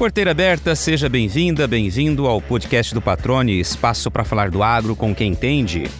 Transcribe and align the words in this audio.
Porteira 0.00 0.30
aberta, 0.30 0.74
seja 0.74 1.10
bem-vinda, 1.10 1.68
bem-vindo 1.68 2.26
ao 2.26 2.40
podcast 2.40 2.94
do 2.94 3.02
Patrone, 3.02 3.60
espaço 3.60 4.10
para 4.10 4.24
falar 4.24 4.50
do 4.50 4.62
agro 4.62 4.96
com 4.96 5.14
quem 5.14 5.32
entende. 5.32 5.90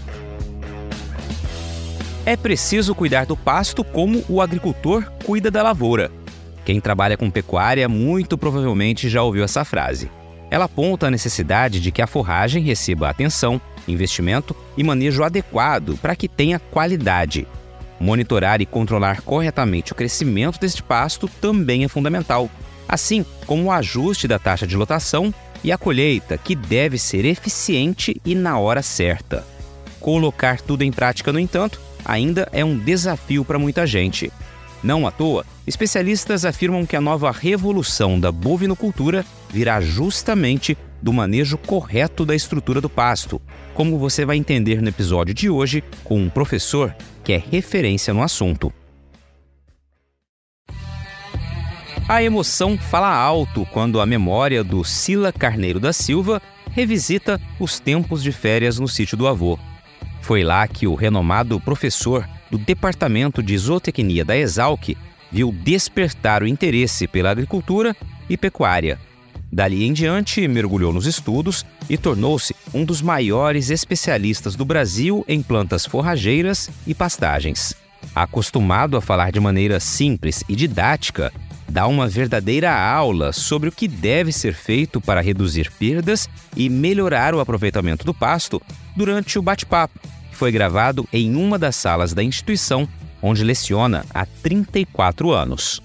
É 2.24 2.34
preciso 2.34 2.94
cuidar 2.94 3.26
do 3.26 3.36
pasto 3.36 3.84
como 3.84 4.24
o 4.26 4.40
agricultor 4.40 5.04
cuida 5.22 5.50
da 5.50 5.62
lavoura. 5.62 6.10
Quem 6.64 6.80
trabalha 6.80 7.14
com 7.14 7.30
pecuária 7.30 7.86
muito 7.90 8.38
provavelmente 8.38 9.06
já 9.06 9.22
ouviu 9.22 9.44
essa 9.44 9.66
frase. 9.66 10.10
Ela 10.50 10.64
aponta 10.64 11.08
a 11.08 11.10
necessidade 11.10 11.78
de 11.78 11.92
que 11.92 12.00
a 12.00 12.06
forragem 12.06 12.62
receba 12.62 13.10
atenção, 13.10 13.60
investimento 13.86 14.56
e 14.78 14.82
manejo 14.82 15.22
adequado 15.22 15.98
para 15.98 16.16
que 16.16 16.26
tenha 16.26 16.58
qualidade. 16.58 17.46
Monitorar 18.00 18.62
e 18.62 18.66
controlar 18.66 19.20
corretamente 19.20 19.92
o 19.92 19.94
crescimento 19.94 20.58
deste 20.58 20.82
pasto 20.82 21.28
também 21.38 21.84
é 21.84 21.88
fundamental, 21.88 22.48
assim 22.90 23.24
como 23.46 23.64
o 23.64 23.70
ajuste 23.70 24.26
da 24.26 24.38
taxa 24.38 24.66
de 24.66 24.76
lotação 24.76 25.32
e 25.62 25.70
a 25.70 25.78
colheita, 25.78 26.36
que 26.36 26.56
deve 26.56 26.98
ser 26.98 27.24
eficiente 27.24 28.20
e 28.24 28.34
na 28.34 28.58
hora 28.58 28.82
certa. 28.82 29.46
Colocar 30.00 30.60
tudo 30.60 30.82
em 30.82 30.90
prática, 30.90 31.32
no 31.32 31.38
entanto, 31.38 31.80
ainda 32.04 32.48
é 32.52 32.64
um 32.64 32.76
desafio 32.76 33.44
para 33.44 33.58
muita 33.58 33.86
gente. 33.86 34.32
Não 34.82 35.06
à 35.06 35.10
toa, 35.10 35.44
especialistas 35.66 36.44
afirmam 36.44 36.84
que 36.84 36.96
a 36.96 37.00
nova 37.00 37.30
revolução 37.30 38.18
da 38.18 38.32
bovinocultura 38.32 39.24
virá 39.50 39.80
justamente 39.80 40.76
do 41.00 41.12
manejo 41.12 41.58
correto 41.58 42.24
da 42.24 42.34
estrutura 42.34 42.80
do 42.80 42.88
pasto, 42.88 43.40
como 43.74 43.98
você 43.98 44.24
vai 44.24 44.36
entender 44.36 44.82
no 44.82 44.88
episódio 44.88 45.34
de 45.34 45.48
hoje 45.48 45.84
com 46.02 46.18
um 46.18 46.30
professor 46.30 46.94
que 47.22 47.32
é 47.32 47.42
referência 47.50 48.12
no 48.12 48.22
assunto. 48.22 48.72
A 52.08 52.22
emoção 52.22 52.76
fala 52.76 53.12
alto 53.12 53.66
quando 53.70 54.00
a 54.00 54.06
memória 54.06 54.64
do 54.64 54.82
Sila 54.84 55.32
Carneiro 55.32 55.78
da 55.78 55.92
Silva 55.92 56.42
revisita 56.70 57.40
os 57.58 57.78
tempos 57.78 58.22
de 58.22 58.32
férias 58.32 58.78
no 58.78 58.88
sítio 58.88 59.16
do 59.16 59.26
avô. 59.26 59.58
Foi 60.20 60.42
lá 60.42 60.66
que 60.66 60.86
o 60.86 60.94
renomado 60.94 61.58
professor 61.60 62.28
do 62.50 62.58
Departamento 62.58 63.42
de 63.42 63.56
Zootecnia 63.56 64.24
da 64.24 64.36
Exalc 64.36 64.96
viu 65.30 65.52
despertar 65.52 66.42
o 66.42 66.46
interesse 66.46 67.06
pela 67.06 67.30
agricultura 67.30 67.96
e 68.28 68.36
pecuária. 68.36 68.98
Dali 69.52 69.84
em 69.84 69.92
diante, 69.92 70.46
mergulhou 70.46 70.92
nos 70.92 71.06
estudos 71.06 71.66
e 71.88 71.96
tornou-se 71.96 72.54
um 72.72 72.84
dos 72.84 73.02
maiores 73.02 73.70
especialistas 73.70 74.54
do 74.54 74.64
Brasil 74.64 75.24
em 75.26 75.42
plantas 75.42 75.84
forrageiras 75.84 76.70
e 76.86 76.94
pastagens. 76.94 77.74
Acostumado 78.14 78.96
a 78.96 79.00
falar 79.00 79.32
de 79.32 79.40
maneira 79.40 79.80
simples 79.80 80.44
e 80.48 80.54
didática, 80.54 81.32
dá 81.70 81.86
uma 81.86 82.08
verdadeira 82.08 82.74
aula 82.74 83.32
sobre 83.32 83.68
o 83.68 83.72
que 83.72 83.86
deve 83.86 84.32
ser 84.32 84.54
feito 84.54 85.00
para 85.00 85.20
reduzir 85.20 85.70
perdas 85.78 86.28
e 86.56 86.68
melhorar 86.68 87.34
o 87.34 87.40
aproveitamento 87.40 88.04
do 88.04 88.12
pasto 88.12 88.60
durante 88.96 89.38
o 89.38 89.42
bate-papo, 89.42 89.98
que 90.30 90.36
foi 90.36 90.50
gravado 90.50 91.08
em 91.12 91.36
uma 91.36 91.58
das 91.58 91.76
salas 91.76 92.12
da 92.12 92.24
instituição, 92.24 92.88
onde 93.22 93.44
leciona 93.44 94.04
há 94.12 94.26
34 94.26 95.30
anos. 95.30 95.80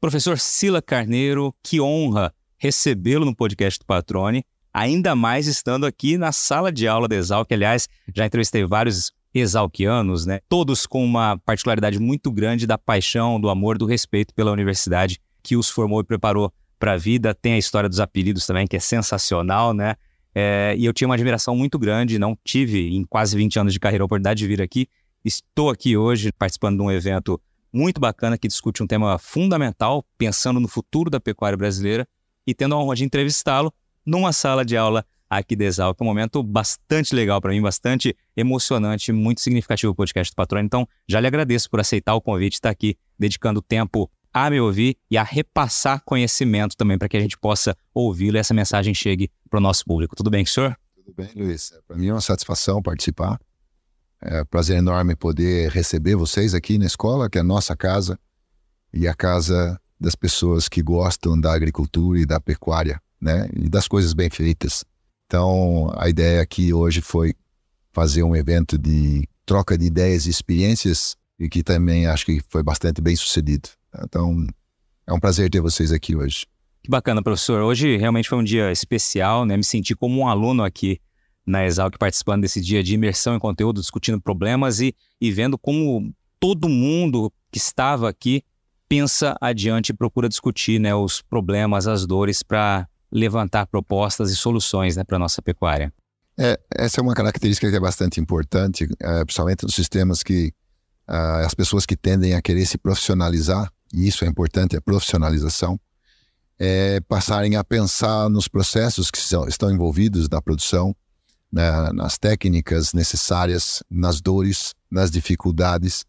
Professor 0.00 0.38
Sila 0.38 0.80
Carneiro, 0.80 1.54
que 1.62 1.78
honra 1.78 2.32
recebê-lo 2.56 3.26
no 3.26 3.36
podcast 3.36 3.78
do 3.80 3.84
Patrone, 3.84 4.42
ainda 4.72 5.14
mais 5.14 5.46
estando 5.46 5.84
aqui 5.84 6.16
na 6.16 6.32
sala 6.32 6.72
de 6.72 6.88
aula 6.88 7.06
da 7.06 7.16
Exalc. 7.16 7.52
Aliás, 7.52 7.86
já 8.14 8.24
entrevistei 8.24 8.64
vários 8.64 9.12
exalquianos, 9.34 10.26
né? 10.26 10.40
Todos 10.48 10.86
com 10.86 11.04
uma 11.04 11.38
particularidade 11.38 11.98
muito 11.98 12.30
grande 12.30 12.66
da 12.66 12.76
paixão, 12.76 13.40
do 13.40 13.48
amor, 13.48 13.78
do 13.78 13.86
respeito 13.86 14.34
pela 14.34 14.50
universidade 14.50 15.20
que 15.42 15.56
os 15.56 15.68
formou 15.68 16.00
e 16.00 16.04
preparou 16.04 16.52
para 16.78 16.92
a 16.92 16.96
vida. 16.96 17.34
Tem 17.34 17.54
a 17.54 17.58
história 17.58 17.88
dos 17.88 18.00
apelidos 18.00 18.46
também, 18.46 18.66
que 18.66 18.76
é 18.76 18.80
sensacional, 18.80 19.72
né? 19.72 19.94
É, 20.34 20.74
e 20.78 20.84
eu 20.84 20.92
tinha 20.92 21.08
uma 21.08 21.14
admiração 21.14 21.56
muito 21.56 21.78
grande, 21.78 22.18
não 22.18 22.36
tive 22.44 22.94
em 22.94 23.04
quase 23.04 23.36
20 23.36 23.58
anos 23.58 23.72
de 23.72 23.80
carreira 23.80 24.04
a 24.04 24.06
oportunidade 24.06 24.38
de 24.38 24.46
vir 24.46 24.62
aqui. 24.62 24.88
Estou 25.24 25.70
aqui 25.70 25.96
hoje 25.96 26.32
participando 26.32 26.78
de 26.78 26.82
um 26.82 26.90
evento 26.90 27.40
muito 27.72 28.00
bacana 28.00 28.38
que 28.38 28.48
discute 28.48 28.82
um 28.82 28.86
tema 28.86 29.18
fundamental, 29.18 30.04
pensando 30.16 30.58
no 30.58 30.68
futuro 30.68 31.10
da 31.10 31.20
pecuária 31.20 31.56
brasileira 31.56 32.06
e 32.46 32.54
tendo 32.54 32.74
a 32.74 32.78
honra 32.78 32.96
de 32.96 33.04
entrevistá-lo 33.04 33.72
numa 34.04 34.32
sala 34.32 34.64
de 34.64 34.76
aula 34.76 35.04
aqui 35.30 35.54
da 35.54 35.64
Exalc. 35.64 35.96
É 35.98 36.04
um 36.04 36.06
momento 36.06 36.42
bastante 36.42 37.14
legal 37.14 37.40
para 37.40 37.52
mim, 37.52 37.62
bastante 37.62 38.16
emocionante, 38.36 39.12
muito 39.12 39.40
significativo 39.40 39.92
o 39.92 39.94
podcast 39.94 40.32
do 40.32 40.34
Patrônio. 40.36 40.66
Então, 40.66 40.88
já 41.08 41.20
lhe 41.20 41.28
agradeço 41.28 41.70
por 41.70 41.78
aceitar 41.78 42.14
o 42.14 42.20
convite, 42.20 42.54
estar 42.54 42.70
aqui 42.70 42.98
dedicando 43.16 43.62
tempo 43.62 44.10
a 44.32 44.50
me 44.50 44.60
ouvir 44.60 44.96
e 45.10 45.16
a 45.16 45.22
repassar 45.22 46.02
conhecimento 46.04 46.76
também 46.76 46.98
para 46.98 47.08
que 47.08 47.16
a 47.16 47.20
gente 47.20 47.38
possa 47.38 47.76
ouvi-lo 47.94 48.36
e 48.36 48.40
essa 48.40 48.54
mensagem 48.54 48.92
chegue 48.92 49.30
para 49.48 49.58
o 49.58 49.60
nosso 49.60 49.84
público. 49.84 50.16
Tudo 50.16 50.30
bem, 50.30 50.44
senhor? 50.44 50.76
Tudo 50.94 51.14
bem, 51.14 51.30
Luiz. 51.34 51.72
Para 51.86 51.96
mim 51.96 52.08
é 52.08 52.12
uma 52.12 52.20
satisfação 52.20 52.82
participar. 52.82 53.40
É 54.22 54.42
um 54.42 54.46
prazer 54.46 54.76
enorme 54.76 55.16
poder 55.16 55.70
receber 55.70 56.14
vocês 56.14 56.54
aqui 56.54 56.78
na 56.78 56.86
escola, 56.86 57.28
que 57.28 57.38
é 57.38 57.40
a 57.40 57.44
nossa 57.44 57.74
casa 57.74 58.18
e 58.92 59.08
a 59.08 59.14
casa 59.14 59.80
das 59.98 60.14
pessoas 60.14 60.68
que 60.68 60.82
gostam 60.82 61.38
da 61.38 61.52
agricultura 61.52 62.20
e 62.20 62.26
da 62.26 62.40
pecuária, 62.40 63.00
né? 63.20 63.48
E 63.54 63.68
das 63.68 63.88
coisas 63.88 64.12
bem 64.12 64.30
feitas. 64.30 64.84
Então, 65.30 65.92
a 65.96 66.08
ideia 66.08 66.42
aqui 66.42 66.72
hoje 66.72 67.00
foi 67.00 67.34
fazer 67.92 68.24
um 68.24 68.34
evento 68.34 68.76
de 68.76 69.28
troca 69.46 69.78
de 69.78 69.86
ideias 69.86 70.26
e 70.26 70.30
experiências 70.30 71.16
e 71.38 71.48
que 71.48 71.62
também 71.62 72.04
acho 72.08 72.26
que 72.26 72.42
foi 72.48 72.64
bastante 72.64 73.00
bem 73.00 73.14
sucedido. 73.14 73.68
Então, 74.02 74.44
é 75.06 75.12
um 75.12 75.20
prazer 75.20 75.48
ter 75.48 75.60
vocês 75.60 75.92
aqui 75.92 76.16
hoje. 76.16 76.46
Que 76.82 76.90
bacana, 76.90 77.22
professor. 77.22 77.62
Hoje 77.62 77.96
realmente 77.96 78.28
foi 78.28 78.38
um 78.38 78.42
dia 78.42 78.72
especial, 78.72 79.46
né? 79.46 79.56
Me 79.56 79.62
senti 79.62 79.94
como 79.94 80.20
um 80.20 80.26
aluno 80.26 80.64
aqui 80.64 81.00
na 81.46 81.64
Exalc 81.64 81.96
participando 81.96 82.42
desse 82.42 82.60
dia 82.60 82.82
de 82.82 82.94
imersão 82.94 83.36
em 83.36 83.38
conteúdo, 83.38 83.80
discutindo 83.80 84.20
problemas 84.20 84.80
e, 84.80 84.96
e 85.20 85.30
vendo 85.30 85.56
como 85.56 86.12
todo 86.40 86.68
mundo 86.68 87.32
que 87.52 87.58
estava 87.58 88.08
aqui 88.08 88.42
pensa 88.88 89.36
adiante 89.40 89.90
e 89.90 89.94
procura 89.94 90.28
discutir 90.28 90.80
né, 90.80 90.92
os 90.92 91.22
problemas, 91.22 91.86
as 91.86 92.04
dores 92.04 92.42
para 92.42 92.88
levantar 93.12 93.66
propostas 93.66 94.30
e 94.30 94.36
soluções 94.36 94.96
né, 94.96 95.04
para 95.04 95.16
a 95.16 95.18
nossa 95.18 95.42
pecuária. 95.42 95.92
É, 96.38 96.58
essa 96.74 97.00
é 97.00 97.02
uma 97.02 97.14
característica 97.14 97.68
que 97.68 97.76
é 97.76 97.80
bastante 97.80 98.20
importante, 98.20 98.88
é, 98.98 99.24
principalmente 99.24 99.64
nos 99.64 99.74
sistemas 99.74 100.22
que 100.22 100.52
uh, 101.08 101.44
as 101.44 101.52
pessoas 101.54 101.84
que 101.84 101.96
tendem 101.96 102.34
a 102.34 102.40
querer 102.40 102.64
se 102.64 102.78
profissionalizar, 102.78 103.70
e 103.92 104.06
isso 104.06 104.24
é 104.24 104.28
importante, 104.28 104.76
a 104.76 104.80
profissionalização, 104.80 105.78
é 106.58 107.00
passarem 107.00 107.56
a 107.56 107.64
pensar 107.64 108.28
nos 108.30 108.46
processos 108.46 109.10
que 109.10 109.18
são, 109.18 109.46
estão 109.48 109.70
envolvidos 109.70 110.28
na 110.28 110.40
produção, 110.40 110.94
né, 111.52 111.90
nas 111.92 112.16
técnicas 112.16 112.92
necessárias, 112.92 113.82
nas 113.90 114.20
dores, 114.20 114.74
nas 114.90 115.10
dificuldades, 115.10 116.04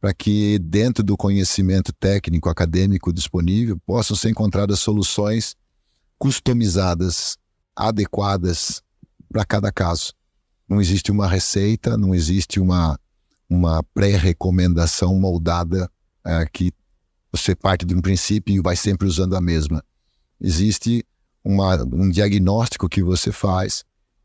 para 0.00 0.12
que 0.12 0.58
dentro 0.58 1.02
do 1.02 1.16
conhecimento 1.16 1.92
técnico 1.92 2.48
acadêmico 2.48 3.12
disponível 3.12 3.78
possam 3.86 4.16
ser 4.16 4.30
encontradas 4.30 4.80
soluções 4.80 5.56
customizadas, 6.22 7.36
adequadas 7.74 8.80
para 9.28 9.44
cada 9.44 9.72
caso. 9.72 10.12
Não 10.68 10.80
existe 10.80 11.10
uma 11.10 11.26
receita, 11.26 11.96
não 11.96 12.14
existe 12.14 12.60
uma, 12.60 12.96
uma 13.50 13.82
pré-recomendação 13.92 15.18
moldada 15.18 15.90
é, 16.24 16.46
que 16.46 16.70
você 17.32 17.56
parte 17.56 17.84
de 17.84 17.92
um 17.92 18.00
princípio 18.00 18.54
e 18.54 18.60
vai 18.60 18.76
sempre 18.76 19.08
usando 19.08 19.34
a 19.34 19.40
mesma. 19.40 19.82
Existe 20.40 21.04
uma, 21.42 21.82
um 21.82 22.08
diagnóstico 22.08 22.88
que 22.88 23.02
você 23.02 23.32
faz 23.32 23.82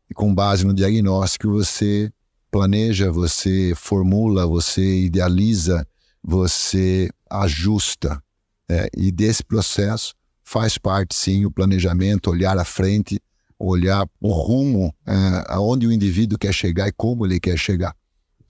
e 0.08 0.14
com 0.14 0.32
base 0.32 0.64
no 0.64 0.74
diagnóstico 0.74 1.50
você 1.50 2.12
planeja, 2.48 3.10
você 3.10 3.72
formula, 3.74 4.46
você 4.46 5.00
idealiza, 5.00 5.84
você 6.22 7.10
ajusta. 7.28 8.22
É, 8.70 8.88
e 8.96 9.10
desse 9.10 9.42
processo 9.42 10.14
faz 10.48 10.78
parte 10.78 11.14
sim 11.14 11.44
o 11.44 11.50
planejamento, 11.50 12.30
olhar 12.30 12.56
à 12.56 12.64
frente, 12.64 13.20
olhar 13.58 14.08
o 14.18 14.32
rumo 14.32 14.94
é, 15.06 15.12
aonde 15.46 15.86
o 15.86 15.92
indivíduo 15.92 16.38
quer 16.38 16.54
chegar 16.54 16.88
e 16.88 16.92
como 16.92 17.26
ele 17.26 17.38
quer 17.38 17.58
chegar, 17.58 17.94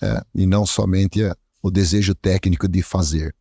é, 0.00 0.22
e 0.32 0.46
não 0.46 0.64
somente 0.64 1.24
é, 1.24 1.34
o 1.60 1.72
desejo 1.72 2.14
técnico 2.14 2.68
de 2.68 2.82
fazer. 2.82 3.34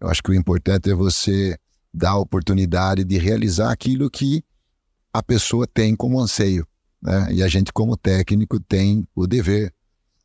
Eu 0.00 0.08
acho 0.08 0.20
que 0.24 0.30
o 0.32 0.34
importante 0.34 0.90
é 0.90 0.94
você 0.94 1.56
dar 1.94 2.10
a 2.10 2.18
oportunidade 2.18 3.04
de 3.04 3.16
realizar 3.16 3.70
aquilo 3.70 4.10
que 4.10 4.42
a 5.12 5.22
pessoa 5.22 5.64
tem 5.64 5.94
como 5.94 6.18
anseio, 6.20 6.66
né? 7.00 7.32
E 7.32 7.44
a 7.44 7.48
gente 7.48 7.72
como 7.72 7.96
técnico 7.96 8.58
tem 8.58 9.06
o 9.14 9.24
dever 9.24 9.72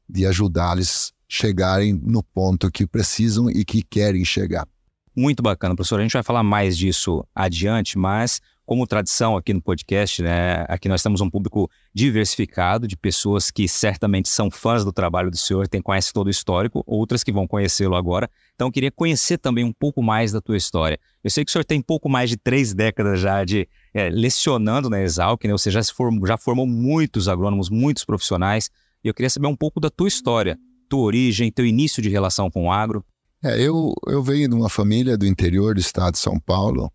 de 0.09 0.25
ajudá-los 0.25 1.13
chegarem 1.27 1.93
no 1.93 2.23
ponto 2.23 2.71
que 2.71 2.87
precisam 2.87 3.47
e 3.47 3.63
que 3.63 3.83
querem 3.83 4.25
chegar. 4.25 4.67
Muito 5.15 5.41
bacana, 5.41 5.73
professor. 5.75 5.99
A 5.99 6.03
gente 6.03 6.13
vai 6.13 6.23
falar 6.23 6.43
mais 6.43 6.77
disso 6.77 7.25
adiante, 7.33 7.97
mas 7.97 8.41
como 8.65 8.85
tradição 8.87 9.37
aqui 9.37 9.53
no 9.53 9.61
podcast, 9.61 10.21
né? 10.21 10.65
Aqui 10.67 10.89
nós 10.89 11.01
temos 11.01 11.21
um 11.21 11.29
público 11.29 11.69
diversificado 11.93 12.87
de 12.87 12.97
pessoas 12.97 13.51
que 13.51 13.67
certamente 13.67 14.27
são 14.27 14.49
fãs 14.51 14.83
do 14.83 14.91
trabalho 14.91 15.29
do 15.29 15.37
senhor, 15.37 15.67
tem 15.67 15.81
conhece 15.81 16.11
todo 16.11 16.27
o 16.27 16.29
histórico, 16.29 16.83
outras 16.85 17.23
que 17.23 17.31
vão 17.31 17.47
conhecê-lo 17.47 17.95
agora. 17.95 18.29
Então, 18.55 18.71
queria 18.71 18.91
conhecer 18.91 19.37
também 19.37 19.63
um 19.63 19.71
pouco 19.71 20.01
mais 20.01 20.31
da 20.31 20.41
tua 20.41 20.57
história. 20.57 20.99
Eu 21.23 21.29
sei 21.29 21.45
que 21.45 21.49
o 21.49 21.51
senhor 21.51 21.63
tem 21.63 21.79
pouco 21.81 22.09
mais 22.09 22.29
de 22.29 22.35
três 22.35 22.73
décadas 22.73 23.19
já 23.19 23.45
de 23.45 23.69
é, 23.93 24.09
lecionando 24.09 24.89
na 24.89 25.01
Exalc, 25.01 25.45
né? 25.45 25.51
Você 25.51 25.71
já, 25.71 25.81
se 25.81 25.93
formou, 25.93 26.27
já 26.27 26.37
formou 26.37 26.65
muitos 26.65 27.29
agrônomos, 27.29 27.69
muitos 27.69 28.03
profissionais. 28.03 28.69
E 29.03 29.07
eu 29.07 29.13
queria 29.13 29.29
saber 29.29 29.47
um 29.47 29.55
pouco 29.55 29.79
da 29.79 29.89
tua 29.89 30.07
história, 30.07 30.57
tua 30.89 31.01
origem, 31.01 31.51
teu 31.51 31.65
início 31.65 32.01
de 32.01 32.09
relação 32.09 32.49
com 32.49 32.65
o 32.65 32.71
agro. 32.71 33.05
É, 33.45 33.61
eu, 33.61 33.93
eu 34.07 34.23
venho 34.23 34.49
de 34.49 34.55
uma 34.55 34.67
família 34.67 35.15
do 35.15 35.23
interior 35.23 35.75
do 35.75 35.79
estado 35.79 36.13
de 36.13 36.19
São 36.19 36.39
Paulo, 36.39 36.91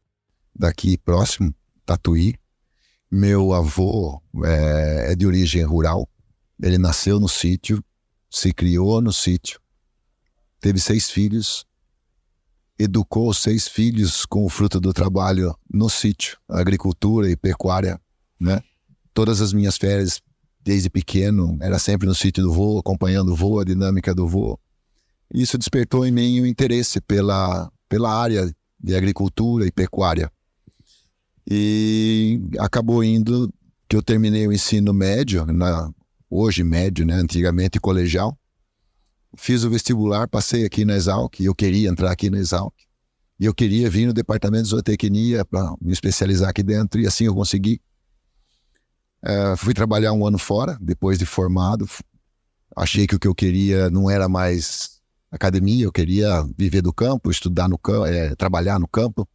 daqui 0.52 0.98
próximo, 0.98 1.54
Tatuí. 1.86 2.34
Meu 3.08 3.52
avô 3.52 4.20
é, 4.44 5.12
é 5.12 5.14
de 5.14 5.28
origem 5.28 5.62
rural. 5.62 6.08
Ele 6.60 6.76
nasceu 6.76 7.20
no 7.20 7.28
sítio, 7.28 7.80
se 8.28 8.52
criou 8.52 9.00
no 9.00 9.12
sítio, 9.12 9.60
teve 10.60 10.80
seis 10.80 11.08
filhos, 11.08 11.64
educou 12.76 13.32
seis 13.32 13.68
filhos 13.68 14.26
com 14.26 14.44
o 14.44 14.48
fruto 14.48 14.80
do 14.80 14.92
trabalho 14.92 15.56
no 15.72 15.88
sítio, 15.88 16.36
agricultura 16.48 17.30
e 17.30 17.36
pecuária, 17.36 18.00
né? 18.40 18.60
Todas 19.14 19.40
as 19.40 19.52
minhas 19.52 19.76
férias, 19.76 20.20
desde 20.60 20.90
pequeno, 20.90 21.56
era 21.60 21.78
sempre 21.78 22.08
no 22.08 22.14
sítio 22.14 22.42
do 22.42 22.52
vô, 22.52 22.80
acompanhando 22.80 23.34
o 23.34 23.36
vô, 23.36 23.60
a 23.60 23.64
dinâmica 23.64 24.12
do 24.12 24.26
vô. 24.26 24.58
Isso 25.32 25.56
despertou 25.56 26.04
em 26.04 26.10
mim 26.10 26.40
o 26.40 26.46
interesse 26.46 27.00
pela, 27.00 27.70
pela 27.88 28.12
área 28.12 28.52
de 28.78 28.94
agricultura 28.94 29.66
e 29.66 29.70
pecuária. 29.70 30.30
E 31.48 32.40
acabou 32.58 33.04
indo 33.04 33.52
que 33.88 33.96
eu 33.96 34.02
terminei 34.02 34.46
o 34.46 34.52
ensino 34.52 34.92
médio, 34.92 35.44
na, 35.46 35.90
hoje 36.28 36.62
médio, 36.62 37.04
né, 37.04 37.14
antigamente 37.14 37.78
colegial. 37.80 38.36
Fiz 39.36 39.64
o 39.64 39.70
vestibular, 39.70 40.28
passei 40.28 40.64
aqui 40.64 40.84
na 40.84 40.94
Exalc, 40.94 41.40
eu 41.40 41.54
queria 41.54 41.88
entrar 41.88 42.10
aqui 42.10 42.30
na 42.30 42.38
Exalc. 42.38 42.74
E 43.38 43.46
eu 43.46 43.54
queria 43.54 43.88
vir 43.88 44.06
no 44.06 44.12
departamento 44.12 44.64
de 44.64 44.70
zootecnia 44.70 45.44
para 45.44 45.74
me 45.80 45.92
especializar 45.92 46.50
aqui 46.50 46.62
dentro, 46.62 47.00
e 47.00 47.06
assim 47.06 47.24
eu 47.24 47.34
consegui. 47.34 47.80
É, 49.22 49.56
fui 49.56 49.72
trabalhar 49.74 50.12
um 50.12 50.26
ano 50.26 50.38
fora, 50.38 50.76
depois 50.80 51.18
de 51.18 51.24
formado. 51.24 51.88
Achei 52.76 53.06
que 53.06 53.14
o 53.14 53.18
que 53.18 53.26
eu 53.26 53.34
queria 53.34 53.88
não 53.90 54.10
era 54.10 54.28
mais 54.28 54.99
academia, 55.30 55.84
eu 55.84 55.92
queria 55.92 56.46
viver 56.56 56.82
do 56.82 56.92
campo, 56.92 57.30
estudar 57.30 57.68
no 57.68 57.78
campo, 57.78 58.06
é, 58.06 58.34
trabalhar 58.34 58.78
no 58.78 58.88
campo 58.88 59.28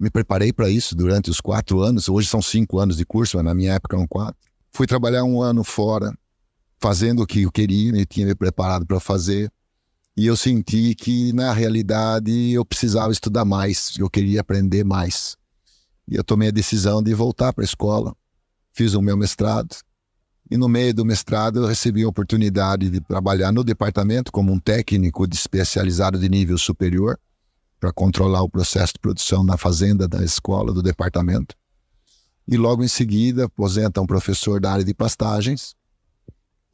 me 0.00 0.08
preparei 0.08 0.50
para 0.50 0.70
isso 0.70 0.96
durante 0.96 1.28
os 1.28 1.42
quatro 1.42 1.82
anos. 1.82 2.08
Hoje 2.08 2.26
são 2.26 2.40
cinco 2.40 2.78
anos 2.78 2.96
de 2.96 3.04
curso, 3.04 3.36
mas 3.36 3.44
na 3.44 3.54
minha 3.54 3.74
época 3.74 3.94
eram 3.94 4.06
quatro. 4.06 4.34
Fui 4.72 4.86
trabalhar 4.86 5.24
um 5.24 5.42
ano 5.42 5.62
fora, 5.62 6.16
fazendo 6.78 7.22
o 7.22 7.26
que 7.26 7.42
eu 7.42 7.52
queria 7.52 7.94
e 8.00 8.06
tinha 8.06 8.26
me 8.26 8.34
preparado 8.34 8.86
para 8.86 8.98
fazer. 8.98 9.52
E 10.16 10.24
eu 10.24 10.36
senti 10.36 10.94
que, 10.94 11.34
na 11.34 11.52
realidade, 11.52 12.52
eu 12.52 12.64
precisava 12.64 13.12
estudar 13.12 13.44
mais, 13.44 13.94
eu 13.98 14.08
queria 14.08 14.40
aprender 14.40 14.84
mais. 14.84 15.36
E 16.08 16.16
eu 16.16 16.24
tomei 16.24 16.48
a 16.48 16.52
decisão 16.52 17.02
de 17.02 17.12
voltar 17.12 17.52
para 17.52 17.62
a 17.62 17.66
escola. 17.66 18.16
Fiz 18.72 18.94
o 18.94 19.02
meu 19.02 19.18
mestrado. 19.18 19.76
E 20.50 20.56
no 20.56 20.68
meio 20.68 20.92
do 20.92 21.04
mestrado, 21.04 21.60
eu 21.60 21.66
recebi 21.66 22.02
a 22.02 22.08
oportunidade 22.08 22.90
de 22.90 23.00
trabalhar 23.00 23.52
no 23.52 23.62
departamento 23.62 24.32
como 24.32 24.52
um 24.52 24.58
técnico 24.58 25.26
de 25.26 25.36
especializado 25.36 26.18
de 26.18 26.28
nível 26.28 26.58
superior 26.58 27.16
para 27.78 27.92
controlar 27.92 28.42
o 28.42 28.48
processo 28.48 28.94
de 28.94 28.98
produção 28.98 29.44
na 29.44 29.56
fazenda 29.56 30.08
da 30.08 30.24
escola, 30.24 30.72
do 30.72 30.82
departamento. 30.82 31.54
E 32.48 32.56
logo 32.56 32.82
em 32.82 32.88
seguida 32.88 33.44
aposenta 33.44 34.00
um 34.00 34.06
professor 34.06 34.60
da 34.60 34.72
área 34.72 34.84
de 34.84 34.92
pastagens 34.92 35.76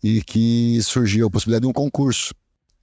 e 0.03 0.23
que 0.23 0.81
surgiu 0.83 1.27
a 1.27 1.31
possibilidade 1.31 1.63
de 1.63 1.69
um 1.69 1.73
concurso. 1.73 2.35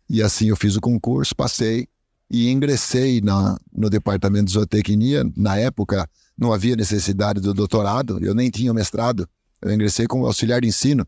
E 0.07 0.21
assim 0.21 0.49
eu 0.49 0.55
fiz 0.55 0.75
o 0.75 0.81
concurso, 0.81 1.35
passei 1.35 1.87
e 2.29 2.51
ingressei 2.51 3.19
na, 3.19 3.57
no 3.75 3.89
departamento 3.89 4.45
de 4.45 4.53
zootecnia. 4.53 5.23
Na 5.35 5.57
época 5.57 6.07
não 6.37 6.53
havia 6.53 6.75
necessidade 6.75 7.41
do 7.41 7.51
doutorado, 7.51 8.23
eu 8.23 8.35
nem 8.35 8.51
tinha 8.51 8.71
mestrado. 8.73 9.27
Eu 9.63 9.73
ingressei 9.73 10.05
como 10.07 10.25
auxiliar 10.25 10.61
de 10.61 10.67
ensino, 10.67 11.07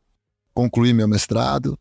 concluí 0.53 0.93
meu 0.93 1.07
mestrado, 1.07 1.77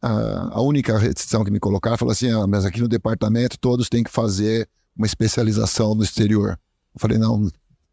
a, 0.00 0.60
única 0.60 0.96
restrição 0.96 1.44
que 1.44 1.50
me 1.50 1.58
colocaram 1.58 1.96
falou 1.96 2.12
assim: 2.12 2.30
ah, 2.30 2.46
mas 2.46 2.64
aqui 2.64 2.80
no 2.80 2.88
departamento 2.88 3.58
todos 3.58 3.88
têm 3.88 4.04
que 4.04 4.10
fazer 4.10 4.68
uma 4.96 5.06
especialização 5.06 5.94
no 5.94 6.02
exterior. 6.02 6.58
Eu 6.94 7.00
falei: 7.00 7.18
não, 7.18 7.50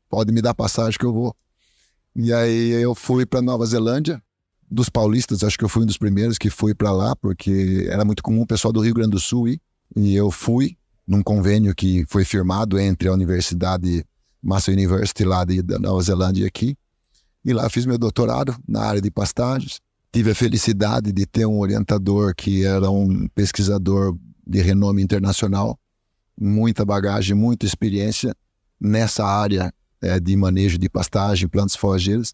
pode 0.10 0.31
me 0.31 0.42
dar 0.42 0.54
passagem 0.54 0.98
que 0.98 1.06
eu 1.06 1.13
vou. 1.13 1.36
E 2.16 2.31
aí 2.31 2.72
eu 2.72 2.95
fui 2.95 3.25
para 3.25 3.42
Nova 3.42 3.66
Zelândia. 3.66 4.22
Dos 4.69 4.89
paulistas, 4.89 5.44
acho 5.44 5.57
que 5.57 5.63
eu 5.63 5.69
fui 5.69 5.83
um 5.83 5.86
dos 5.86 5.98
primeiros 5.98 6.39
que 6.39 6.50
fui 6.50 6.74
para 6.74 6.92
lá, 6.92 7.16
porque 7.16 7.88
era 7.88 8.04
muito 8.04 8.24
comum 8.24 8.42
o 8.42 8.48
pessoal 8.48 8.74
do 8.74 8.81
Rio 8.81 8.95
Grande 8.95 9.12
do 9.12 9.19
Sul 9.19 9.48
ir. 9.48 9.62
E 9.95 10.16
eu 10.16 10.31
fui 10.31 10.75
num 11.07 11.21
convênio 11.21 11.74
que 11.75 12.04
foi 12.07 12.25
firmado 12.25 12.80
entre 12.80 13.07
a 13.07 13.13
Universidade 13.13 14.04
Massa 14.42 14.71
University 14.71 15.24
lá 15.24 15.45
de, 15.45 15.62
da 15.62 15.78
Nova 15.78 16.01
Zelândia 16.01 16.44
e 16.44 16.48
aqui. 16.48 16.75
E 17.45 17.53
lá 17.53 17.69
fiz 17.69 17.86
meu 17.86 18.00
doutorado 18.00 18.57
na 18.68 18.81
área 18.81 19.00
de 19.00 19.12
pastagens. 19.12 19.80
Tive 20.12 20.31
a 20.31 20.36
felicidade 20.36 21.12
de 21.12 21.27
ter 21.27 21.45
um 21.45 21.59
orientador 21.59 22.33
que 22.33 22.65
era 22.65 22.89
um 22.89 23.27
pesquisador 23.36 24.18
de 24.45 24.62
renome 24.62 25.03
internacional, 25.03 25.77
muita 26.39 26.83
bagagem, 26.83 27.36
muita 27.36 27.68
experiência 27.68 28.36
nessa 28.81 29.24
área 29.24 29.71
é, 30.01 30.19
de 30.19 30.36
manejo 30.36 30.80
de 30.80 30.89
pastagem, 30.89 31.47
plantas 31.47 31.75
forrageiras. 31.75 32.33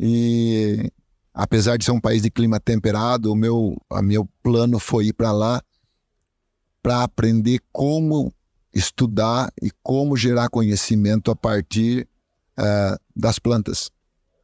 E 0.00 0.90
apesar 1.34 1.76
de 1.76 1.84
ser 1.84 1.90
um 1.90 2.00
país 2.00 2.22
de 2.22 2.30
clima 2.30 2.58
temperado, 2.58 3.30
o 3.30 3.36
meu, 3.36 3.76
a 3.90 4.00
meu 4.00 4.26
plano 4.42 4.78
foi 4.78 5.08
ir 5.08 5.12
para 5.12 5.30
lá 5.30 5.62
para 6.82 7.02
aprender 7.02 7.60
como 7.70 8.32
estudar 8.74 9.52
e 9.60 9.70
como 9.82 10.16
gerar 10.16 10.48
conhecimento 10.48 11.30
a 11.30 11.36
partir 11.36 12.08
uh, 12.58 12.98
das 13.14 13.38
plantas 13.38 13.90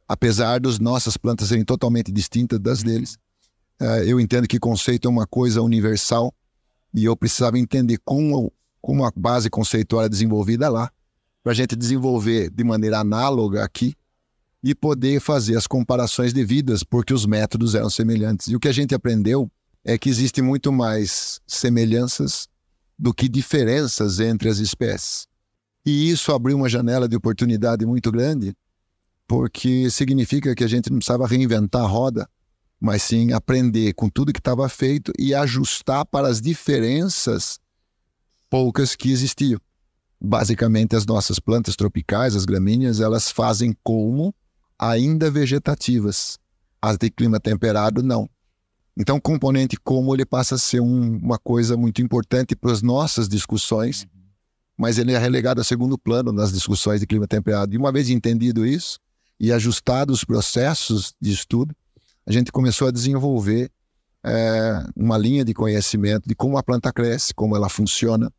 apesar 0.09 0.59
das 0.59 0.79
nossas 0.79 1.15
plantas 1.15 1.49
serem 1.49 1.63
totalmente 1.63 2.11
distintas 2.11 2.59
das 2.59 2.81
deles. 2.81 3.19
Uh, 3.79 4.03
eu 4.03 4.19
entendo 4.19 4.47
que 4.47 4.59
conceito 4.59 5.07
é 5.07 5.11
uma 5.11 5.27
coisa 5.27 5.61
universal 5.61 6.33
e 6.91 7.05
eu 7.05 7.15
precisava 7.15 7.59
entender 7.59 7.99
como, 8.03 8.51
como 8.81 9.05
a 9.05 9.11
base 9.15 9.51
conceitual 9.51 10.03
é 10.03 10.09
desenvolvida 10.09 10.67
lá, 10.67 10.91
para 11.43 11.51
a 11.51 11.55
gente 11.55 11.75
desenvolver 11.75 12.49
de 12.49 12.63
maneira 12.63 12.97
análoga 12.97 13.63
aqui 13.63 13.93
e 14.63 14.73
poder 14.73 15.21
fazer 15.21 15.55
as 15.55 15.67
comparações 15.67 16.33
devidas, 16.33 16.83
porque 16.83 17.13
os 17.13 17.27
métodos 17.27 17.75
eram 17.75 17.89
semelhantes. 17.89 18.47
E 18.47 18.55
o 18.55 18.59
que 18.59 18.67
a 18.67 18.73
gente 18.73 18.95
aprendeu 18.95 19.49
é 19.85 19.95
que 19.97 20.09
existe 20.09 20.41
muito 20.41 20.71
mais 20.71 21.39
semelhanças 21.45 22.49
do 22.97 23.13
que 23.13 23.29
diferenças 23.29 24.19
entre 24.19 24.49
as 24.49 24.57
espécies. 24.57 25.27
E 25.85 26.09
isso 26.09 26.33
abriu 26.33 26.57
uma 26.57 26.67
janela 26.67 27.07
de 27.07 27.15
oportunidade 27.15 27.85
muito 27.85 28.11
grande 28.11 28.53
porque 29.29 29.91
significa 29.91 30.55
que 30.55 30.63
a 30.63 30.67
gente 30.67 30.89
não 30.89 30.97
precisava 30.97 31.27
reinventar 31.27 31.83
a 31.83 31.87
roda, 31.87 32.27
mas 32.81 33.03
sim 33.03 33.31
aprender 33.31 33.93
com 33.93 34.09
tudo 34.09 34.33
que 34.33 34.39
estava 34.39 34.67
feito 34.67 35.13
e 35.19 35.35
ajustar 35.35 36.03
para 36.07 36.27
as 36.27 36.41
diferenças 36.41 37.59
poucas 38.49 38.95
que 38.95 39.11
existiam. 39.11 39.61
Basicamente, 40.19 40.95
as 40.95 41.05
nossas 41.05 41.37
plantas 41.37 41.75
tropicais, 41.75 42.35
as 42.35 42.43
gramíneas, 42.43 42.99
elas 42.99 43.29
fazem 43.29 43.77
como 43.83 44.33
ainda 44.79 45.29
vegetativas. 45.29 46.39
As 46.81 46.97
de 46.97 47.11
clima 47.11 47.39
temperado, 47.39 48.01
não. 48.01 48.27
Então, 48.97 49.17
o 49.17 49.21
componente 49.21 49.77
como 49.77 50.15
ele 50.15 50.25
passa 50.25 50.55
a 50.55 50.57
ser 50.57 50.79
um, 50.79 51.17
uma 51.17 51.37
coisa 51.37 51.77
muito 51.77 52.01
importante 52.01 52.55
para 52.55 52.71
as 52.71 52.81
nossas 52.81 53.29
discussões, 53.29 54.07
mas 54.75 54.97
ele 54.97 55.11
é 55.11 55.19
relegado 55.19 55.61
a 55.61 55.63
segundo 55.63 55.99
plano 55.99 56.31
nas 56.31 56.51
discussões 56.51 56.99
de 56.99 57.05
clima 57.05 57.27
temperado. 57.27 57.75
E 57.75 57.77
uma 57.77 57.91
vez 57.91 58.09
entendido 58.09 58.65
isso, 58.65 58.99
e 59.39 59.51
ajustado 59.51 60.11
os 60.11 60.23
processos 60.23 61.13
de 61.19 61.31
estudo, 61.31 61.75
a 62.25 62.31
gente 62.31 62.51
começou 62.51 62.87
a 62.87 62.91
desenvolver 62.91 63.71
é, 64.23 64.83
uma 64.95 65.17
linha 65.17 65.45
de 65.45 65.53
conhecimento 65.53 66.27
de 66.27 66.35
como 66.35 66.57
a 66.57 66.63
planta 66.63 66.91
cresce, 66.91 67.33
como 67.33 67.55
ela 67.55 67.69
funciona, 67.69 68.31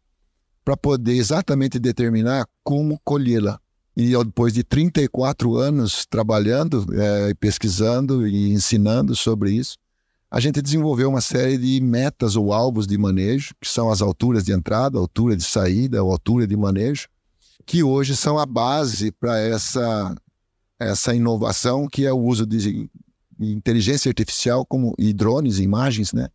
para 0.65 0.77
poder 0.77 1.15
exatamente 1.15 1.79
determinar 1.79 2.47
como 2.63 3.01
colhê-la. 3.03 3.59
E 3.97 4.11
depois 4.25 4.53
de 4.53 4.63
34 4.63 5.57
anos 5.57 6.07
trabalhando, 6.07 6.87
é, 6.95 7.35
pesquisando 7.35 8.27
e 8.27 8.53
ensinando 8.53 9.17
sobre 9.17 9.53
isso, 9.53 9.77
a 10.31 10.39
gente 10.39 10.63
desenvolveu 10.63 11.09
uma 11.09 11.21
série 11.21 11.59
de 11.59 11.81
metas 11.81 12.37
ou 12.37 12.53
alvos 12.53 12.87
de 12.87 12.97
manejo, 12.97 13.53
que 13.61 13.69
são 13.69 13.91
as 13.91 14.01
alturas 14.01 14.45
de 14.45 14.53
entrada, 14.53 14.97
altura 14.97 15.37
de 15.37 15.43
saída, 15.43 15.99
altura 15.99 16.47
de 16.47 16.57
manejo, 16.57 17.09
que 17.67 17.83
hoje 17.83 18.15
são 18.15 18.39
a 18.39 18.47
base 18.47 19.11
para 19.11 19.39
essa 19.41 20.15
essa 20.81 21.15
inovação 21.15 21.87
que 21.87 22.07
é 22.07 22.13
o 22.13 22.19
uso 22.19 22.47
de 22.47 22.89
inteligência 23.39 24.09
artificial 24.09 24.65
como, 24.65 24.95
e 24.99 25.13
drones, 25.13 25.59
imagens, 25.59 26.13
né? 26.13 26.29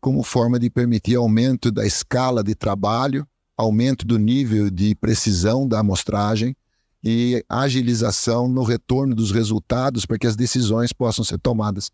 como 0.00 0.22
forma 0.22 0.58
de 0.58 0.68
permitir 0.68 1.14
aumento 1.14 1.70
da 1.70 1.86
escala 1.86 2.42
de 2.42 2.54
trabalho, 2.54 3.26
aumento 3.56 4.06
do 4.06 4.18
nível 4.18 4.70
de 4.70 4.94
precisão 4.94 5.68
da 5.68 5.78
amostragem 5.78 6.56
e 7.04 7.44
agilização 7.48 8.48
no 8.48 8.62
retorno 8.62 9.14
dos 9.14 9.30
resultados 9.30 10.06
para 10.06 10.18
que 10.18 10.26
as 10.26 10.34
decisões 10.34 10.92
possam 10.92 11.24
ser 11.24 11.38
tomadas. 11.38 11.90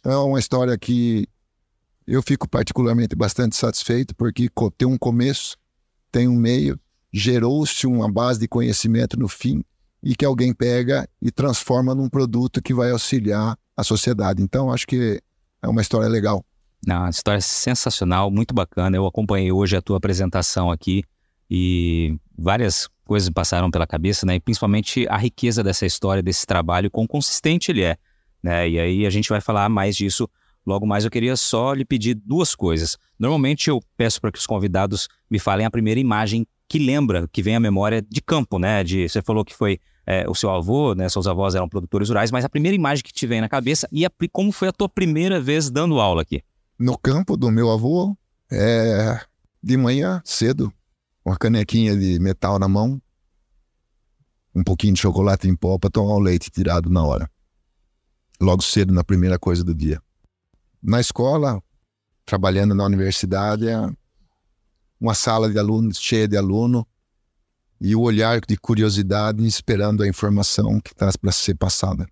Então, 0.00 0.12
é 0.12 0.24
uma 0.24 0.38
história 0.38 0.76
que 0.76 1.26
eu 2.06 2.22
fico 2.22 2.48
particularmente 2.48 3.14
bastante 3.14 3.56
satisfeito 3.56 4.14
porque 4.14 4.50
tem 4.76 4.88
um 4.88 4.98
começo, 4.98 5.56
tem 6.10 6.26
um 6.26 6.36
meio, 6.36 6.78
gerou-se 7.12 7.86
uma 7.86 8.10
base 8.10 8.40
de 8.40 8.48
conhecimento 8.48 9.18
no 9.18 9.28
fim 9.28 9.62
e 10.02 10.14
que 10.14 10.24
alguém 10.24 10.52
pega 10.54 11.08
e 11.20 11.30
transforma 11.30 11.94
num 11.94 12.08
produto 12.08 12.62
que 12.62 12.72
vai 12.72 12.90
auxiliar 12.90 13.56
a 13.76 13.84
sociedade. 13.84 14.42
Então, 14.42 14.72
acho 14.72 14.86
que 14.86 15.20
é 15.62 15.68
uma 15.68 15.82
história 15.82 16.08
legal. 16.08 16.44
Não, 16.86 17.00
uma 17.00 17.10
história 17.10 17.40
sensacional, 17.40 18.30
muito 18.30 18.54
bacana. 18.54 18.96
Eu 18.96 19.06
acompanhei 19.06 19.52
hoje 19.52 19.76
a 19.76 19.82
tua 19.82 19.98
apresentação 19.98 20.70
aqui 20.70 21.04
e 21.50 22.16
várias 22.36 22.88
coisas 23.04 23.28
passaram 23.28 23.70
pela 23.70 23.86
cabeça, 23.86 24.24
né? 24.24 24.36
E 24.36 24.40
principalmente 24.40 25.06
a 25.08 25.16
riqueza 25.16 25.62
dessa 25.62 25.84
história, 25.84 26.22
desse 26.22 26.46
trabalho, 26.46 26.90
quão 26.90 27.06
consistente 27.06 27.70
ele 27.70 27.82
é, 27.82 27.96
né? 28.42 28.68
E 28.68 28.78
aí 28.78 29.06
a 29.06 29.10
gente 29.10 29.28
vai 29.28 29.40
falar 29.40 29.68
mais 29.68 29.96
disso 29.96 30.28
logo 30.64 30.86
mais. 30.86 31.04
Eu 31.04 31.10
queria 31.10 31.36
só 31.36 31.74
lhe 31.74 31.84
pedir 31.84 32.14
duas 32.14 32.54
coisas. 32.54 32.96
Normalmente 33.18 33.68
eu 33.68 33.80
peço 33.96 34.20
para 34.20 34.32
que 34.32 34.38
os 34.38 34.46
convidados 34.46 35.08
me 35.30 35.38
falem 35.38 35.66
a 35.66 35.70
primeira 35.70 36.00
imagem 36.00 36.46
que 36.68 36.78
lembra, 36.78 37.28
que 37.32 37.42
vem 37.42 37.56
à 37.56 37.60
memória 37.60 38.00
de 38.00 38.22
campo, 38.22 38.58
né? 38.58 38.84
De, 38.84 39.08
você 39.08 39.20
falou 39.20 39.44
que 39.44 39.54
foi 39.54 39.80
é, 40.10 40.28
o 40.28 40.34
seu 40.34 40.50
avô, 40.50 40.92
né? 40.92 41.08
Seus 41.08 41.28
avós 41.28 41.54
eram 41.54 41.68
produtores 41.68 42.08
rurais, 42.08 42.32
mas 42.32 42.44
a 42.44 42.48
primeira 42.48 42.74
imagem 42.74 43.04
que 43.04 43.12
te 43.12 43.28
vem 43.28 43.40
na 43.40 43.48
cabeça 43.48 43.88
e 43.92 44.04
a, 44.04 44.10
como 44.32 44.50
foi 44.50 44.66
a 44.66 44.72
tua 44.72 44.88
primeira 44.88 45.40
vez 45.40 45.70
dando 45.70 46.00
aula 46.00 46.22
aqui? 46.22 46.42
No 46.76 46.98
campo 46.98 47.36
do 47.36 47.48
meu 47.48 47.70
avô, 47.70 48.16
é, 48.50 49.20
de 49.62 49.76
manhã 49.76 50.20
cedo, 50.24 50.72
uma 51.24 51.36
canequinha 51.36 51.96
de 51.96 52.18
metal 52.18 52.58
na 52.58 52.66
mão, 52.66 53.00
um 54.52 54.64
pouquinho 54.64 54.94
de 54.94 55.00
chocolate 55.00 55.46
em 55.46 55.54
pó 55.54 55.78
para 55.78 55.90
tomar 55.90 56.14
o 56.14 56.18
leite 56.18 56.50
tirado 56.50 56.90
na 56.90 57.04
hora. 57.04 57.30
Logo 58.40 58.62
cedo, 58.62 58.92
na 58.92 59.04
primeira 59.04 59.38
coisa 59.38 59.62
do 59.62 59.72
dia. 59.72 60.02
Na 60.82 60.98
escola, 60.98 61.62
trabalhando 62.26 62.74
na 62.74 62.84
universidade, 62.84 63.68
é 63.68 63.78
uma 65.00 65.14
sala 65.14 65.48
de 65.48 65.56
alunos 65.56 66.00
cheia 66.00 66.26
de 66.26 66.36
aluno 66.36 66.84
e 67.80 67.96
o 67.96 68.00
olhar 68.00 68.40
de 68.40 68.56
curiosidade 68.56 69.44
esperando 69.46 70.02
a 70.02 70.08
informação 70.08 70.78
que 70.80 70.92
está 70.92 71.10
para 71.18 71.32
ser 71.32 71.54
passada. 71.54 72.06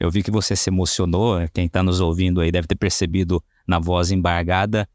Eu 0.00 0.10
vi 0.10 0.22
que 0.22 0.30
você 0.30 0.56
se 0.56 0.70
emocionou, 0.70 1.36
quem 1.52 1.66
está 1.66 1.82
nos 1.82 2.00
ouvindo 2.00 2.40
aí 2.40 2.50
deve 2.50 2.66
ter 2.66 2.74
percebido 2.74 3.42
na 3.66 3.78
voz 3.78 4.10
embargada. 4.10 4.88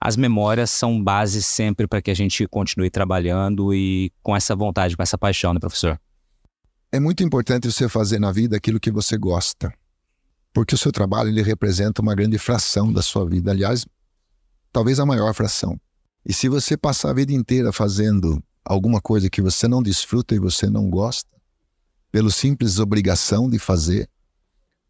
As 0.00 0.16
memórias 0.16 0.70
são 0.70 1.02
base 1.02 1.42
sempre 1.42 1.86
para 1.86 2.02
que 2.02 2.10
a 2.10 2.14
gente 2.14 2.46
continue 2.48 2.90
trabalhando 2.90 3.72
e 3.74 4.10
com 4.22 4.34
essa 4.34 4.54
vontade, 4.56 4.96
com 4.96 5.02
essa 5.02 5.16
paixão, 5.16 5.52
né, 5.54 5.60
professor? 5.60 6.00
É 6.90 6.98
muito 6.98 7.22
importante 7.22 7.70
você 7.70 7.88
fazer 7.88 8.18
na 8.18 8.32
vida 8.32 8.56
aquilo 8.56 8.80
que 8.80 8.90
você 8.90 9.16
gosta, 9.16 9.72
porque 10.52 10.74
o 10.74 10.78
seu 10.78 10.92
trabalho 10.92 11.28
ele 11.28 11.42
representa 11.42 12.00
uma 12.00 12.14
grande 12.14 12.38
fração 12.38 12.92
da 12.92 13.02
sua 13.02 13.28
vida, 13.28 13.50
aliás, 13.50 13.86
talvez 14.72 14.98
a 14.98 15.06
maior 15.06 15.34
fração. 15.34 15.78
E 16.24 16.32
se 16.32 16.48
você 16.48 16.76
passar 16.76 17.10
a 17.10 17.14
vida 17.14 17.32
inteira 17.32 17.72
fazendo 17.72 18.42
alguma 18.66 19.00
coisa 19.00 19.30
que 19.30 19.40
você 19.40 19.68
não 19.68 19.82
desfruta 19.82 20.34
e 20.34 20.38
você 20.38 20.68
não 20.68 20.90
gosta, 20.90 21.30
pelo 22.10 22.30
simples 22.30 22.78
obrigação 22.78 23.48
de 23.48 23.58
fazer, 23.58 24.08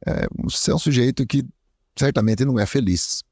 é, 0.06 0.26
você 0.42 0.71
é 0.71 0.75
um 0.75 0.78
sujeito 0.78 1.26
que 1.26 1.45
certamente 1.97 2.45
não 2.45 2.59
é 2.59 2.66
feliz. 2.66 3.23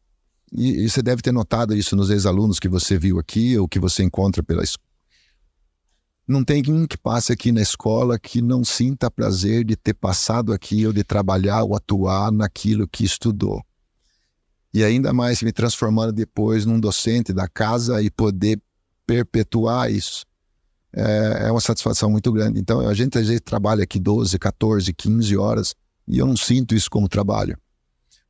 E, 0.53 0.85
e 0.85 0.91
você 0.91 1.03
deve 1.03 1.23
ter 1.23 1.33
notado 1.33 1.75
isso 1.75 1.97
nos 1.97 2.11
ex-alunos 2.11 2.59
que 2.59 2.69
você 2.69 2.99
viu 2.99 3.19
aqui 3.19 3.59
ou 3.59 3.69
que 3.69 3.79
você 3.79 4.03
encontra 4.03 4.43
pela 4.43 4.63
escola. 4.63 4.85
Não 6.27 6.43
tem 6.43 6.63
ninguém 6.63 6.87
que 6.87 6.97
passe 6.97 7.33
aqui 7.33 7.53
na 7.53 7.61
escola 7.61 8.19
que 8.19 8.41
não 8.41 8.65
sinta 8.65 9.11
prazer 9.11 9.65
de 9.65 9.77
ter 9.77 9.93
passado 9.93 10.53
aqui 10.53 10.87
ou 10.87 10.93
de 10.93 11.05
trabalhar 11.05 11.65
ou 11.65 11.77
atuar 11.77 12.33
naquilo 12.33 12.89
que 12.89 13.05
estudou. 13.05 13.63
E 14.73 14.83
ainda 14.83 15.13
mais 15.13 15.43
me 15.43 15.53
transformando 15.53 16.13
depois 16.13 16.65
num 16.65 16.81
docente 16.81 17.33
da 17.33 17.47
casa 17.47 18.03
e 18.03 18.11
poder 18.11 18.61
perpetuar 19.07 19.93
isso. 19.93 20.25
É, 20.97 21.47
é 21.47 21.51
uma 21.51 21.61
satisfação 21.61 22.09
muito 22.09 22.31
grande. 22.33 22.61
Então, 22.61 22.81
a 22.81 22.95
gente 22.95 23.19
às 23.19 23.27
vezes 23.27 23.41
trabalha 23.41 23.83
aqui 23.83 23.99
12, 23.99 24.39
14, 24.39 24.93
15 24.93 25.37
horas 25.37 25.75
e 26.07 26.19
eu 26.19 26.27
não 26.27 26.37
sinto 26.37 26.75
isso 26.75 26.89
como 26.89 27.09
trabalho. 27.09 27.59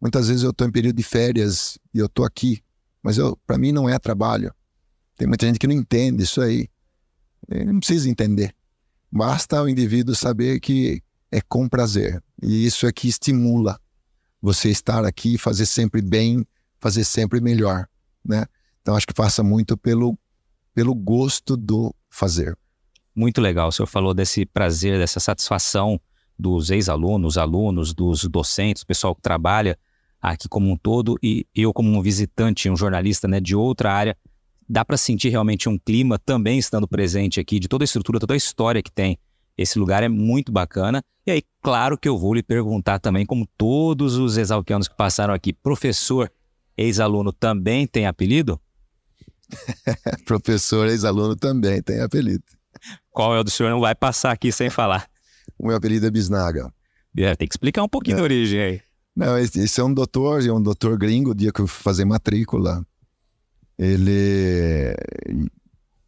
Muitas 0.00 0.28
vezes 0.28 0.42
eu 0.42 0.50
estou 0.50 0.66
em 0.66 0.72
período 0.72 0.96
de 0.96 1.02
férias 1.02 1.78
e 1.92 1.98
eu 1.98 2.06
estou 2.06 2.24
aqui, 2.24 2.62
mas 3.02 3.16
para 3.46 3.58
mim 3.58 3.72
não 3.72 3.88
é 3.88 3.98
trabalho. 3.98 4.52
Tem 5.16 5.28
muita 5.28 5.46
gente 5.46 5.58
que 5.58 5.66
não 5.66 5.74
entende 5.74 6.22
isso 6.22 6.40
aí. 6.40 6.68
Ele 7.50 7.72
não 7.72 7.78
precisa 7.78 8.08
entender. 8.08 8.54
Basta 9.10 9.62
o 9.62 9.68
indivíduo 9.68 10.14
saber 10.14 10.58
que 10.60 11.02
é 11.30 11.40
com 11.40 11.68
prazer. 11.68 12.22
E 12.42 12.66
isso 12.66 12.86
é 12.86 12.92
que 12.92 13.08
estimula 13.08 13.78
você 14.40 14.70
estar 14.70 15.04
aqui, 15.04 15.38
fazer 15.38 15.66
sempre 15.66 16.02
bem, 16.02 16.46
fazer 16.78 17.04
sempre 17.04 17.40
melhor, 17.40 17.88
né? 18.24 18.44
Então 18.82 18.94
acho 18.94 19.06
que 19.06 19.14
passa 19.14 19.42
muito 19.42 19.76
pelo 19.76 20.18
pelo 20.74 20.94
gosto 20.94 21.56
do 21.56 21.94
fazer. 22.14 22.56
Muito 23.14 23.40
legal. 23.40 23.68
O 23.68 23.72
senhor 23.72 23.86
falou 23.86 24.14
desse 24.14 24.44
prazer, 24.46 24.98
dessa 24.98 25.20
satisfação 25.20 26.00
dos 26.38 26.70
ex-alunos, 26.70 27.38
alunos, 27.38 27.94
dos 27.94 28.24
docentes, 28.24 28.82
o 28.82 28.86
pessoal 28.86 29.14
que 29.14 29.22
trabalha 29.22 29.78
aqui 30.20 30.48
como 30.48 30.70
um 30.70 30.76
todo 30.76 31.16
e 31.22 31.46
eu 31.54 31.72
como 31.72 31.90
um 31.90 32.00
visitante, 32.00 32.70
um 32.70 32.76
jornalista 32.76 33.28
né, 33.28 33.40
de 33.40 33.54
outra 33.54 33.92
área, 33.92 34.16
dá 34.68 34.84
para 34.84 34.96
sentir 34.96 35.28
realmente 35.28 35.68
um 35.68 35.78
clima 35.78 36.18
também 36.18 36.58
estando 36.58 36.88
presente 36.88 37.38
aqui, 37.38 37.60
de 37.60 37.68
toda 37.68 37.84
a 37.84 37.86
estrutura, 37.86 38.18
toda 38.18 38.34
a 38.34 38.36
história 38.36 38.82
que 38.82 38.90
tem. 38.90 39.18
Esse 39.56 39.78
lugar 39.78 40.02
é 40.02 40.08
muito 40.08 40.50
bacana. 40.50 41.02
E 41.26 41.30
aí, 41.30 41.42
claro 41.62 41.96
que 41.96 42.08
eu 42.08 42.18
vou 42.18 42.34
lhe 42.34 42.42
perguntar 42.42 42.98
também, 42.98 43.24
como 43.24 43.46
todos 43.56 44.16
os 44.16 44.36
exalquianos 44.36 44.88
que 44.88 44.96
passaram 44.96 45.32
aqui, 45.32 45.52
professor, 45.52 46.32
ex-aluno 46.76 47.32
também 47.32 47.86
tem 47.86 48.06
apelido? 48.06 48.60
professor, 50.24 50.88
ex-aluno 50.88 51.36
também 51.36 51.82
tem 51.82 52.00
apelido. 52.00 52.44
Qual 53.10 53.34
é 53.34 53.40
o 53.40 53.44
do 53.44 53.50
senhor? 53.50 53.70
Não 53.70 53.80
vai 53.80 53.94
passar 53.94 54.32
aqui 54.32 54.50
sem 54.50 54.70
falar. 54.70 55.08
O 55.58 55.66
meu 55.66 55.76
apelido 55.76 56.06
é 56.06 56.10
Bisnaga. 56.10 56.72
É, 57.16 57.34
tem 57.36 57.46
que 57.46 57.54
explicar 57.54 57.82
um 57.82 57.88
pouquinho 57.88 58.16
é. 58.16 58.18
da 58.18 58.22
origem 58.24 58.60
aí. 58.60 58.80
Não, 59.14 59.38
esse, 59.38 59.80
é 59.80 59.84
um 59.84 59.94
doutor, 59.94 60.44
é 60.44 60.52
um 60.52 60.60
doutor 60.60 60.98
gringo, 60.98 61.30
o 61.30 61.34
dia 61.34 61.52
que 61.52 61.60
eu 61.60 61.66
fui 61.66 61.82
fazer 61.82 62.04
matrícula. 62.04 62.84
Ele. 63.78 64.94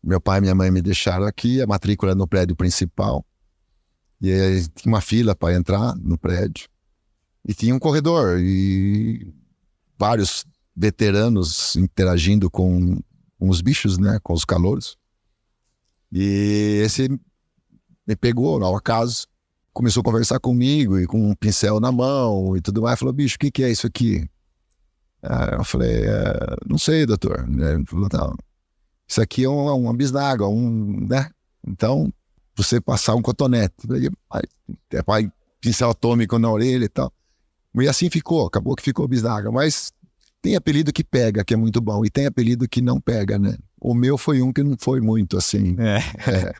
Meu 0.02 0.20
pai 0.20 0.38
e 0.38 0.40
minha 0.40 0.54
mãe 0.54 0.70
me 0.70 0.82
deixaram 0.82 1.24
aqui, 1.24 1.62
a 1.62 1.66
matrícula 1.66 2.14
no 2.14 2.26
prédio 2.26 2.56
principal. 2.56 3.24
E 4.20 4.32
aí, 4.32 4.66
tinha 4.68 4.92
uma 4.92 5.00
fila 5.00 5.34
para 5.34 5.54
entrar 5.54 5.94
no 5.96 6.18
prédio. 6.18 6.68
E 7.44 7.54
tinha 7.54 7.74
um 7.74 7.78
corredor 7.78 8.40
e 8.40 9.32
vários 9.96 10.44
veteranos 10.74 11.76
interagindo 11.76 12.50
com, 12.50 12.98
com 13.38 13.48
os 13.48 13.60
bichos, 13.60 13.98
né? 13.98 14.18
Com 14.22 14.32
os 14.32 14.44
calouros. 14.44 14.96
E 16.12 16.80
esse 16.84 17.08
me 18.06 18.16
pegou, 18.16 18.62
ao 18.62 18.76
acaso, 18.76 19.26
começou 19.72 20.00
a 20.00 20.04
conversar 20.04 20.38
comigo 20.40 20.98
e 20.98 21.06
com 21.06 21.30
um 21.30 21.34
pincel 21.34 21.80
na 21.80 21.92
mão 21.92 22.56
e 22.56 22.60
tudo 22.60 22.82
mais. 22.82 22.98
Falou, 22.98 23.12
bicho, 23.12 23.36
o 23.36 23.38
que, 23.38 23.50
que 23.50 23.62
é 23.62 23.70
isso 23.70 23.86
aqui? 23.86 24.28
eu 25.52 25.64
falei, 25.64 26.04
é, 26.04 26.56
não 26.66 26.78
sei, 26.78 27.04
doutor. 27.04 27.46
Ele 27.48 27.84
falou, 27.84 28.08
não, 28.12 28.36
isso 29.08 29.20
aqui 29.20 29.44
é 29.44 29.48
uma, 29.48 29.74
uma 29.74 29.92
bisnaga, 29.92 30.46
um, 30.46 31.06
né? 31.08 31.28
Então, 31.66 32.12
você 32.54 32.80
passar 32.80 33.14
um 33.14 33.22
cotonete. 33.22 33.74
Falei, 33.86 34.08
é 34.92 35.30
pincel 35.60 35.90
atômico 35.90 36.38
na 36.38 36.50
orelha 36.50 36.84
e 36.84 36.88
tal. 36.88 37.12
E 37.74 37.88
assim 37.88 38.08
ficou, 38.08 38.46
acabou 38.46 38.74
que 38.74 38.82
ficou 38.82 39.06
bisnaga. 39.06 39.50
Mas 39.50 39.92
tem 40.42 40.56
apelido 40.56 40.92
que 40.92 41.02
pega, 41.02 41.44
que 41.44 41.54
é 41.54 41.56
muito 41.56 41.80
bom, 41.80 42.04
e 42.04 42.10
tem 42.10 42.26
apelido 42.26 42.68
que 42.68 42.80
não 42.80 43.00
pega, 43.00 43.38
né? 43.38 43.56
O 43.80 43.94
meu 43.94 44.16
foi 44.16 44.42
um 44.42 44.52
que 44.52 44.62
não 44.62 44.76
foi 44.78 45.00
muito 45.00 45.36
assim. 45.36 45.76
É. 45.78 45.98
É. 46.30 46.52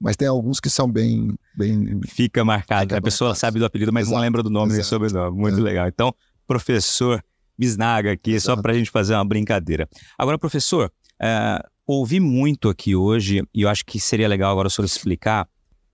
Mas 0.00 0.16
tem 0.16 0.28
alguns 0.28 0.60
que 0.60 0.70
são 0.70 0.90
bem. 0.90 1.34
bem 1.56 2.00
Fica 2.06 2.44
marcado. 2.44 2.82
Fica 2.82 2.98
a 2.98 3.02
pessoa 3.02 3.34
sabe 3.34 3.58
do 3.58 3.64
apelido, 3.64 3.92
mas 3.92 4.04
Exato. 4.06 4.14
não 4.14 4.22
lembra 4.22 4.42
do 4.42 4.50
nome 4.50 4.72
Exato. 4.72 4.86
e 4.86 4.88
sobrenome. 4.88 5.36
Muito 5.36 5.58
é. 5.58 5.62
legal. 5.62 5.88
Então, 5.88 6.14
professor 6.46 7.22
Bisnaga 7.58 8.12
aqui, 8.12 8.32
Exato. 8.32 8.56
só 8.56 8.62
para 8.62 8.72
a 8.72 8.74
gente 8.76 8.90
fazer 8.90 9.14
uma 9.14 9.24
brincadeira. 9.24 9.88
Agora, 10.16 10.38
professor, 10.38 10.92
é, 11.20 11.60
ouvi 11.84 12.20
muito 12.20 12.68
aqui 12.68 12.94
hoje, 12.94 13.42
e 13.52 13.62
eu 13.62 13.68
acho 13.68 13.84
que 13.84 13.98
seria 13.98 14.28
legal 14.28 14.52
agora 14.52 14.68
o 14.68 14.70
senhor 14.70 14.86
explicar 14.86 15.48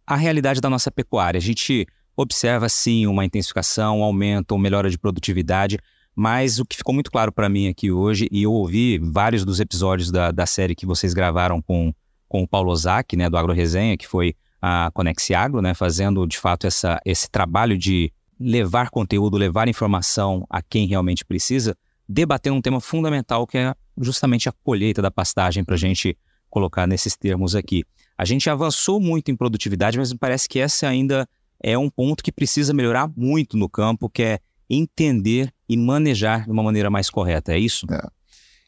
a 0.07 0.17
realidade 0.17 0.61
da 0.61 0.69
nossa 0.69 0.91
pecuária. 0.91 1.39
A 1.39 1.41
gente 1.41 1.87
observa, 2.15 2.69
sim, 2.69 3.07
uma 3.07 3.25
intensificação, 3.25 4.01
um 4.01 4.05
aumento, 4.05 4.53
uma 4.55 4.63
melhora 4.63 4.91
de 4.91 4.99
produtividade, 4.99 5.79
mas 6.15 6.59
o 6.59 6.65
que 6.65 6.77
ficou 6.77 6.95
muito 6.95 7.11
claro 7.11 7.33
para 7.33 7.49
mim 7.49 7.69
aqui 7.69 7.91
hoje, 7.91 8.29
e 8.31 8.43
eu 8.43 8.53
ouvi 8.53 8.99
vários 8.99 9.45
dos 9.45 9.61
episódios 9.61 10.11
da, 10.11 10.31
da 10.31 10.47
série 10.47 10.75
que 10.75 10.87
vocês 10.87 11.15
gravaram 11.15 11.61
com 11.61 11.93
com 12.35 12.43
o 12.43 12.49
Paulo 12.49 12.73
Ozaki, 12.73 13.17
né, 13.17 13.31
do 13.31 13.37
Agro 13.37 13.53
Resenha, 13.53 13.97
que 13.97 14.09
foi 14.09 14.35
a 14.61 14.91
Conex 14.93 15.31
Agro, 15.31 15.63
né, 15.63 15.73
fazendo 15.73 16.27
de 16.27 16.37
fato 16.37 16.67
essa, 16.67 17.01
esse 17.05 17.31
trabalho 17.31 17.79
de 17.79 18.13
levar 18.41 18.91
conteúdo, 18.91 19.37
levar 19.37 19.69
informação 19.69 20.45
a 20.51 20.61
quem 20.61 20.89
realmente 20.89 21.25
precisa, 21.25 21.77
debatendo 22.09 22.57
um 22.57 22.61
tema 22.61 22.81
fundamental 22.81 23.47
que 23.47 23.59
é 23.59 23.73
justamente 23.97 24.49
a 24.49 24.53
colheita 24.65 25.01
da 25.01 25.13
pastagem 25.13 25.63
para 25.63 25.77
a 25.77 25.79
gente 25.79 26.19
colocar 26.51 26.89
nesses 26.89 27.17
termos 27.17 27.55
aqui. 27.55 27.85
A 28.19 28.25
gente 28.25 28.51
avançou 28.51 28.99
muito 28.99 29.31
em 29.31 29.37
produtividade, 29.37 29.97
mas 29.97 30.13
me 30.13 30.19
parece 30.19 30.49
que 30.49 30.59
esse 30.59 30.85
ainda 30.85 31.29
é 31.63 31.79
um 31.79 31.89
ponto 31.89 32.25
que 32.25 32.33
precisa 32.33 32.75
melhorar 32.75 33.09
muito 33.17 33.57
no 33.57 33.69
campo, 33.69 34.11
que 34.11 34.25
é 34.25 34.39
entender 34.69 35.53
e 35.69 35.77
manejar 35.77 36.45
de 36.45 36.51
uma 36.51 36.63
maneira 36.63 36.91
mais 36.91 37.11
correta. 37.11 37.53
É 37.53 37.59
isso? 37.59 37.87
É. 37.91 38.09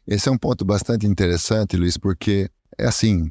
Esse 0.06 0.28
é 0.28 0.32
um 0.32 0.38
ponto 0.38 0.64
bastante 0.64 1.06
interessante, 1.06 1.76
Luiz, 1.76 1.96
porque 1.96 2.48
é 2.78 2.86
assim: 2.86 3.30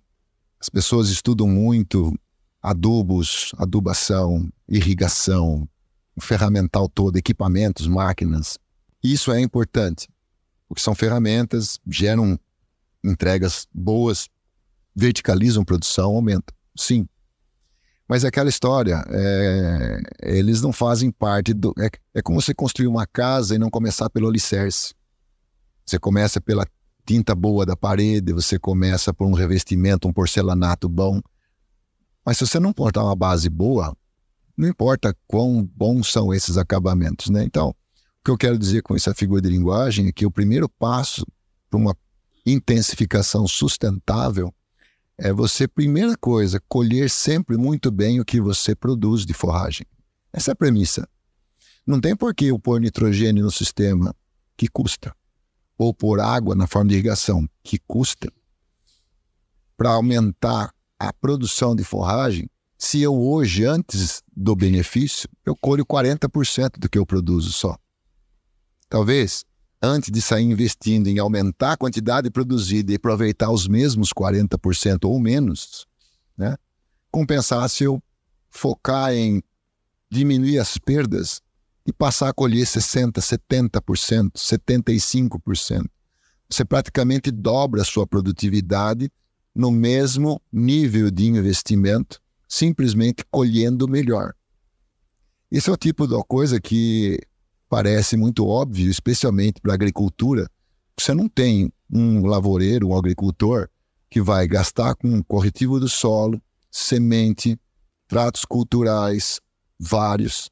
as 0.60 0.69
pessoas 0.69 1.10
estudam 1.10 1.48
muito 1.48 2.13
adubos, 2.62 3.51
adubação, 3.57 4.50
irrigação, 4.67 5.67
ferramental 6.19 6.89
todo, 6.89 7.17
equipamentos, 7.17 7.88
máquinas. 7.88 8.57
Isso 9.03 9.31
é 9.31 9.39
importante, 9.39 10.10
porque 10.67 10.81
são 10.81 10.95
ferramentas, 10.95 11.79
geram 11.88 12.39
entregas 13.03 13.67
boas, 13.72 14.27
verticalizam 14.95 15.63
produção, 15.63 16.15
aumentam. 16.15 16.55
Sim. 16.75 17.07
Mas 18.07 18.24
é 18.24 18.27
aquela 18.27 18.50
história, 18.50 19.03
é, 19.09 20.00
eles 20.21 20.62
não 20.62 20.71
fazem 20.71 21.09
parte 21.09 21.53
do. 21.53 21.74
É, 21.79 21.89
é 22.13 22.21
como 22.21 22.39
você 22.39 22.53
construir 22.53 22.88
uma 22.88 23.07
casa 23.07 23.55
e 23.55 23.57
não 23.57 23.69
começar 23.69 24.09
pelo 24.09 24.27
alicerce. 24.27 24.93
Você 25.83 25.97
começa 25.97 26.39
pela 26.39 26.67
tinta 27.05 27.33
boa 27.33 27.65
da 27.65 27.75
parede, 27.75 28.31
você 28.31 28.59
começa 28.59 29.13
por 29.13 29.27
um 29.27 29.33
revestimento, 29.33 30.07
um 30.07 30.13
porcelanato 30.13 30.88
bom. 30.88 31.19
Mas 32.24 32.38
se 32.38 32.47
você 32.47 32.59
não 32.59 32.74
portar 32.74 33.03
uma 33.03 33.15
base 33.15 33.50
boa, 33.50 33.95
não 34.57 34.67
importa 34.67 35.15
quão 35.27 35.63
bons 35.63 36.12
são 36.12 36.33
esses 36.33 36.57
acabamentos, 36.57 37.29
né? 37.29 37.43
Então, 37.43 37.69
o 37.69 37.75
que 38.24 38.31
eu 38.31 38.38
quero 38.38 38.57
dizer 38.57 38.81
com 38.81 38.95
essa 38.95 39.13
figura 39.13 39.41
de 39.41 39.50
linguagem 39.50 40.07
é 40.07 40.12
que 40.12 40.25
o 40.25 40.31
primeiro 40.31 40.69
passo 40.69 41.25
para 41.69 41.79
uma 41.79 41.95
intensificação 42.45 43.47
sustentável 43.47 44.53
é 45.17 45.31
você, 45.31 45.67
primeira 45.67 46.17
coisa, 46.17 46.62
colher 46.67 47.10
sempre 47.10 47.57
muito 47.57 47.89
bem 47.91 48.19
o 48.19 48.25
que 48.25 48.41
você 48.41 48.75
produz 48.75 49.25
de 49.25 49.34
forragem. 49.34 49.86
Essa 50.31 50.51
é 50.51 50.53
a 50.53 50.55
premissa. 50.55 51.07
Não 51.88 52.01
tem 52.01 52.15
por 52.15 52.34
que 52.34 52.45
eu 52.48 52.60
pôr 52.60 52.81
nitrogênio 52.81 53.43
no 53.43 53.51
sistema, 53.51 54.13
que 54.57 54.67
custa, 54.67 55.15
ou 55.77 55.93
pôr 55.93 56.19
água 56.19 56.55
na 56.55 56.67
forma 56.67 56.89
de 56.89 56.95
irrigação, 56.95 57.48
que 57.63 57.77
custa, 57.88 58.31
para 59.77 59.91
aumentar 59.91 60.74
a 61.00 61.13
produção 61.13 61.75
de 61.75 61.84
forragem, 61.84 62.50
se 62.77 63.01
eu 63.01 63.15
hoje, 63.15 63.63
antes 63.65 64.22
do 64.36 64.55
benefício, 64.55 65.29
eu 65.45 65.55
colho 65.55 65.86
40% 65.86 66.77
do 66.77 66.89
que 66.89 66.98
eu 66.98 67.05
produzo 67.05 67.51
só. 67.51 67.77
Talvez, 68.89 69.45
antes 69.82 70.12
de 70.12 70.22
sair 70.22 70.44
investindo 70.44 71.08
em 71.08 71.20
aumentar 71.20 71.74
a 71.74 71.77
quantidade 71.77 72.29
produzida 72.29 72.91
e 72.91 72.96
aproveitar 72.96 73.51
os 73.51 73.67
mesmos 73.67 74.10
40% 74.12 75.05
ou 75.05 75.20
menos, 75.20 75.86
né, 76.38 76.58
compensar 77.12 77.70
se 77.70 77.84
eu 77.84 78.01
focar 78.50 79.13
em 79.13 79.44
diminuir 80.10 80.60
as 80.60 80.77
perdas 80.77 81.41
e 81.86 81.94
passar 81.94 82.29
a 82.29 82.34
colher 82.34 82.65
60%, 82.65 83.13
70%, 83.20 84.32
75%. 84.34 85.86
Você 86.50 86.63
praticamente 86.63 87.32
dobra 87.32 87.82
a 87.82 87.86
sua 87.86 88.08
produtividade 88.08 89.12
no 89.53 89.72
mesmo 89.72 90.41
nível 90.51 91.10
de 91.10 91.25
investimento, 91.25 92.22
simplesmente 92.48 93.24
colhendo 93.32 93.88
melhor. 93.88 94.34
Esse 95.51 95.70
é 95.70 95.74
o 95.74 95.77
tipo 95.77 96.08
de 96.08 96.22
coisa 96.27 96.60
que 96.60 97.20
parece 97.75 98.15
muito 98.15 98.48
óbvio, 98.48 98.89
especialmente 98.89 99.60
para 99.60 99.74
a 99.74 99.75
agricultura. 99.75 100.50
Você 100.98 101.13
não 101.13 101.27
tem 101.27 101.70
um 101.91 102.25
lavoureiro, 102.25 102.88
um 102.88 102.98
agricultor, 102.98 103.67
que 104.10 104.22
vai 104.22 104.48
gastar 104.48 104.96
com 104.96 105.22
corretivo 105.22 105.77
do 105.77 105.89
solo, 105.89 106.41
semente, 106.72 107.60
tratos 108.08 108.46
culturais, 108.46 109.41
vários, 109.77 110.50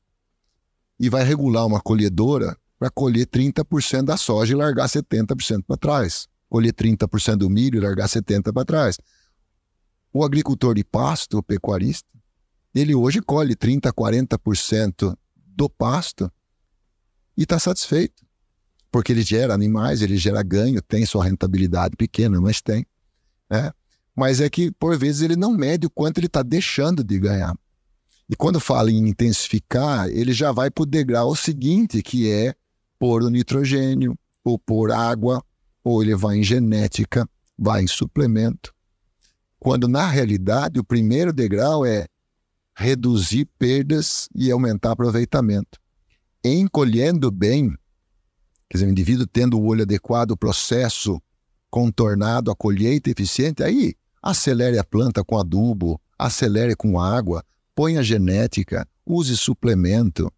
e 1.00 1.10
vai 1.10 1.24
regular 1.24 1.66
uma 1.66 1.80
colhedora 1.80 2.58
para 2.78 2.90
colher 2.90 3.26
30% 3.26 4.04
da 4.04 4.18
soja 4.18 4.52
e 4.52 4.58
largar 4.58 4.90
70% 4.90 5.64
para 5.66 5.78
trás 5.78 6.28
colher 6.50 6.74
30% 6.74 7.38
do 7.38 7.50
milho 7.50 7.78
e 7.78 7.80
largar 7.80 8.10
70% 8.10 8.52
para 8.52 8.66
trás. 8.66 8.98
O 10.12 10.26
agricultor 10.26 10.76
de 10.76 10.84
pasto, 10.84 11.38
o 11.38 11.44
pecuarista, 11.44 12.10
ele 12.76 12.94
hoje 12.94 13.22
colhe 13.22 13.56
30%, 13.56 13.94
40% 13.94 15.18
do 15.56 15.70
pasto 15.70 16.30
e 17.38 17.44
está 17.44 17.60
satisfeito. 17.60 18.24
Porque 18.92 19.12
ele 19.12 19.24
gera 19.24 19.54
animais, 19.54 20.02
ele 20.02 20.18
gera 20.18 20.44
ganho, 20.44 20.82
tem 20.82 21.06
sua 21.06 21.26
rentabilidade 21.26 21.96
pequena, 21.96 22.40
mas 22.40 22.62
tem. 22.62 22.86
Né? 23.50 23.72
Mas 24.16 24.40
é 24.40 24.50
que, 24.50 24.72
por 24.72 24.98
vezes, 24.98 25.22
ele 25.22 25.36
não 25.36 25.52
mede 25.52 25.88
o 25.88 25.90
quanto 25.90 26.20
ele 26.20 26.28
está 26.28 26.44
deixando 26.44 27.04
de 27.04 27.18
ganhar. 27.20 27.56
E 28.30 28.36
quando 28.36 28.60
fala 28.60 28.92
em 28.92 29.10
intensificar, 29.10 30.08
ele 30.10 30.32
já 30.32 30.52
vai 30.52 30.70
para 30.70 30.84
o 30.84 30.86
degrau 30.86 31.36
seguinte, 31.36 32.02
que 32.02 32.30
é 32.30 32.54
pôr 33.00 33.24
o 33.24 33.30
nitrogênio, 33.30 34.18
ou 34.44 34.58
pôr 34.60 34.92
água, 34.92 35.44
ou 35.84 36.02
ele 36.02 36.16
vai 36.16 36.38
em 36.38 36.44
genética, 36.44 37.28
vai 37.58 37.84
em 37.84 37.88
suplemento. 37.88 38.74
Quando 39.60 39.88
na 39.88 40.08
realidade 40.08 40.80
o 40.80 40.84
primeiro 40.84 41.34
degrau 41.34 41.86
é 41.86 42.06
reduzir 42.76 43.46
perdas 43.58 44.28
e 44.36 44.52
aumentar 44.52 44.92
aproveitamento. 44.92 45.80
Encolhendo 46.44 47.32
bem, 47.32 47.70
quer 48.70 48.78
dizer, 48.78 48.88
o 48.88 48.92
indivíduo 48.92 49.26
tendo 49.26 49.58
o 49.58 49.66
olho 49.66 49.84
adequado, 49.84 50.32
o 50.32 50.38
processo 50.38 51.22
contornado, 51.70 52.52
a 52.52 52.56
colheita 52.56 53.10
eficiente, 53.10 53.64
aí 53.64 53.96
acelere 54.22 54.78
a 54.78 54.84
planta 54.84 55.24
com 55.24 55.38
adubo, 55.38 56.00
acelere 56.20 56.76
com 56.76 57.00
água, 57.00 57.44
ponha 57.74 58.04
genética, 58.04 58.88
use 59.06 59.36
suplemento, 59.38 60.32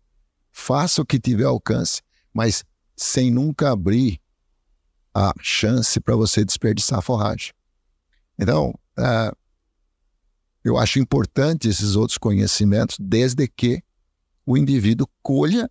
faça 0.51 1.01
o 1.01 1.05
que 1.05 1.19
tiver 1.19 1.45
alcance, 1.45 2.01
mas 2.33 2.63
sem 2.95 3.31
nunca 3.31 3.71
abrir 3.71 4.19
a 5.13 5.33
chance 5.41 5.99
para 5.99 6.15
você 6.15 6.45
desperdiçar 6.45 6.99
a 6.99 7.01
forragem. 7.01 7.51
Então, 8.37 8.77
uh, 8.97 9.35
eu 10.63 10.77
acho 10.77 10.99
importante 10.99 11.67
esses 11.67 11.95
outros 11.95 12.17
conhecimentos, 12.17 12.97
desde 12.99 13.47
que 13.47 13.81
o 14.45 14.57
indivíduo 14.57 15.07
colha 15.21 15.69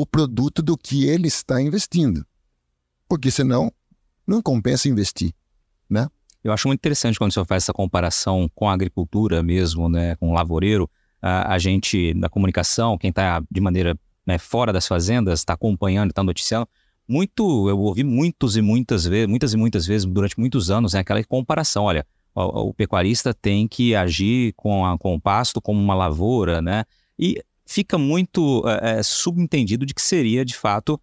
o 0.00 0.06
produto 0.06 0.62
do 0.62 0.78
que 0.78 1.04
ele 1.04 1.28
está 1.28 1.60
investindo. 1.60 2.24
Porque 3.06 3.30
senão 3.30 3.70
não 4.26 4.40
compensa 4.40 4.88
investir, 4.88 5.34
né? 5.88 6.08
Eu 6.42 6.52
acho 6.52 6.68
muito 6.68 6.80
interessante 6.80 7.18
quando 7.18 7.32
senhor 7.32 7.44
faz 7.44 7.64
essa 7.64 7.72
comparação 7.72 8.50
com 8.54 8.66
a 8.66 8.72
agricultura 8.72 9.42
mesmo, 9.42 9.90
né, 9.90 10.16
com 10.16 10.30
o 10.30 10.32
lavoureiro. 10.32 10.88
A, 11.20 11.52
a 11.52 11.58
gente, 11.58 12.14
na 12.14 12.30
comunicação, 12.30 12.96
quem 12.96 13.10
está 13.10 13.42
de 13.50 13.60
maneira 13.60 13.94
né, 14.26 14.38
fora 14.38 14.72
das 14.72 14.86
fazendas, 14.86 15.40
está 15.40 15.52
acompanhando, 15.52 16.10
está 16.10 16.22
noticiando, 16.22 16.66
muito, 17.06 17.68
eu 17.68 17.78
ouvi 17.78 18.02
muitos 18.02 18.56
e 18.56 18.62
muitas 18.62 19.04
vezes, 19.04 19.26
muitas 19.26 19.52
e 19.52 19.56
muitas 19.58 19.86
vezes 19.86 20.06
durante 20.06 20.40
muitos 20.40 20.70
anos, 20.70 20.94
né, 20.94 21.00
aquela 21.00 21.22
comparação, 21.24 21.84
olha, 21.84 22.06
o, 22.34 22.68
o 22.68 22.74
pecuarista 22.74 23.34
tem 23.34 23.68
que 23.68 23.94
agir 23.94 24.54
com, 24.56 24.86
a, 24.86 24.96
com 24.96 25.14
o 25.14 25.20
pasto 25.20 25.60
como 25.60 25.78
uma 25.78 25.94
lavoura, 25.94 26.62
né? 26.62 26.84
E 27.18 27.42
fica 27.70 27.96
muito 27.96 28.64
é, 28.66 29.00
subentendido 29.00 29.86
de 29.86 29.94
que 29.94 30.02
seria, 30.02 30.44
de 30.44 30.56
fato, 30.56 31.00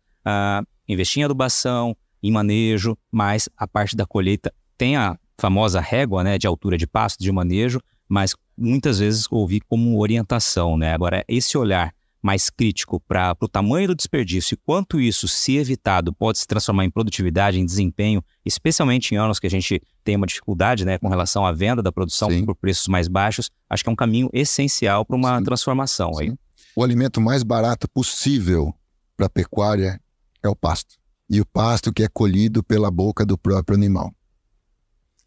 investir 0.86 1.22
em 1.22 1.24
adubação, 1.24 1.96
em 2.22 2.30
manejo, 2.30 2.98
mas 3.10 3.48
a 3.56 3.66
parte 3.66 3.96
da 3.96 4.06
colheita 4.06 4.54
tem 4.78 4.98
a 4.98 5.18
famosa 5.38 5.80
régua, 5.80 6.26
né, 6.26 6.38
de 6.38 6.46
altura 6.46 6.78
de 6.78 6.86
pasto, 6.86 7.24
de 7.24 7.32
manejo, 7.32 7.80
mas 8.10 8.36
muitas 8.58 9.00
vezes 9.00 9.28
ouvi 9.32 9.62
como 9.62 9.98
orientação, 9.98 10.78
né? 10.78 10.94
Agora, 10.94 11.24
esse 11.28 11.58
olhar 11.58 11.94
mais 12.22 12.50
crítico 12.50 13.00
para 13.00 13.34
o 13.40 13.48
tamanho 13.48 13.88
do 13.88 13.96
desperdício 13.96 14.56
e 14.56 14.58
quanto 14.58 15.00
isso, 15.00 15.26
se 15.26 15.56
evitado, 15.56 16.12
pode 16.12 16.40
se 16.40 16.48
transformar 16.48 16.84
em 16.84 16.90
produtividade, 16.90 17.60
em 17.60 17.66
desempenho, 17.66 18.22
especialmente 18.46 19.14
em 19.14 19.18
anos 19.18 19.40
que 19.40 19.48
a 19.48 19.50
gente 19.50 19.82
tem 20.04 20.18
uma 20.18 20.28
dificuldade 20.28 20.84
né, 20.84 20.98
com 20.98 21.08
relação 21.08 21.46
à 21.46 21.54
venda 21.54 21.82
da 21.82 21.92
produção 21.92 22.30
Sim. 22.30 22.44
por 22.44 22.56
preços 22.56 22.88
mais 22.88 23.08
baixos, 23.08 23.50
acho 23.70 23.84
que 23.84 23.90
é 23.90 23.94
um 23.94 23.96
caminho 23.96 24.30
essencial 24.34 25.06
para 25.06 25.16
uma 25.16 25.38
Sim. 25.38 25.44
transformação. 25.46 26.14
Sim. 26.16 26.24
Aí. 26.24 26.47
O 26.78 26.84
alimento 26.84 27.20
mais 27.20 27.42
barato 27.42 27.90
possível 27.90 28.72
para 29.16 29.26
a 29.26 29.30
pecuária 29.30 30.00
é 30.44 30.48
o 30.48 30.56
pasto. 30.56 30.96
E 31.28 31.42
o 31.42 31.46
pasto 31.48 31.92
que 31.92 32.04
é 32.04 32.08
colhido 32.08 32.64
pela 32.64 32.92
boca 32.92 33.26
do 33.26 33.36
próprio 33.36 33.76
animal. 33.76 34.14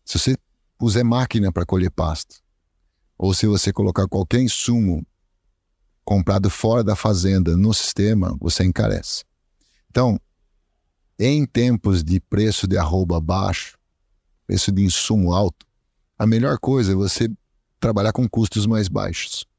Se 0.05 0.17
você 0.17 0.37
puser 0.79 1.05
máquina 1.05 1.51
para 1.51 1.67
colher 1.67 1.91
pasto, 1.91 2.37
ou 3.19 3.35
se 3.35 3.49
você 3.49 3.73
colocar 3.73 4.07
qualquer 4.07 4.41
insumo 4.41 5.05
comprado 6.05 6.49
fora 6.49 6.85
da 6.85 6.95
fazenda 6.95 7.57
no 7.57 7.75
sistema, 7.75 8.37
você 8.41 8.63
encarece. 8.63 9.25
Então, 9.91 10.21
em 11.19 11.45
tempos 11.45 12.05
de 12.05 12.21
preço 12.21 12.69
de 12.69 12.79
arroba 12.79 13.21
baixo, 13.21 13.77
preço 14.47 14.71
de 14.71 14.85
insumo 14.85 15.33
alto, 15.33 15.67
a 16.17 16.29
melhor 16.29 16.61
coisa 16.61 16.93
é 16.93 16.95
você 16.95 17.29
trabalhar 17.81 18.13
com 18.13 18.29
custos 18.29 18.67
mais 18.67 18.87
baixos. 18.87 19.50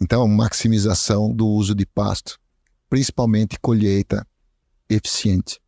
Então, 0.00 0.26
maximização 0.26 1.34
do 1.34 1.46
uso 1.46 1.74
de 1.74 1.84
pasto, 1.84 2.38
principalmente 2.88 3.58
colheita 3.60 4.26
eficiente. 4.88 5.60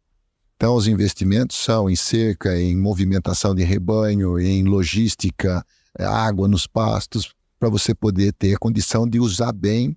Então, 0.56 0.74
os 0.74 0.86
investimentos 0.86 1.56
são 1.56 1.90
em 1.90 1.96
cerca, 1.96 2.58
em 2.58 2.76
movimentação 2.76 3.54
de 3.54 3.62
rebanho, 3.62 4.38
em 4.38 4.64
logística, 4.64 5.64
é, 5.98 6.04
água 6.04 6.48
nos 6.48 6.66
pastos, 6.66 7.34
para 7.58 7.68
você 7.68 7.94
poder 7.94 8.32
ter 8.32 8.54
a 8.54 8.58
condição 8.58 9.06
de 9.06 9.20
usar 9.20 9.52
bem 9.52 9.96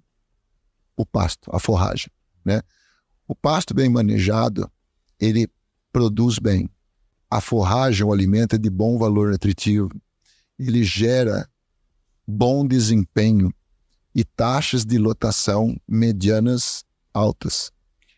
o 0.98 1.06
pasto, 1.06 1.50
a 1.54 1.60
forragem. 1.60 2.12
Né? 2.44 2.62
O 3.28 3.34
pasto 3.34 3.74
bem 3.74 3.90
manejado, 3.90 4.70
ele 5.20 5.48
produz 5.92 6.40
bem. 6.40 6.70
A 7.30 7.42
forragem, 7.42 8.06
o 8.06 8.14
alimento 8.14 8.56
é 8.56 8.58
de 8.60 8.70
bom 8.70 8.98
valor 8.98 9.32
nutritivo. 9.32 9.90
Ele 10.60 10.84
gera 10.84 11.50
bom 12.28 12.68
desempenho 12.68 13.52
e 14.16 14.24
taxas 14.24 14.86
de 14.86 14.98
lotação 14.98 15.76
medianas 15.86 16.86
altas. 17.14 17.70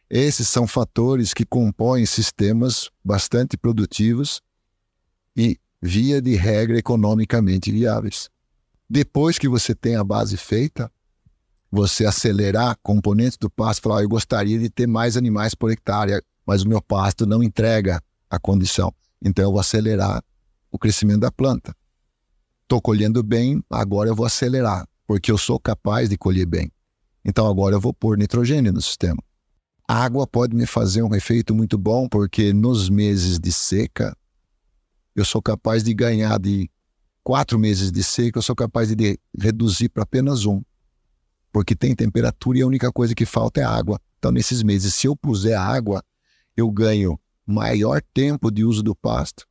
Esses 0.07 0.47
são 0.47 0.67
fatores 0.67 1.33
que 1.33 1.43
compõem 1.43 2.05
sistemas 2.05 2.89
bastante 3.03 3.57
produtivos 3.57 4.41
e, 5.35 5.59
via 5.81 6.21
de 6.21 6.35
regra, 6.35 6.77
economicamente 6.77 7.71
viáveis. 7.71 8.29
Depois 8.87 9.39
que 9.39 9.49
você 9.49 9.73
tem 9.73 9.95
a 9.95 10.03
base 10.03 10.37
feita, 10.37 10.89
você 11.69 12.05
acelerar 12.05 12.77
componentes 12.81 13.37
do 13.37 13.49
pasto, 13.49 13.81
falar, 13.81 14.03
eu 14.03 14.09
gostaria 14.09 14.57
de 14.57 14.69
ter 14.69 14.87
mais 14.87 15.17
animais 15.17 15.53
por 15.53 15.71
hectare, 15.71 16.23
mas 16.45 16.63
o 16.63 16.69
meu 16.69 16.81
pasto 16.81 17.25
não 17.25 17.43
entrega 17.43 18.01
a 18.29 18.39
condição. 18.39 18.93
Então 19.21 19.43
eu 19.43 19.51
vou 19.51 19.59
acelerar 19.59 20.23
o 20.71 20.77
crescimento 20.77 21.21
da 21.21 21.31
planta. 21.31 21.75
Estou 22.63 22.81
colhendo 22.81 23.21
bem, 23.23 23.61
agora 23.69 24.09
eu 24.09 24.15
vou 24.15 24.25
acelerar, 24.25 24.87
porque 25.07 25.31
eu 25.31 25.37
sou 25.37 25.59
capaz 25.59 26.09
de 26.09 26.17
colher 26.17 26.45
bem. 26.45 26.69
Então 27.23 27.47
agora 27.47 27.75
eu 27.75 27.81
vou 27.81 27.93
pôr 27.93 28.17
nitrogênio 28.17 28.73
no 28.73 28.81
sistema. 28.81 29.23
A 29.87 30.03
água 30.03 30.27
pode 30.27 30.53
me 30.53 30.65
fazer 30.65 31.01
um 31.01 31.15
efeito 31.15 31.55
muito 31.55 31.77
bom, 31.77 32.09
porque 32.09 32.51
nos 32.51 32.89
meses 32.89 33.39
de 33.39 33.53
seca, 33.53 34.15
eu 35.15 35.23
sou 35.23 35.41
capaz 35.41 35.81
de 35.81 35.93
ganhar 35.93 36.37
de 36.37 36.69
quatro 37.23 37.57
meses 37.57 37.89
de 37.89 38.03
seca, 38.03 38.37
eu 38.37 38.41
sou 38.41 38.55
capaz 38.55 38.93
de 38.93 39.17
reduzir 39.39 39.87
para 39.87 40.03
apenas 40.03 40.45
um. 40.45 40.61
Porque 41.53 41.73
tem 41.73 41.95
temperatura 41.95 42.57
e 42.57 42.61
a 42.61 42.67
única 42.67 42.91
coisa 42.91 43.15
que 43.15 43.25
falta 43.25 43.61
é 43.61 43.63
água. 43.63 43.99
Então, 44.19 44.29
nesses 44.29 44.61
meses, 44.61 44.93
se 44.93 45.07
eu 45.07 45.15
puser 45.15 45.57
água, 45.57 46.03
eu 46.55 46.69
ganho 46.69 47.17
maior 47.45 48.01
tempo 48.13 48.51
de 48.51 48.65
uso 48.65 48.83
do 48.83 48.93
pasto. 48.93 49.47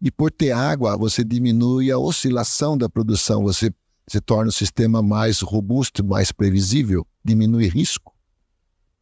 E 0.00 0.10
por 0.10 0.30
ter 0.30 0.50
água, 0.50 0.96
você 0.98 1.24
diminui 1.24 1.90
a 1.90 1.98
oscilação 1.98 2.76
da 2.76 2.88
produção, 2.88 3.42
você, 3.42 3.72
você 4.08 4.20
torna 4.20 4.48
o 4.48 4.52
sistema 4.52 5.02
mais 5.02 5.40
robusto, 5.40 6.04
mais 6.04 6.32
previsível, 6.32 7.06
diminui 7.24 7.68
risco. 7.68 8.12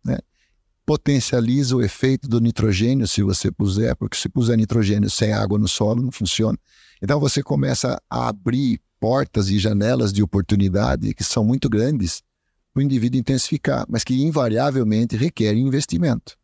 Né? 0.05 0.19
potencializa 0.91 1.77
o 1.77 1.83
efeito 1.83 2.29
do 2.29 2.41
nitrogênio 2.41 3.07
se 3.07 3.23
você 3.23 3.49
puser, 3.49 3.95
porque 3.95 4.17
se 4.17 4.29
puser 4.29 4.57
nitrogênio 4.57 5.09
sem 5.09 5.33
água 5.33 5.57
no 5.57 5.69
solo 5.69 6.03
não 6.03 6.11
funciona. 6.11 6.59
Então 7.01 7.21
você 7.21 7.45
começa 7.45 8.03
a 8.11 8.27
abrir 8.27 8.81
portas 8.99 9.51
e 9.51 9.59
janelas 9.61 10.13
de 10.13 10.21
oportunidade 10.21 11.15
que 11.15 11.23
são 11.23 11.45
muito 11.45 11.69
grandes 11.69 12.25
para 12.75 12.81
o 12.81 12.83
indivíduo 12.83 13.21
intensificar, 13.21 13.87
mas 13.89 14.03
que 14.03 14.21
invariavelmente 14.21 15.17
requerem 15.17 15.65
investimento. 15.65 16.37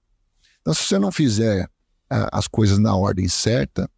Então, 0.60 0.72
se 0.72 0.84
você 0.84 0.96
não 0.96 1.10
fizer 1.10 1.68
as 2.08 2.46
coisas 2.46 2.78
na 2.78 2.94
ordem 2.94 3.26
certa, 3.26 3.90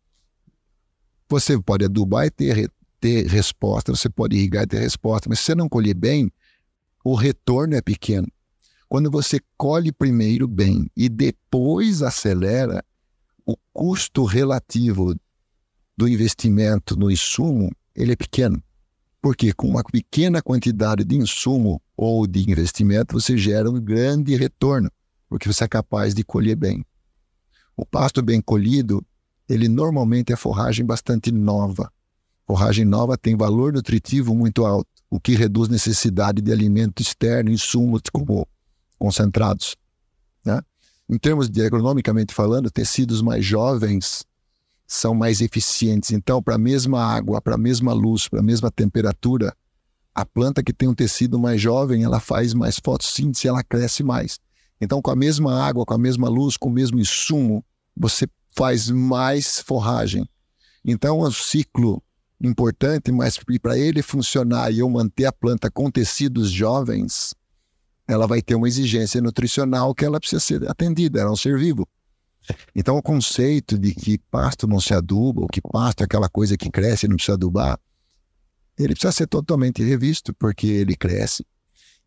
você 1.28 1.60
pode 1.60 1.84
adubar 1.84 2.24
e 2.24 2.30
ter, 2.30 2.72
ter 3.00 3.26
resposta, 3.26 3.94
você 3.94 4.08
pode 4.08 4.36
irrigar 4.36 4.64
e 4.64 4.66
ter 4.66 4.80
resposta, 4.80 5.28
mas 5.28 5.38
se 5.40 5.46
você 5.46 5.54
não 5.54 5.68
colher 5.68 5.94
bem, 5.94 6.30
o 7.04 7.14
retorno 7.14 7.74
é 7.74 7.80
pequeno. 7.80 8.26
Quando 8.88 9.10
você 9.10 9.40
colhe 9.56 9.92
primeiro 9.92 10.48
bem 10.48 10.90
e 10.96 11.08
depois 11.08 12.02
acelera, 12.02 12.84
o 13.44 13.56
custo 13.72 14.24
relativo 14.24 15.14
do 15.96 16.08
investimento 16.08 16.96
no 16.96 17.10
insumo 17.10 17.70
ele 17.94 18.12
é 18.12 18.16
pequeno. 18.16 18.62
Porque 19.20 19.52
com 19.52 19.68
uma 19.68 19.82
pequena 19.82 20.40
quantidade 20.40 21.04
de 21.04 21.16
insumo 21.16 21.82
ou 21.96 22.26
de 22.26 22.48
investimento, 22.48 23.20
você 23.20 23.36
gera 23.36 23.68
um 23.68 23.80
grande 23.80 24.36
retorno, 24.36 24.90
porque 25.28 25.52
você 25.52 25.64
é 25.64 25.68
capaz 25.68 26.14
de 26.14 26.22
colher 26.22 26.54
bem. 26.54 26.84
O 27.76 27.84
pasto 27.84 28.22
bem 28.22 28.40
colhido, 28.40 29.04
ele 29.48 29.68
normalmente 29.68 30.32
é 30.32 30.36
forragem 30.36 30.86
bastante 30.86 31.32
nova. 31.32 31.92
Forragem 32.48 32.86
nova 32.86 33.18
tem 33.18 33.36
valor 33.36 33.74
nutritivo 33.74 34.34
muito 34.34 34.64
alto, 34.64 34.88
o 35.10 35.20
que 35.20 35.34
reduz 35.34 35.68
necessidade 35.68 36.40
de 36.40 36.50
alimento 36.50 37.02
externo, 37.02 37.50
insumos 37.50 38.00
como 38.10 38.48
concentrados. 38.98 39.76
Né? 40.42 40.58
Em 41.10 41.18
termos 41.18 41.50
de 41.50 41.60
agronomicamente 41.60 42.32
falando, 42.32 42.70
tecidos 42.70 43.20
mais 43.20 43.44
jovens 43.44 44.24
são 44.86 45.14
mais 45.14 45.42
eficientes. 45.42 46.10
Então, 46.10 46.42
para 46.42 46.54
a 46.54 46.58
mesma 46.58 47.04
água, 47.04 47.38
para 47.42 47.56
a 47.56 47.58
mesma 47.58 47.92
luz, 47.92 48.26
para 48.28 48.40
a 48.40 48.42
mesma 48.42 48.70
temperatura, 48.70 49.54
a 50.14 50.24
planta 50.24 50.62
que 50.62 50.72
tem 50.72 50.88
um 50.88 50.94
tecido 50.94 51.38
mais 51.38 51.60
jovem, 51.60 52.02
ela 52.02 52.18
faz 52.18 52.54
mais 52.54 52.80
fotossíntese, 52.82 53.46
ela 53.46 53.62
cresce 53.62 54.02
mais. 54.02 54.40
Então, 54.80 55.02
com 55.02 55.10
a 55.10 55.16
mesma 55.16 55.62
água, 55.62 55.84
com 55.84 55.92
a 55.92 55.98
mesma 55.98 56.30
luz, 56.30 56.56
com 56.56 56.70
o 56.70 56.72
mesmo 56.72 56.98
insumo, 56.98 57.62
você 57.94 58.26
faz 58.56 58.88
mais 58.88 59.60
forragem. 59.60 60.26
Então, 60.82 61.20
um 61.20 61.30
ciclo 61.30 62.02
importante, 62.40 63.10
mas 63.10 63.38
para 63.60 63.78
ele 63.78 64.02
funcionar 64.02 64.72
e 64.72 64.78
eu 64.78 64.88
manter 64.88 65.26
a 65.26 65.32
planta 65.32 65.70
com 65.70 65.90
tecidos 65.90 66.50
jovens, 66.50 67.34
ela 68.06 68.26
vai 68.26 68.40
ter 68.40 68.54
uma 68.54 68.68
exigência 68.68 69.20
nutricional 69.20 69.94
que 69.94 70.04
ela 70.04 70.20
precisa 70.20 70.40
ser 70.40 70.68
atendida, 70.70 71.20
ela 71.20 71.30
é 71.30 71.32
um 71.32 71.36
ser 71.36 71.58
vivo. 71.58 71.86
Então, 72.74 72.96
o 72.96 73.02
conceito 73.02 73.78
de 73.78 73.94
que 73.94 74.18
pasto 74.30 74.66
não 74.66 74.80
se 74.80 74.94
aduba, 74.94 75.42
ou 75.42 75.48
que 75.48 75.60
pasto 75.60 76.00
é 76.00 76.04
aquela 76.04 76.28
coisa 76.28 76.56
que 76.56 76.70
cresce 76.70 77.06
e 77.06 77.08
não 77.08 77.16
precisa 77.16 77.34
adubar, 77.34 77.78
ele 78.78 78.94
precisa 78.94 79.12
ser 79.12 79.26
totalmente 79.26 79.82
revisto, 79.82 80.32
porque 80.34 80.66
ele 80.66 80.96
cresce 80.96 81.44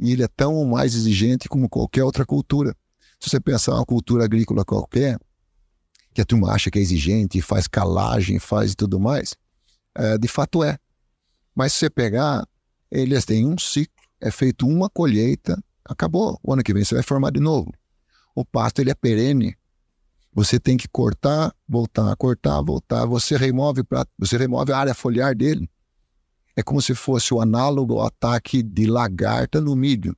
e 0.01 0.11
ele 0.11 0.23
é 0.23 0.27
tão 0.27 0.65
mais 0.65 0.95
exigente 0.95 1.47
como 1.47 1.69
qualquer 1.69 2.03
outra 2.03 2.25
cultura. 2.25 2.75
Se 3.19 3.29
você 3.29 3.39
pensar 3.39 3.75
uma 3.75 3.85
cultura 3.85 4.25
agrícola 4.25 4.65
qualquer, 4.65 5.19
que 6.11 6.21
a 6.21 6.25
turma 6.25 6.51
acha 6.51 6.71
que 6.71 6.79
é 6.79 6.81
exigente, 6.81 7.39
faz 7.39 7.67
calagem, 7.67 8.39
faz 8.39 8.73
tudo 8.73 8.99
mais, 8.99 9.35
é, 9.95 10.17
de 10.17 10.27
fato 10.27 10.63
é. 10.63 10.77
Mas 11.55 11.73
se 11.73 11.79
você 11.79 11.89
pegar, 11.89 12.47
eles 12.89 13.25
têm 13.25 13.45
um 13.45 13.57
ciclo, 13.57 13.93
é 14.19 14.31
feito 14.31 14.67
uma 14.67 14.89
colheita 14.89 15.61
acabou. 15.91 16.39
O 16.43 16.53
ano 16.53 16.63
que 16.63 16.73
vem 16.73 16.83
você 16.83 16.95
vai 16.95 17.03
formar 17.03 17.31
de 17.31 17.39
novo. 17.39 17.73
O 18.35 18.45
pasto 18.45 18.79
ele 18.79 18.91
é 18.91 18.95
perene. 18.95 19.55
Você 20.33 20.59
tem 20.59 20.77
que 20.77 20.87
cortar, 20.87 21.53
voltar, 21.67 22.15
cortar, 22.15 22.61
voltar. 22.61 23.05
Você 23.05 23.35
remove 23.35 23.83
pra, 23.83 24.05
você 24.17 24.37
remove 24.37 24.71
a 24.71 24.77
área 24.77 24.93
foliar 24.93 25.35
dele. 25.35 25.69
É 26.55 26.63
como 26.63 26.81
se 26.81 26.95
fosse 26.95 27.33
o 27.33 27.41
análogo 27.41 27.99
ao 27.99 28.07
ataque 28.07 28.63
de 28.63 28.85
lagarta 28.85 29.59
no 29.59 29.75
milho, 29.75 30.15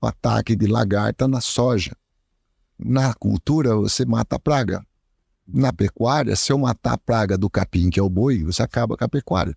o 0.00 0.06
ataque 0.06 0.54
de 0.54 0.66
lagarta 0.66 1.26
na 1.26 1.40
soja. 1.40 1.96
Na 2.78 3.14
cultura 3.14 3.74
você 3.76 4.04
mata 4.04 4.36
a 4.36 4.38
praga. 4.38 4.84
Na 5.46 5.72
pecuária, 5.72 6.34
se 6.36 6.52
eu 6.52 6.58
matar 6.58 6.94
a 6.94 6.98
praga 6.98 7.36
do 7.36 7.50
capim, 7.50 7.90
que 7.90 8.00
é 8.00 8.02
o 8.02 8.08
boi, 8.08 8.42
você 8.42 8.62
acaba 8.62 8.96
com 8.96 9.04
a 9.04 9.08
pecuária. 9.08 9.56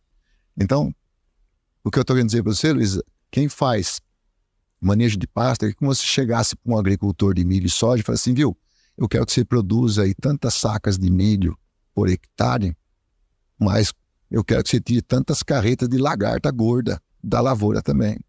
Então, 0.59 0.93
o 1.83 1.89
que 1.89 1.97
eu 1.97 2.01
estou 2.01 2.15
querendo 2.15 2.29
dizer 2.29 2.43
para 2.43 2.53
você, 2.53 2.73
Luiz, 2.73 2.99
quem 3.31 3.47
faz 3.47 4.01
manejo 4.79 5.17
de 5.17 5.27
pasta, 5.27 5.67
é 5.67 5.73
como 5.73 5.93
se 5.93 6.03
chegasse 6.03 6.55
para 6.55 6.73
um 6.73 6.77
agricultor 6.77 7.33
de 7.33 7.43
milho 7.43 7.65
e 7.65 7.69
soja 7.69 8.01
e 8.01 8.03
falasse 8.03 8.29
assim, 8.29 8.33
viu, 8.33 8.57
eu 8.97 9.07
quero 9.07 9.25
que 9.25 9.31
você 9.31 9.45
produza 9.45 10.03
aí 10.03 10.13
tantas 10.13 10.55
sacas 10.55 10.97
de 10.97 11.09
milho 11.09 11.57
por 11.93 12.09
hectare, 12.09 12.75
mas 13.59 13.93
eu 14.29 14.43
quero 14.43 14.63
que 14.63 14.69
você 14.69 14.79
tire 14.79 15.01
tantas 15.01 15.41
carretas 15.41 15.87
de 15.89 15.97
lagarta 15.97 16.51
gorda 16.51 17.01
da 17.23 17.41
lavoura 17.41 17.81
também. 17.81 18.19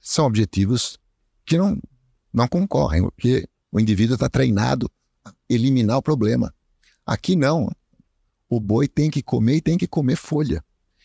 São 0.00 0.26
objetivos 0.26 0.98
que 1.44 1.56
não, 1.56 1.78
não 2.32 2.48
concorrem, 2.48 3.02
porque 3.02 3.48
o 3.70 3.80
indivíduo 3.80 4.14
está 4.14 4.28
treinado 4.28 4.90
a 5.24 5.32
eliminar 5.48 5.98
o 5.98 6.02
problema. 6.02 6.52
Aqui 7.10 7.34
não. 7.34 7.68
O 8.48 8.60
boi 8.60 8.86
tem 8.86 9.10
que 9.10 9.22
comer 9.22 9.56
e 9.56 9.60
tem 9.60 9.78
que 9.78 9.86
comer 9.86 10.16
folha 10.16 10.62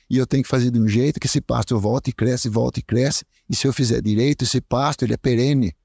e 0.09 0.17
eu 0.17 0.27
tenho 0.27 0.43
que 0.43 0.49
fazer 0.49 0.71
de 0.71 0.79
um 0.79 0.87
jeito 0.87 1.19
que 1.19 1.27
esse 1.27 1.41
pasto 1.41 1.77
volta 1.79 2.09
e 2.09 2.13
cresce, 2.13 2.47
volta 2.47 2.79
e 2.79 2.83
cresce, 2.83 3.25
e 3.49 3.55
se 3.55 3.67
eu 3.67 3.73
fizer 3.73 4.01
direito, 4.01 4.43
esse 4.43 4.61
pasto 4.61 5.03
ele 5.03 5.13
é 5.13 5.17
perene. 5.17 5.75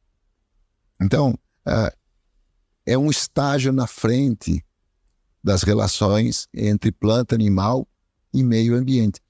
Então, 1.00 1.30
uh, 1.66 1.96
é 2.85 2.98
um 2.98 3.11
estágio 3.11 3.72
na 3.72 3.87
frente 3.87 4.64
das 5.42 5.62
relações 5.62 6.48
entre 6.52 6.92
planta, 6.92 7.35
animal 7.35 7.88
e 8.33 8.42
meio 8.42 8.74
ambiente. 8.74 9.20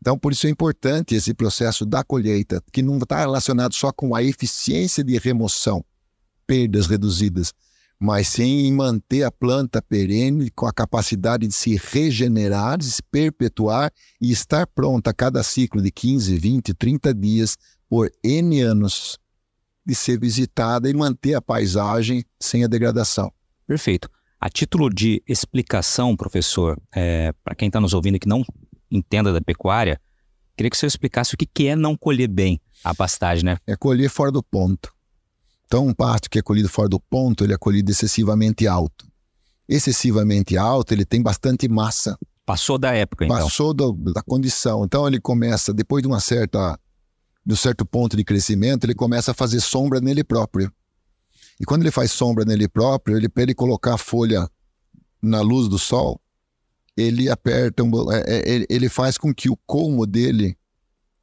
Então, 0.00 0.18
por 0.18 0.32
isso 0.32 0.46
é 0.46 0.50
importante 0.50 1.14
esse 1.14 1.32
processo 1.32 1.86
da 1.86 2.02
colheita, 2.02 2.62
que 2.72 2.82
não 2.82 2.98
está 2.98 3.20
relacionado 3.20 3.72
só 3.72 3.92
com 3.92 4.14
a 4.14 4.22
eficiência 4.22 5.04
de 5.04 5.16
remoção, 5.16 5.84
perdas 6.46 6.86
reduzidas, 6.86 7.54
mas 7.98 8.28
sim 8.28 8.66
em 8.66 8.72
manter 8.72 9.22
a 9.22 9.30
planta 9.30 9.80
perene 9.80 10.50
com 10.50 10.66
a 10.66 10.72
capacidade 10.72 11.46
de 11.46 11.54
se 11.54 11.76
regenerar, 11.76 12.78
de 12.78 12.90
se 12.90 13.02
perpetuar 13.02 13.90
e 14.20 14.30
estar 14.30 14.66
pronta 14.66 15.10
a 15.10 15.14
cada 15.14 15.42
ciclo 15.42 15.80
de 15.80 15.90
15, 15.90 16.36
20, 16.36 16.74
30 16.74 17.14
dias 17.14 17.56
por 17.88 18.10
N 18.22 18.60
anos 18.60 19.18
de 19.86 19.94
ser 19.94 20.18
visitada 20.18 20.88
e 20.88 20.94
manter 20.94 21.34
a 21.34 21.42
paisagem 21.42 22.24
sem 22.40 22.64
a 22.64 22.66
degradação. 22.66 23.32
Perfeito. 23.66 24.08
A 24.40 24.48
título 24.48 24.90
de 24.90 25.22
explicação, 25.26 26.16
professor, 26.16 26.78
é, 26.94 27.32
para 27.42 27.54
quem 27.54 27.68
está 27.68 27.80
nos 27.80 27.94
ouvindo 27.94 28.18
que 28.18 28.28
não 28.28 28.44
entenda 28.90 29.32
da 29.32 29.40
pecuária, 29.40 30.00
queria 30.56 30.70
que 30.70 30.76
o 30.76 30.78
senhor 30.78 30.88
explicasse 30.88 31.34
o 31.34 31.38
que, 31.38 31.46
que 31.46 31.68
é 31.68 31.76
não 31.76 31.96
colher 31.96 32.28
bem 32.28 32.60
a 32.82 32.94
pastagem, 32.94 33.44
né? 33.44 33.56
É 33.66 33.76
colher 33.76 34.10
fora 34.10 34.30
do 34.30 34.42
ponto. 34.42 34.93
Então, 35.74 35.88
um 35.88 35.92
pasto 35.92 36.30
que 36.30 36.38
é 36.38 36.42
colhido 36.42 36.68
fora 36.68 36.88
do 36.88 37.00
ponto, 37.00 37.42
ele 37.42 37.52
é 37.52 37.58
colhido 37.58 37.90
excessivamente 37.90 38.64
alto. 38.64 39.08
Excessivamente 39.68 40.56
alto, 40.56 40.94
ele 40.94 41.04
tem 41.04 41.20
bastante 41.20 41.66
massa. 41.68 42.16
Passou 42.46 42.78
da 42.78 42.94
época, 42.94 43.24
então. 43.24 43.36
Passou 43.36 43.74
do, 43.74 43.92
da 43.92 44.22
condição. 44.22 44.84
Então, 44.84 45.04
ele 45.08 45.20
começa, 45.20 45.74
depois 45.74 46.00
de 46.00 46.06
uma 46.06 46.20
certa, 46.20 46.78
de 47.44 47.54
um 47.54 47.56
certo 47.56 47.84
ponto 47.84 48.16
de 48.16 48.22
crescimento, 48.22 48.84
ele 48.84 48.94
começa 48.94 49.32
a 49.32 49.34
fazer 49.34 49.60
sombra 49.60 50.00
nele 50.00 50.22
próprio. 50.22 50.72
E 51.58 51.64
quando 51.64 51.82
ele 51.82 51.90
faz 51.90 52.12
sombra 52.12 52.44
nele 52.44 52.68
próprio, 52.68 53.16
ele 53.16 53.28
para 53.28 53.42
ele 53.42 53.54
colocar 53.54 53.94
a 53.94 53.98
folha 53.98 54.48
na 55.20 55.40
luz 55.40 55.66
do 55.68 55.76
sol, 55.76 56.20
ele 56.96 57.28
aperta, 57.28 57.82
um, 57.82 58.12
é, 58.12 58.20
é, 58.28 58.66
ele 58.70 58.88
faz 58.88 59.18
com 59.18 59.34
que 59.34 59.50
o 59.50 59.58
colmo 59.66 60.06
dele 60.06 60.56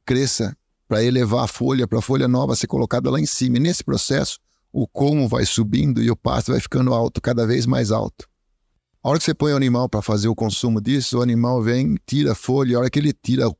cresça 0.04 0.54
para 0.92 1.02
elevar 1.02 1.44
a 1.44 1.48
folha, 1.48 1.88
para 1.88 2.00
a 2.00 2.02
folha 2.02 2.28
nova 2.28 2.54
ser 2.54 2.66
colocada 2.66 3.10
lá 3.10 3.18
em 3.18 3.24
cima. 3.24 3.56
E 3.56 3.60
nesse 3.60 3.82
processo, 3.82 4.38
o 4.70 4.86
colmo 4.86 5.26
vai 5.26 5.46
subindo 5.46 6.02
e 6.02 6.10
o 6.10 6.14
pasto 6.14 6.52
vai 6.52 6.60
ficando 6.60 6.92
alto, 6.92 7.18
cada 7.18 7.46
vez 7.46 7.64
mais 7.64 7.90
alto. 7.90 8.28
A 9.02 9.08
hora 9.08 9.18
que 9.18 9.24
você 9.24 9.32
põe 9.32 9.54
o 9.54 9.56
animal 9.56 9.88
para 9.88 10.02
fazer 10.02 10.28
o 10.28 10.34
consumo 10.34 10.82
disso, 10.82 11.18
o 11.18 11.22
animal 11.22 11.62
vem, 11.62 11.96
tira 12.06 12.32
a 12.32 12.34
folha, 12.34 12.76
a 12.76 12.80
hora 12.80 12.90
que 12.90 12.98
ele 12.98 13.14
tira 13.14 13.50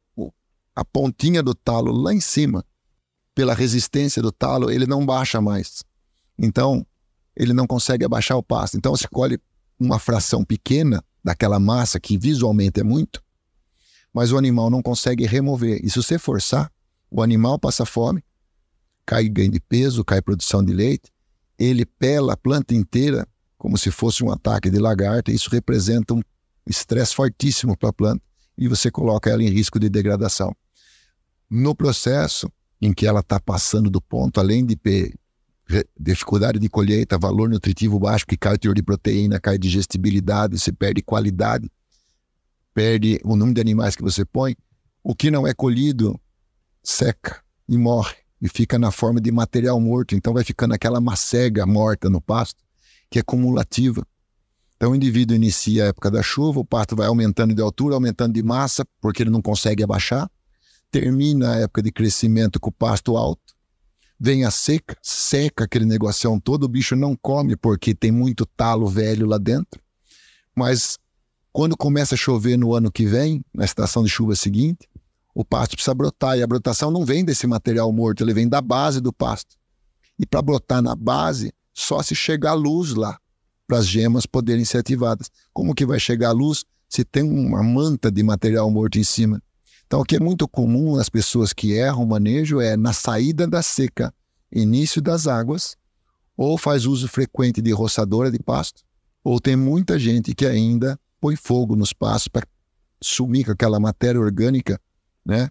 a 0.76 0.84
pontinha 0.84 1.42
do 1.42 1.54
talo 1.54 1.90
lá 1.90 2.12
em 2.12 2.20
cima, 2.20 2.62
pela 3.34 3.54
resistência 3.54 4.20
do 4.20 4.30
talo, 4.30 4.70
ele 4.70 4.86
não 4.86 5.06
baixa 5.06 5.40
mais. 5.40 5.82
Então, 6.38 6.86
ele 7.34 7.54
não 7.54 7.66
consegue 7.66 8.04
abaixar 8.04 8.36
o 8.36 8.42
pasto. 8.42 8.76
Então, 8.76 8.94
você 8.94 9.08
colhe 9.08 9.40
uma 9.80 9.98
fração 9.98 10.44
pequena 10.44 11.02
daquela 11.24 11.58
massa, 11.58 11.98
que 11.98 12.18
visualmente 12.18 12.78
é 12.78 12.84
muito, 12.84 13.22
mas 14.12 14.32
o 14.32 14.36
animal 14.36 14.68
não 14.68 14.82
consegue 14.82 15.24
remover. 15.24 15.80
E 15.82 15.88
se 15.88 15.96
você 15.96 16.18
forçar, 16.18 16.70
o 17.12 17.22
animal 17.22 17.58
passa 17.58 17.84
fome, 17.84 18.24
cai 19.04 19.28
ganho 19.28 19.50
de 19.50 19.60
peso, 19.60 20.02
cai 20.02 20.22
produção 20.22 20.64
de 20.64 20.72
leite, 20.72 21.12
ele 21.58 21.84
pela 21.84 22.32
a 22.32 22.36
planta 22.36 22.74
inteira 22.74 23.28
como 23.58 23.76
se 23.78 23.90
fosse 23.90 24.24
um 24.24 24.30
ataque 24.32 24.70
de 24.70 24.78
lagarta, 24.78 25.30
isso 25.30 25.48
representa 25.48 26.14
um 26.14 26.22
estresse 26.66 27.14
fortíssimo 27.14 27.76
para 27.76 27.90
a 27.90 27.92
planta 27.92 28.22
e 28.58 28.66
você 28.66 28.90
coloca 28.90 29.30
ela 29.30 29.42
em 29.42 29.48
risco 29.48 29.78
de 29.78 29.88
degradação. 29.88 30.52
No 31.48 31.72
processo 31.72 32.50
em 32.80 32.92
que 32.92 33.06
ela 33.06 33.20
está 33.20 33.38
passando 33.38 33.88
do 33.88 34.00
ponto, 34.00 34.40
além 34.40 34.66
de 34.66 34.74
ter 34.74 35.14
dificuldade 35.98 36.58
de 36.58 36.68
colheita, 36.68 37.16
valor 37.16 37.48
nutritivo 37.48 38.00
baixo, 38.00 38.26
que 38.26 38.36
cai 38.36 38.54
o 38.54 38.58
teor 38.58 38.74
de 38.74 38.82
proteína, 38.82 39.38
cai 39.38 39.56
digestibilidade, 39.56 40.58
você 40.58 40.72
perde 40.72 41.00
qualidade, 41.00 41.70
perde 42.74 43.20
o 43.22 43.36
número 43.36 43.54
de 43.54 43.60
animais 43.60 43.94
que 43.94 44.02
você 44.02 44.24
põe. 44.24 44.56
O 45.04 45.14
que 45.14 45.30
não 45.30 45.46
é 45.46 45.54
colhido 45.54 46.20
seca 46.82 47.42
e 47.68 47.76
morre 47.76 48.16
e 48.40 48.48
fica 48.48 48.78
na 48.78 48.90
forma 48.90 49.20
de 49.20 49.30
material 49.30 49.80
morto. 49.80 50.14
Então 50.14 50.32
vai 50.32 50.44
ficando 50.44 50.74
aquela 50.74 51.00
macega 51.00 51.66
morta 51.66 52.10
no 52.10 52.20
pasto, 52.20 52.62
que 53.10 53.18
é 53.18 53.22
cumulativa. 53.22 54.06
Então 54.76 54.92
o 54.92 54.96
indivíduo 54.96 55.36
inicia 55.36 55.84
a 55.84 55.86
época 55.88 56.10
da 56.10 56.22
chuva, 56.22 56.60
o 56.60 56.64
pasto 56.64 56.96
vai 56.96 57.06
aumentando 57.06 57.54
de 57.54 57.62
altura, 57.62 57.94
aumentando 57.94 58.34
de 58.34 58.42
massa, 58.42 58.84
porque 59.00 59.22
ele 59.22 59.30
não 59.30 59.40
consegue 59.40 59.82
abaixar. 59.82 60.30
Termina 60.90 61.52
a 61.52 61.56
época 61.60 61.82
de 61.82 61.92
crescimento 61.92 62.58
com 62.58 62.70
o 62.70 62.72
pasto 62.72 63.16
alto 63.16 63.52
vem 64.24 64.44
a 64.44 64.52
seca, 64.52 64.96
seca 65.02 65.64
aquele 65.64 65.84
negocião 65.84 66.38
todo, 66.38 66.62
o 66.62 66.68
bicho 66.68 66.94
não 66.94 67.16
come 67.16 67.56
porque 67.56 67.92
tem 67.92 68.12
muito 68.12 68.46
talo 68.46 68.86
velho 68.86 69.26
lá 69.26 69.36
dentro. 69.36 69.82
Mas 70.54 70.96
quando 71.52 71.76
começa 71.76 72.14
a 72.14 72.16
chover 72.18 72.56
no 72.56 72.72
ano 72.72 72.92
que 72.92 73.04
vem, 73.04 73.44
na 73.52 73.64
estação 73.64 74.04
de 74.04 74.08
chuva 74.08 74.36
seguinte, 74.36 74.88
o 75.34 75.44
pasto 75.44 75.76
precisa 75.76 75.94
brotar. 75.94 76.38
E 76.38 76.42
a 76.42 76.46
brotação 76.46 76.90
não 76.90 77.04
vem 77.04 77.24
desse 77.24 77.46
material 77.46 77.92
morto, 77.92 78.22
ele 78.22 78.34
vem 78.34 78.48
da 78.48 78.60
base 78.60 79.00
do 79.00 79.12
pasto. 79.12 79.56
E 80.18 80.26
para 80.26 80.42
brotar 80.42 80.82
na 80.82 80.94
base, 80.94 81.52
só 81.72 82.02
se 82.02 82.14
chegar 82.14 82.52
luz 82.54 82.94
lá, 82.94 83.18
para 83.66 83.78
as 83.78 83.86
gemas 83.86 84.26
poderem 84.26 84.64
ser 84.64 84.78
ativadas. 84.78 85.30
Como 85.52 85.74
que 85.74 85.86
vai 85.86 85.98
chegar 85.98 86.28
a 86.28 86.32
luz 86.32 86.64
se 86.88 87.04
tem 87.04 87.22
uma 87.22 87.62
manta 87.62 88.10
de 88.10 88.22
material 88.22 88.70
morto 88.70 88.98
em 88.98 89.04
cima? 89.04 89.42
Então, 89.86 90.00
o 90.00 90.04
que 90.04 90.16
é 90.16 90.20
muito 90.20 90.48
comum 90.48 90.96
nas 90.96 91.08
pessoas 91.08 91.52
que 91.52 91.72
erram 91.72 92.02
o 92.02 92.06
manejo 92.06 92.60
é 92.60 92.76
na 92.76 92.92
saída 92.92 93.46
da 93.46 93.62
seca, 93.62 94.12
início 94.50 95.02
das 95.02 95.26
águas, 95.26 95.76
ou 96.36 96.56
faz 96.56 96.86
uso 96.86 97.08
frequente 97.08 97.60
de 97.60 97.72
roçadora 97.72 98.30
de 98.30 98.38
pasto, 98.38 98.82
ou 99.22 99.38
tem 99.38 99.54
muita 99.54 99.98
gente 99.98 100.34
que 100.34 100.46
ainda 100.46 100.98
põe 101.20 101.36
fogo 101.36 101.76
nos 101.76 101.92
pastos 101.92 102.28
para 102.28 102.46
sumir 103.02 103.44
com 103.44 103.52
aquela 103.52 103.78
matéria 103.78 104.20
orgânica, 104.20 104.80
né? 105.24 105.48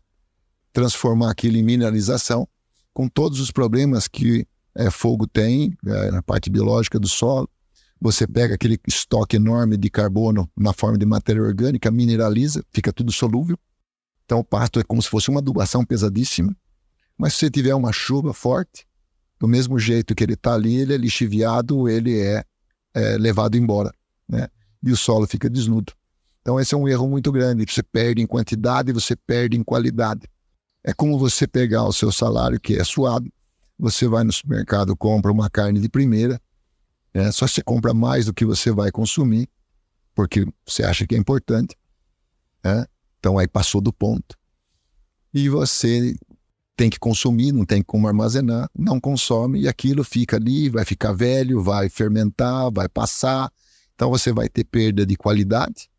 transformar 0.73 1.31
aquilo 1.31 1.57
em 1.57 1.63
mineralização, 1.63 2.47
com 2.93 3.07
todos 3.07 3.39
os 3.39 3.51
problemas 3.51 4.07
que 4.07 4.47
é, 4.75 4.89
fogo 4.89 5.27
tem 5.27 5.75
é, 5.85 6.11
na 6.11 6.21
parte 6.21 6.49
biológica 6.49 6.99
do 6.99 7.07
solo. 7.07 7.49
Você 7.99 8.25
pega 8.25 8.55
aquele 8.55 8.79
estoque 8.87 9.35
enorme 9.35 9.77
de 9.77 9.89
carbono 9.89 10.49
na 10.57 10.73
forma 10.73 10.97
de 10.97 11.05
matéria 11.05 11.41
orgânica, 11.41 11.91
mineraliza, 11.91 12.63
fica 12.71 12.91
tudo 12.91 13.11
solúvel 13.11 13.57
então 14.31 14.39
o 14.39 14.45
pasto 14.45 14.79
é 14.79 14.83
como 14.85 15.01
se 15.01 15.09
fosse 15.09 15.29
uma 15.29 15.41
adubação 15.41 15.83
pesadíssima. 15.83 16.55
Mas 17.17 17.33
se 17.33 17.39
você 17.39 17.51
tiver 17.51 17.75
uma 17.75 17.91
chuva 17.91 18.33
forte, 18.33 18.87
do 19.37 19.45
mesmo 19.45 19.77
jeito 19.77 20.15
que 20.15 20.23
ele 20.23 20.35
está 20.35 20.53
ali, 20.53 20.73
ele 20.73 20.93
é 20.93 20.97
lixiviado, 20.97 21.89
ele 21.89 22.17
é, 22.17 22.45
é, 22.93 23.17
levado 23.17 23.57
embora, 23.57 23.93
né? 24.29 24.47
E 24.81 24.89
o 24.89 24.95
solo 24.95 25.27
fica 25.27 25.49
desnudo. 25.49 25.91
Então 26.41 26.59
esse 26.59 26.73
é 26.73 26.77
um 26.77 26.87
erro 26.87 27.07
muito 27.07 27.31
grande. 27.31 27.65
Você 27.67 27.83
perde 27.83 28.21
em 28.21 28.27
quantidade, 28.27 28.91
você 28.91 29.15
perde 29.15 29.57
em 29.57 29.63
qualidade. 29.63 30.27
É 30.83 30.93
como 30.93 31.17
você 31.17 31.47
pegar 31.47 31.83
o 31.83 31.93
seu 31.93 32.11
salário 32.11 32.59
que 32.59 32.75
é 32.75 32.83
suado, 32.83 33.31
você 33.77 34.07
vai 34.07 34.23
no 34.23 34.31
supermercado, 34.31 34.95
compra 34.95 35.31
uma 35.31 35.49
carne 35.49 35.79
de 35.79 35.87
primeira, 35.87 36.41
né? 37.13 37.31
só 37.31 37.47
você 37.47 37.61
compra 37.61 37.93
mais 37.93 38.25
do 38.25 38.33
que 38.33 38.45
você 38.45 38.71
vai 38.71 38.91
consumir, 38.91 39.47
porque 40.15 40.45
você 40.65 40.83
acha 40.83 41.05
que 41.05 41.15
é 41.15 41.17
importante. 41.17 41.75
Né? 42.63 42.85
Então 43.19 43.37
aí 43.37 43.47
passou 43.47 43.79
do 43.79 43.93
ponto. 43.93 44.35
E 45.33 45.47
você 45.49 46.15
tem 46.75 46.89
que 46.89 46.97
consumir, 46.97 47.51
não 47.51 47.63
tem 47.63 47.83
como 47.83 48.07
armazenar, 48.07 48.67
não 48.75 48.99
consome 48.99 49.61
e 49.61 49.67
aquilo 49.67 50.03
fica 50.03 50.37
ali, 50.37 50.67
vai 50.67 50.83
ficar 50.83 51.13
velho, 51.13 51.61
vai 51.61 51.89
fermentar, 51.89 52.71
vai 52.71 52.89
passar. 52.89 53.51
Então 53.93 54.09
você 54.09 54.33
vai 54.33 54.49
ter 54.49 54.63
perda 54.63 55.05
de 55.05 55.15
qualidade, 55.15 55.90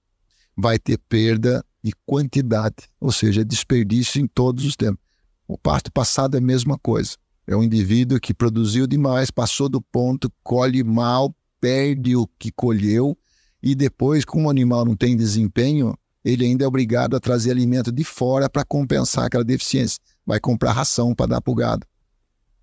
vai 0.56 0.78
ter 0.78 0.98
perda 0.98 1.64
de 1.82 1.92
quantidade, 2.06 2.88
ou 3.00 3.10
seja, 3.10 3.44
desperdício 3.44 4.20
em 4.20 4.26
todos 4.26 4.64
os 4.64 4.76
tempos. 4.76 5.02
O 5.48 5.58
parto 5.58 5.92
passado 5.92 6.36
é 6.36 6.38
a 6.38 6.42
mesma 6.42 6.78
coisa. 6.78 7.16
É 7.46 7.56
um 7.56 7.62
indivíduo 7.62 8.20
que 8.20 8.32
produziu 8.32 8.86
demais, 8.86 9.30
passou 9.30 9.68
do 9.68 9.80
ponto, 9.80 10.32
colhe 10.42 10.84
mal, 10.84 11.34
perde 11.60 12.14
o 12.16 12.26
que 12.38 12.52
colheu 12.52 13.16
e 13.62 13.74
depois, 13.74 14.24
como 14.24 14.48
o 14.48 14.50
animal 14.50 14.84
não 14.84 14.96
tem 14.96 15.16
desempenho, 15.16 15.96
ele 16.24 16.44
ainda 16.44 16.64
é 16.64 16.66
obrigado 16.66 17.14
a 17.14 17.20
trazer 17.20 17.52
alimento 17.52 17.92
de 17.92 18.02
fora 18.02 18.50
para 18.50 18.64
compensar 18.64 19.26
aquela 19.26 19.44
deficiência. 19.44 20.00
Vai 20.26 20.40
comprar 20.40 20.72
ração 20.72 21.14
para 21.14 21.26
dar 21.26 21.40
para 21.40 21.52
o 21.52 21.54
gado. 21.54 21.86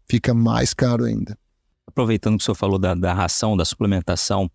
Fica 0.09 0.33
mais 0.33 0.73
caro 0.73 1.05
ainda. 1.05 1.37
Aproveitando 1.87 2.37
que 2.37 2.41
o 2.41 2.45
senhor 2.45 2.55
falou 2.55 2.77
da, 2.77 2.93
da 2.93 3.13
ração, 3.13 3.55
da 3.55 3.63
suplementação, 3.63 4.51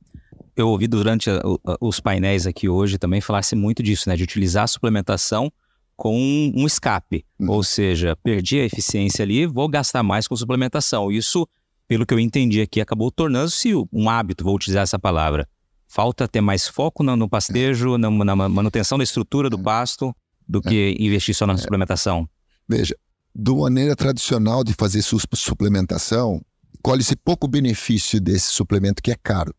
eu 0.57 0.69
ouvi 0.69 0.87
durante 0.87 1.31
a, 1.31 1.37
a, 1.37 1.77
os 1.81 2.01
painéis 2.01 2.47
aqui 2.47 2.69
hoje 2.69 2.99
também 2.99 3.21
falar-se 3.21 3.57
muito 3.57 3.83
disso, 3.83 4.09
né? 4.09 4.17
De 4.17 4.23
utilizar 4.23 4.65
a 4.65 4.69
suplementação 4.69 5.53
com 5.97 6.17
um, 6.17 6.53
um 6.57 6.67
escape. 6.67 7.25
Hum. 7.39 7.51
Ou 7.51 7.63
seja, 7.63 8.17
perdi 8.23 8.61
a 8.61 8.65
eficiência 8.65 9.23
ali, 9.23 9.47
vou 9.47 9.69
gastar 9.69 10.03
mais 10.03 10.27
com 10.27 10.37
suplementação. 10.37 11.11
Isso, 11.11 11.47
pelo 11.89 12.07
que 12.07 12.15
eu 12.15 12.19
entendi 12.19 12.61
aqui, 12.61 12.81
acabou 12.81 13.11
tornando-se 13.11 13.73
um 13.93 14.09
hábito, 14.09 14.45
vou 14.45 14.55
utilizar 14.55 14.83
essa 14.83 14.99
palavra. 14.99 15.49
Falta 15.87 16.27
ter 16.27 16.41
mais 16.41 16.67
foco 16.67 17.03
no, 17.03 17.15
no 17.15 17.29
pastejo, 17.29 17.97
na, 17.99 18.11
na, 18.11 18.35
manutenção 18.49 18.99
da 18.99 19.05
estrutura 19.05 19.49
do 19.49 19.59
pasto, 19.59 20.15
do 20.47 20.61
que 20.61 20.97
investir 20.99 21.35
só 21.35 21.47
na 21.47 21.55
é. 21.55 21.57
suplementação? 21.57 22.29
Veja, 22.69 22.97
do 23.35 23.59
maneira 23.59 23.95
tradicional 23.95 24.65
de 24.65 24.73
fazer 24.73 25.03
suplementação, 25.03 26.41
colhe-se 26.83 27.15
pouco 27.17 27.47
benefício 27.47 28.21
desse 28.21 28.49
suplemento 28.49 29.03
que 29.03 29.11
é 29.11 29.17
caro. 29.23 29.55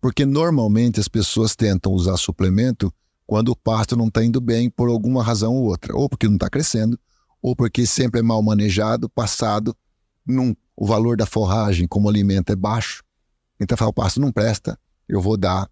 Porque 0.00 0.24
normalmente 0.24 0.98
as 0.98 1.08
pessoas 1.08 1.54
tentam 1.54 1.92
usar 1.92 2.16
suplemento 2.16 2.92
quando 3.26 3.50
o 3.50 3.56
pasto 3.56 3.96
não 3.96 4.08
está 4.08 4.24
indo 4.24 4.40
bem 4.40 4.70
por 4.70 4.88
alguma 4.88 5.22
razão 5.22 5.54
ou 5.54 5.64
outra. 5.64 5.94
Ou 5.94 6.08
porque 6.08 6.26
não 6.26 6.34
está 6.34 6.48
crescendo, 6.48 6.98
ou 7.42 7.54
porque 7.54 7.86
sempre 7.86 8.20
é 8.20 8.22
mal 8.22 8.42
manejado, 8.42 9.08
passado, 9.08 9.76
num, 10.26 10.54
o 10.76 10.86
valor 10.86 11.16
da 11.16 11.26
forragem 11.26 11.86
como 11.86 12.08
alimento 12.08 12.50
é 12.50 12.56
baixo. 12.56 13.02
Então 13.60 13.76
fala, 13.76 13.90
o 13.90 13.94
pasto 13.94 14.20
não 14.20 14.32
presta, 14.32 14.78
eu 15.08 15.20
vou 15.20 15.36
dar 15.36 15.70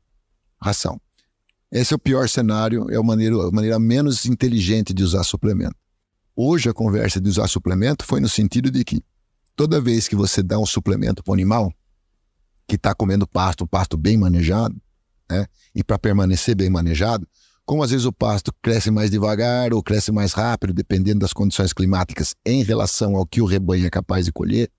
ração. 0.61 1.01
Esse 1.71 1.93
é 1.93 1.97
o 1.97 1.99
pior 1.99 2.29
cenário, 2.29 2.91
é 2.91 2.97
a 2.97 3.03
maneira, 3.03 3.35
a 3.37 3.51
maneira 3.51 3.79
menos 3.79 4.27
inteligente 4.27 4.93
de 4.95 5.03
usar 5.03 5.25
suplemento. 5.25 5.77
Hoje 6.35 6.69
a 6.69 6.75
conversa 6.75 7.21
de 7.21 7.29
usar 7.29 7.49
suplemento 7.49 8.05
foi 8.05 8.21
no 8.21 8.29
sentido 8.29 8.71
de 8.71 8.85
que 8.85 9.03
toda 9.57 9.81
vez 9.81 10.07
que 10.07 10.15
você 10.15 10.43
dá 10.43 10.59
um 10.59 10.67
suplemento 10.67 11.23
para 11.23 11.33
o 11.33 11.35
animal 11.35 11.73
que 12.69 12.77
está 12.77 12.95
comendo 12.95 13.27
pasto, 13.27 13.67
pasto 13.67 13.97
bem 13.97 14.17
manejado, 14.17 14.77
né? 15.29 15.47
E 15.75 15.83
para 15.83 15.99
permanecer 15.99 16.55
bem 16.55 16.69
manejado, 16.69 17.27
como 17.65 17.83
às 17.83 17.91
vezes 17.91 18.05
o 18.05 18.13
pasto 18.13 18.53
cresce 18.63 18.91
mais 18.91 19.11
devagar 19.11 19.73
ou 19.73 19.83
cresce 19.83 20.13
mais 20.13 20.33
rápido, 20.33 20.73
dependendo 20.73 21.21
das 21.21 21.33
condições 21.33 21.73
climáticas 21.73 22.35
em 22.45 22.63
relação 22.63 23.17
ao 23.17 23.27
que 23.27 23.41
o 23.41 23.47
rebanho 23.47 23.87
é 23.87 23.91
capaz 23.91 24.27
de 24.27 24.33
colher, 24.33 24.71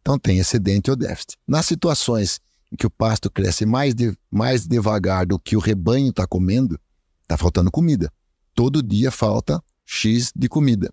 então 0.00 0.18
tem 0.18 0.38
excedente 0.38 0.90
ou 0.90 0.96
déficit. 0.96 1.36
Nas 1.46 1.66
situações 1.66 2.40
em 2.72 2.76
que 2.76 2.86
o 2.86 2.90
pasto 2.90 3.30
cresce 3.30 3.66
mais, 3.66 3.94
de, 3.94 4.16
mais 4.30 4.66
devagar 4.66 5.26
do 5.26 5.38
que 5.38 5.56
o 5.56 5.60
rebanho 5.60 6.10
está 6.10 6.26
comendo, 6.26 6.78
está 7.22 7.36
faltando 7.36 7.70
comida. 7.70 8.10
Todo 8.54 8.82
dia 8.82 9.10
falta 9.10 9.62
X 9.84 10.32
de 10.34 10.48
comida. 10.48 10.92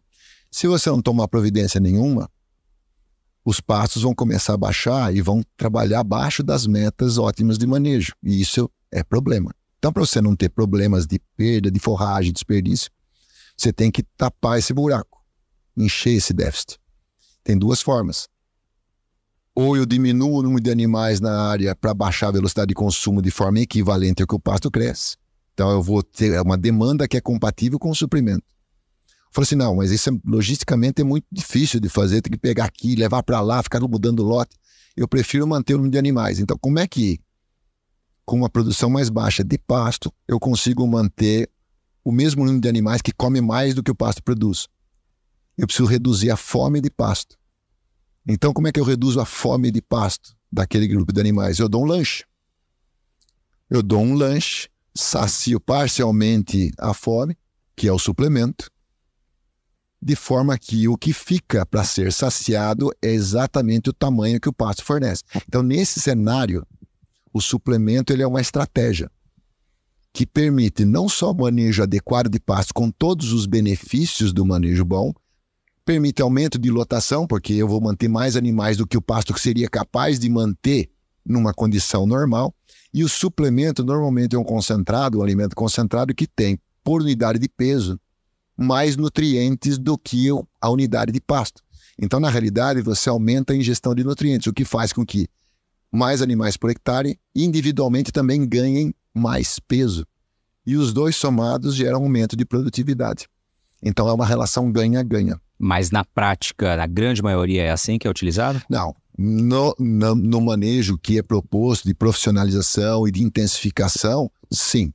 Se 0.51 0.67
você 0.67 0.89
não 0.89 1.01
tomar 1.01 1.27
providência 1.27 1.79
nenhuma, 1.79 2.29
os 3.43 3.59
pastos 3.59 4.03
vão 4.03 4.13
começar 4.13 4.53
a 4.53 4.57
baixar 4.57 5.15
e 5.15 5.21
vão 5.21 5.43
trabalhar 5.57 6.01
abaixo 6.01 6.43
das 6.43 6.67
metas 6.67 7.17
ótimas 7.17 7.57
de 7.57 7.65
manejo. 7.65 8.13
E 8.23 8.41
isso 8.41 8.69
é 8.91 9.03
problema. 9.03 9.51
Então, 9.77 9.93
para 9.93 10.05
você 10.05 10.21
não 10.21 10.35
ter 10.35 10.49
problemas 10.49 11.07
de 11.07 11.19
perda, 11.37 11.71
de 11.71 11.79
forragem, 11.79 12.33
desperdício, 12.33 12.91
você 13.55 13.71
tem 13.71 13.89
que 13.89 14.03
tapar 14.17 14.59
esse 14.59 14.73
buraco, 14.73 15.23
encher 15.75 16.11
esse 16.11 16.33
déficit. 16.33 16.77
Tem 17.43 17.57
duas 17.57 17.81
formas. 17.81 18.27
Ou 19.55 19.75
eu 19.75 19.85
diminuo 19.85 20.39
o 20.39 20.43
número 20.43 20.61
de 20.61 20.69
animais 20.69 21.19
na 21.19 21.49
área 21.49 21.75
para 21.75 21.93
baixar 21.93 22.27
a 22.27 22.31
velocidade 22.31 22.69
de 22.69 22.75
consumo 22.75 23.21
de 23.21 23.31
forma 23.31 23.59
equivalente 23.59 24.21
ao 24.21 24.27
que 24.27 24.35
o 24.35 24.39
pasto 24.39 24.69
cresce. 24.69 25.17
Então, 25.53 25.71
eu 25.71 25.81
vou 25.81 26.03
ter 26.03 26.39
uma 26.41 26.57
demanda 26.57 27.07
que 27.07 27.17
é 27.17 27.21
compatível 27.21 27.79
com 27.79 27.89
o 27.89 27.95
suprimento. 27.95 28.43
Falei 29.31 29.45
assim: 29.45 29.55
não, 29.55 29.75
mas 29.75 29.91
isso 29.91 30.09
é, 30.09 30.13
logisticamente 30.25 31.01
é 31.01 31.03
muito 31.03 31.25
difícil 31.31 31.79
de 31.79 31.89
fazer, 31.89 32.21
tem 32.21 32.31
que 32.31 32.37
pegar 32.37 32.65
aqui, 32.65 32.95
levar 32.95 33.23
para 33.23 33.41
lá, 33.41 33.61
ficar 33.61 33.79
mudando 33.81 34.19
o 34.19 34.23
lote. 34.23 34.55
Eu 34.95 35.07
prefiro 35.07 35.47
manter 35.47 35.75
o 35.75 35.77
número 35.77 35.91
de 35.91 35.97
animais. 35.97 36.39
Então, 36.39 36.57
como 36.59 36.79
é 36.79 36.87
que 36.87 37.19
com 38.29 38.35
uma 38.35 38.49
produção 38.49 38.91
mais 38.91 39.09
baixa 39.09 39.43
de 39.43 39.57
pasto, 39.57 40.13
eu 40.27 40.39
consigo 40.39 40.85
manter 40.85 41.49
o 42.03 42.11
mesmo 42.11 42.45
número 42.45 42.61
de 42.61 42.69
animais 42.69 43.01
que 43.01 43.11
come 43.11 43.41
mais 43.41 43.73
do 43.73 43.81
que 43.81 43.89
o 43.89 43.95
pasto 43.95 44.21
produz. 44.21 44.67
Eu 45.57 45.65
preciso 45.65 45.89
reduzir 45.89 46.29
a 46.29 46.37
fome 46.37 46.79
de 46.79 46.91
pasto. 46.91 47.35
Então, 48.27 48.53
como 48.53 48.67
é 48.67 48.71
que 48.71 48.79
eu 48.79 48.83
reduzo 48.83 49.19
a 49.19 49.25
fome 49.25 49.71
de 49.71 49.81
pasto 49.81 50.35
daquele 50.51 50.87
grupo 50.87 51.11
de 51.11 51.19
animais? 51.19 51.57
Eu 51.57 51.67
dou 51.67 51.83
um 51.83 51.87
lanche. 51.87 52.23
Eu 53.67 53.81
dou 53.81 53.99
um 53.99 54.13
lanche, 54.13 54.69
sacio 54.95 55.59
parcialmente 55.59 56.71
a 56.77 56.93
fome, 56.93 57.35
que 57.75 57.87
é 57.87 57.91
o 57.91 57.97
suplemento, 57.97 58.69
de 60.01 60.15
forma 60.15 60.57
que 60.57 60.87
o 60.87 60.97
que 60.97 61.11
fica 61.11 61.65
para 61.65 61.83
ser 61.83 62.13
saciado 62.13 62.89
é 63.01 63.11
exatamente 63.11 63.89
o 63.89 63.93
tamanho 63.93 64.39
que 64.39 64.49
o 64.49 64.53
pasto 64.53 64.83
fornece. 64.83 65.23
Então, 65.47 65.61
nesse 65.61 65.99
cenário, 65.99 66.65
o 67.33 67.41
suplemento 67.41 68.13
ele 68.13 68.23
é 68.23 68.27
uma 68.27 68.41
estratégia 68.41 69.11
que 70.11 70.25
permite 70.25 70.85
não 70.85 71.07
só 71.07 71.33
manejo 71.33 71.83
adequado 71.83 72.29
de 72.29 72.39
pasto 72.39 72.73
com 72.73 72.89
todos 72.89 73.31
os 73.31 73.45
benefícios 73.45 74.33
do 74.33 74.45
manejo 74.45 74.83
bom, 74.83 75.13
permite 75.85 76.21
aumento 76.21 76.57
de 76.57 76.69
lotação, 76.69 77.27
porque 77.27 77.53
eu 77.53 77.67
vou 77.67 77.81
manter 77.81 78.07
mais 78.07 78.35
animais 78.35 78.77
do 78.77 78.87
que 78.87 78.97
o 78.97 79.01
pasto 79.01 79.33
que 79.33 79.41
seria 79.41 79.67
capaz 79.67 80.19
de 80.19 80.29
manter 80.29 80.89
numa 81.25 81.53
condição 81.53 82.07
normal, 82.07 82.53
e 82.93 83.03
o 83.03 83.09
suplemento 83.09 83.83
normalmente 83.83 84.35
é 84.35 84.39
um 84.39 84.43
concentrado, 84.43 85.19
um 85.19 85.21
alimento 85.21 85.55
concentrado 85.55 86.13
que 86.13 86.25
tem, 86.25 86.59
por 86.83 87.01
unidade 87.01 87.37
de 87.37 87.47
peso, 87.47 87.99
mais 88.59 88.97
nutrientes 88.97 89.77
do 89.77 89.97
que 89.97 90.27
a 90.59 90.69
unidade 90.69 91.11
de 91.11 91.21
pasto. 91.21 91.61
Então, 91.97 92.19
na 92.19 92.29
realidade, 92.29 92.81
você 92.81 93.09
aumenta 93.09 93.53
a 93.53 93.55
ingestão 93.55 93.95
de 93.95 94.03
nutrientes, 94.03 94.47
o 94.47 94.53
que 94.53 94.65
faz 94.65 94.91
com 94.91 95.05
que 95.05 95.27
mais 95.91 96.21
animais 96.21 96.57
por 96.57 96.69
hectare, 96.69 97.19
individualmente 97.35 98.11
também 98.11 98.47
ganhem 98.47 98.93
mais 99.13 99.59
peso. 99.59 100.05
E 100.65 100.75
os 100.75 100.93
dois 100.93 101.15
somados 101.15 101.73
geram 101.73 102.03
aumento 102.03 102.35
de 102.35 102.45
produtividade. 102.45 103.27
Então 103.81 104.07
é 104.07 104.13
uma 104.13 104.25
relação 104.25 104.71
ganha-ganha. 104.71 105.39
Mas 105.57 105.89
na 105.89 106.03
prática, 106.05 106.75
na 106.75 106.85
grande 106.85 107.21
maioria, 107.21 107.63
é 107.63 107.71
assim 107.71 107.97
que 107.97 108.07
é 108.07 108.11
utilizado? 108.11 108.61
Não. 108.69 108.95
No, 109.17 109.75
no, 109.79 110.15
no 110.15 110.41
manejo 110.41 110.97
que 110.97 111.17
é 111.17 111.23
proposto 111.23 111.85
de 111.85 111.93
profissionalização 111.93 113.07
e 113.07 113.11
de 113.11 113.23
intensificação, 113.23 114.31
sim. 114.51 114.93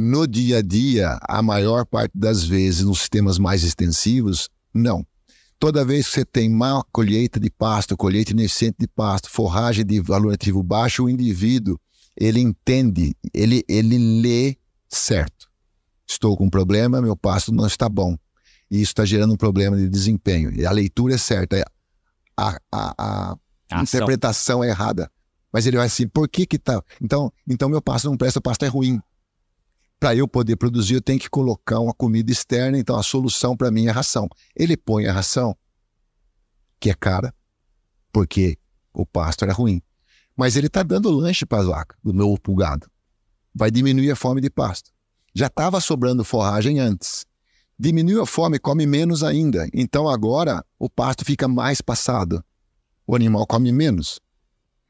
No 0.00 0.28
dia 0.28 0.58
a 0.58 0.62
dia, 0.62 1.18
a 1.28 1.42
maior 1.42 1.84
parte 1.84 2.12
das 2.14 2.44
vezes, 2.44 2.84
nos 2.84 3.00
sistemas 3.00 3.36
mais 3.36 3.64
extensivos, 3.64 4.48
não. 4.72 5.04
Toda 5.58 5.84
vez 5.84 6.06
que 6.06 6.12
você 6.12 6.24
tem 6.24 6.48
má 6.48 6.84
colheita 6.92 7.40
de 7.40 7.50
pasto, 7.50 7.96
colheita 7.96 8.30
ineficiente 8.30 8.76
de 8.78 8.86
pasto, 8.86 9.28
forragem 9.28 9.84
de 9.84 10.00
valor 10.00 10.32
ativo 10.32 10.62
baixo, 10.62 11.02
o 11.02 11.10
indivíduo, 11.10 11.76
ele 12.16 12.38
entende, 12.38 13.12
ele, 13.34 13.64
ele 13.68 13.98
lê 14.20 14.56
certo. 14.88 15.48
Estou 16.06 16.36
com 16.36 16.44
um 16.44 16.50
problema, 16.50 17.02
meu 17.02 17.16
pasto 17.16 17.52
não 17.52 17.66
está 17.66 17.88
bom. 17.88 18.16
E 18.70 18.76
isso 18.76 18.92
está 18.92 19.04
gerando 19.04 19.34
um 19.34 19.36
problema 19.36 19.76
de 19.76 19.88
desempenho. 19.88 20.52
E 20.54 20.64
a 20.64 20.70
leitura 20.70 21.14
é 21.14 21.18
certa, 21.18 21.60
a, 22.36 22.56
a, 22.70 23.36
a 23.72 23.82
interpretação 23.82 24.62
é 24.62 24.68
errada. 24.68 25.10
Mas 25.52 25.66
ele 25.66 25.76
vai 25.76 25.86
assim, 25.86 26.06
por 26.06 26.28
que 26.28 26.46
que 26.46 26.56
tá... 26.56 26.80
Então, 27.02 27.32
então 27.48 27.68
meu 27.68 27.82
pasto 27.82 28.08
não 28.08 28.16
presta, 28.16 28.38
o 28.38 28.42
pasto 28.42 28.64
é 28.64 28.68
ruim. 28.68 29.00
Para 30.00 30.14
eu 30.14 30.28
poder 30.28 30.56
produzir, 30.56 30.94
eu 30.94 31.02
tenho 31.02 31.18
que 31.18 31.28
colocar 31.28 31.80
uma 31.80 31.92
comida 31.92 32.30
externa, 32.30 32.78
então 32.78 32.96
a 32.96 33.02
solução 33.02 33.56
para 33.56 33.70
mim 33.70 33.86
é 33.86 33.90
ração. 33.90 34.28
Ele 34.54 34.76
põe 34.76 35.06
a 35.06 35.12
ração, 35.12 35.56
que 36.78 36.88
é 36.88 36.94
cara, 36.94 37.34
porque 38.12 38.56
o 38.92 39.04
pasto 39.04 39.44
era 39.44 39.52
ruim. 39.52 39.82
Mas 40.36 40.54
ele 40.54 40.68
está 40.68 40.84
dando 40.84 41.10
lanche 41.10 41.44
para 41.44 41.58
as 41.58 41.66
vacas, 41.66 41.98
do 42.02 42.14
meu 42.14 42.38
pulgado. 42.40 42.88
Vai 43.52 43.72
diminuir 43.72 44.12
a 44.12 44.16
fome 44.16 44.40
de 44.40 44.48
pasto. 44.48 44.92
Já 45.34 45.48
estava 45.48 45.80
sobrando 45.80 46.24
forragem 46.24 46.78
antes. 46.78 47.26
Diminuiu 47.76 48.22
a 48.22 48.26
fome, 48.26 48.58
come 48.58 48.86
menos 48.86 49.24
ainda. 49.24 49.68
Então 49.72 50.08
agora 50.08 50.64
o 50.78 50.88
pasto 50.88 51.24
fica 51.24 51.48
mais 51.48 51.80
passado. 51.80 52.44
O 53.04 53.16
animal 53.16 53.46
come 53.46 53.72
menos. 53.72 54.20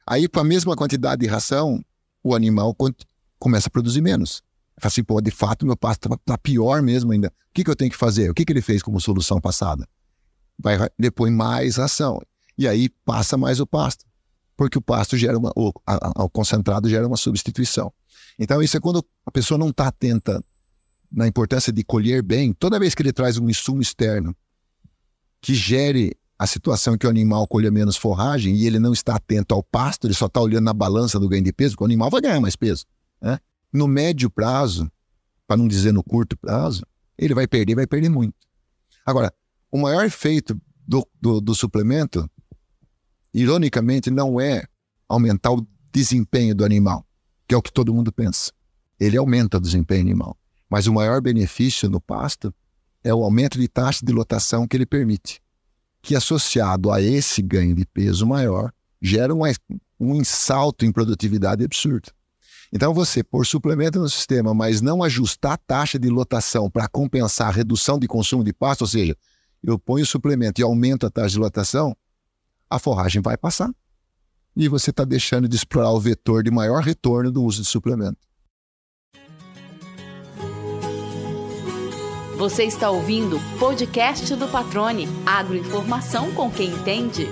Aí, 0.06 0.26
com 0.28 0.40
a 0.40 0.44
mesma 0.44 0.74
quantidade 0.74 1.20
de 1.20 1.26
ração, 1.26 1.82
o 2.22 2.34
animal 2.34 2.74
começa 3.38 3.68
a 3.68 3.70
produzir 3.70 4.00
menos. 4.00 4.42
Fala 4.80 4.88
assim, 4.88 5.02
pô, 5.02 5.20
de 5.20 5.30
fato, 5.30 5.66
meu 5.66 5.76
pasto 5.76 6.08
tá, 6.08 6.18
tá, 6.24 6.38
pior 6.38 6.82
mesmo 6.82 7.12
ainda. 7.12 7.28
O 7.28 7.32
que, 7.52 7.64
que 7.64 7.70
eu 7.70 7.76
tenho 7.76 7.90
que 7.90 7.96
fazer? 7.96 8.30
O 8.30 8.34
que, 8.34 8.44
que 8.44 8.52
ele 8.52 8.62
fez 8.62 8.82
como 8.82 9.00
solução 9.00 9.40
passada? 9.40 9.86
Vai 10.58 10.76
depois 10.98 11.32
mais 11.32 11.76
ração. 11.76 12.20
E 12.56 12.66
aí 12.66 12.88
passa 13.04 13.36
mais 13.36 13.60
o 13.60 13.66
pasto. 13.66 14.04
Porque 14.56 14.78
o 14.78 14.82
pasto 14.82 15.16
gera 15.16 15.38
uma. 15.38 15.52
O, 15.56 15.72
a, 15.86 16.10
a, 16.20 16.24
o 16.24 16.28
concentrado 16.28 16.88
gera 16.88 17.06
uma 17.06 17.16
substituição. 17.16 17.92
Então, 18.38 18.62
isso 18.62 18.76
é 18.76 18.80
quando 18.80 19.04
a 19.26 19.30
pessoa 19.30 19.58
não 19.58 19.70
está 19.70 19.88
atenta 19.88 20.42
na 21.10 21.26
importância 21.26 21.72
de 21.72 21.82
colher 21.82 22.22
bem. 22.22 22.52
Toda 22.52 22.78
vez 22.78 22.94
que 22.94 23.02
ele 23.02 23.12
traz 23.12 23.38
um 23.38 23.48
insumo 23.48 23.80
externo 23.80 24.36
que 25.40 25.54
gere 25.54 26.16
a 26.38 26.46
situação 26.46 26.96
que 26.96 27.06
o 27.06 27.10
animal 27.10 27.46
colha 27.48 27.70
menos 27.70 27.96
forragem 27.96 28.54
e 28.54 28.66
ele 28.66 28.78
não 28.78 28.92
está 28.92 29.16
atento 29.16 29.54
ao 29.54 29.62
pasto, 29.62 30.06
ele 30.06 30.14
só 30.14 30.26
está 30.26 30.40
olhando 30.40 30.64
na 30.64 30.72
balança 30.72 31.18
do 31.18 31.28
ganho 31.28 31.42
de 31.42 31.52
peso, 31.52 31.74
porque 31.74 31.84
o 31.84 31.86
animal 31.86 32.10
vai 32.10 32.20
ganhar 32.20 32.40
mais 32.40 32.54
peso. 32.54 32.84
Né? 33.20 33.40
No 33.72 33.87
médio 33.87 34.31
prazo, 34.31 34.90
para 35.46 35.57
não 35.57 35.68
dizer 35.68 35.92
no 35.92 36.02
curto 36.02 36.37
prazo, 36.37 36.85
ele 37.16 37.35
vai 37.35 37.46
perder, 37.46 37.74
vai 37.74 37.87
perder 37.87 38.09
muito. 38.09 38.35
Agora, 39.04 39.33
o 39.70 39.78
maior 39.78 40.04
efeito 40.04 40.61
do, 40.87 41.07
do, 41.20 41.40
do 41.40 41.54
suplemento, 41.54 42.28
ironicamente, 43.33 44.11
não 44.11 44.40
é 44.40 44.64
aumentar 45.09 45.52
o 45.52 45.66
desempenho 45.92 46.54
do 46.54 46.64
animal, 46.64 47.07
que 47.46 47.54
é 47.54 47.59
o 47.59 47.62
que 47.62 47.72
todo 47.72 47.92
mundo 47.92 48.12
pensa. 48.12 48.52
Ele 48.98 49.16
aumenta 49.16 49.57
o 49.59 49.61
desempenho 49.61 50.02
animal. 50.02 50.37
Mas 50.68 50.87
o 50.87 50.92
maior 50.92 51.20
benefício 51.20 51.88
no 51.88 52.00
pasto 52.00 52.54
é 53.02 53.14
o 53.14 53.22
aumento 53.22 53.59
de 53.59 53.68
taxa 53.68 54.04
de 54.04 54.12
lotação 54.12 54.66
que 54.66 54.76
ele 54.76 54.85
permite, 54.85 55.40
que 56.02 56.14
associado 56.14 56.90
a 56.92 57.00
esse 57.00 57.40
ganho 57.40 57.74
de 57.74 57.87
peso 57.87 58.26
maior, 58.26 58.72
gera 59.00 59.35
um, 59.35 59.42
um 59.98 60.24
salto 60.24 60.85
em 60.85 60.92
produtividade 60.92 61.64
absurdo. 61.64 62.11
Então, 62.72 62.92
você 62.92 63.22
pôr 63.22 63.46
suplemento 63.46 63.98
no 63.98 64.09
sistema, 64.09 64.52
mas 64.52 64.81
não 64.81 65.02
ajustar 65.02 65.52
a 65.52 65.57
taxa 65.57 65.98
de 65.98 66.09
lotação 66.09 66.70
para 66.70 66.88
compensar 66.88 67.48
a 67.48 67.52
redução 67.52 67.98
de 67.98 68.07
consumo 68.07 68.44
de 68.44 68.52
pasto, 68.52 68.83
ou 68.83 68.87
seja, 68.87 69.16
eu 69.62 69.78
ponho 69.78 70.04
o 70.04 70.07
suplemento 70.07 70.61
e 70.61 70.64
aumento 70.64 71.07
a 71.07 71.11
taxa 71.11 71.30
de 71.30 71.38
lotação, 71.38 71.97
a 72.68 72.78
forragem 72.78 73.22
vai 73.22 73.36
passar. 73.36 73.70
E 74.55 74.68
você 74.68 74.90
está 74.90 75.05
deixando 75.05 75.49
de 75.49 75.57
explorar 75.57 75.92
o 75.92 76.01
vetor 76.01 76.42
de 76.42 76.51
maior 76.51 76.82
retorno 76.82 77.30
do 77.30 77.42
uso 77.42 77.62
de 77.62 77.68
suplemento. 77.68 78.18
Você 82.36 82.64
está 82.64 82.88
ouvindo 82.88 83.36
o 83.36 83.59
podcast 83.59 84.34
do 84.36 84.47
Patrone. 84.47 85.09
Agroinformação 85.26 86.32
com 86.34 86.49
quem 86.49 86.70
entende. 86.70 87.26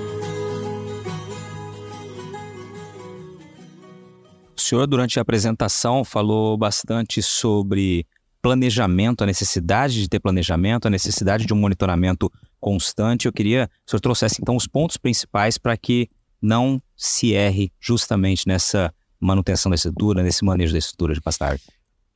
Senhor, 4.63 4.87
durante 4.87 5.19
a 5.19 5.23
apresentação, 5.23 6.05
falou 6.05 6.57
bastante 6.57 7.23
sobre 7.23 8.07
planejamento, 8.41 9.25
a 9.25 9.27
necessidade 9.27 10.01
de 10.01 10.09
ter 10.09 10.21
planejamento, 10.21 10.87
a 10.87 10.91
necessidade 10.91 11.47
de 11.47 11.53
um 11.53 11.57
monitoramento 11.57 12.31
constante. 12.61 13.27
Eu 13.27 13.33
queria 13.33 13.67
que 13.69 13.75
o 13.87 13.91
senhor 13.91 14.01
trouxesse, 14.01 14.39
então, 14.41 14.57
os 14.57 14.67
pontos 14.67 14.97
principais 14.97 15.59
para 15.59 15.77
que 15.77 16.09
não 16.41 16.81
se 16.97 17.33
erre 17.33 17.73
justamente 17.81 18.47
nessa 18.47 18.93
manutenção 19.21 19.71
da 19.71 19.77
estrutura, 19.77 20.23
nesse 20.23 20.45
manejo 20.45 20.73
da 20.73 20.79
estrutura 20.79 21.15
de 21.15 21.21
pastagem? 21.21 21.65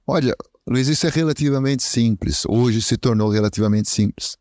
Olha, 0.06 0.34
Luiz, 0.66 0.88
isso 0.88 1.06
é 1.06 1.10
relativamente 1.10 1.82
simples. 1.82 2.44
Hoje 2.48 2.82
se 2.82 2.96
tornou 2.96 3.30
relativamente 3.30 3.90
simples. 3.90 4.36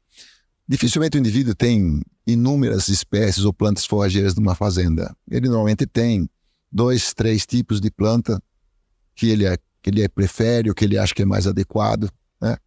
Dificilmente 0.67 1.17
o 1.17 1.19
indivíduo 1.19 1.55
tem 1.55 2.01
inúmeras 2.27 2.89
espécies 2.89 3.43
ou 3.43 3.53
plantas 3.53 3.85
forrageiras 3.85 4.35
numa 4.35 4.53
fazenda. 4.53 5.15
Ele 5.29 5.47
normalmente 5.47 5.87
tem 5.87 6.29
dois, 6.71 7.13
três 7.13 7.45
tipos 7.45 7.79
de 7.81 7.89
planta 7.89 8.41
que 9.15 9.29
ele, 9.29 9.45
é, 9.45 9.57
que 9.81 9.89
ele 9.89 10.07
prefere 10.09 10.69
ou 10.69 10.75
que 10.75 10.85
ele 10.85 10.97
acha 10.97 11.13
que 11.13 11.21
é 11.21 11.25
mais 11.25 11.47
adequado, 11.47 12.09
né? 12.41 12.57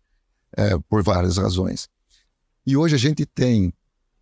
É, 0.56 0.78
por 0.88 1.02
várias 1.02 1.38
razões. 1.38 1.88
E 2.66 2.76
hoje 2.76 2.94
a 2.94 2.98
gente 2.98 3.24
tem 3.24 3.72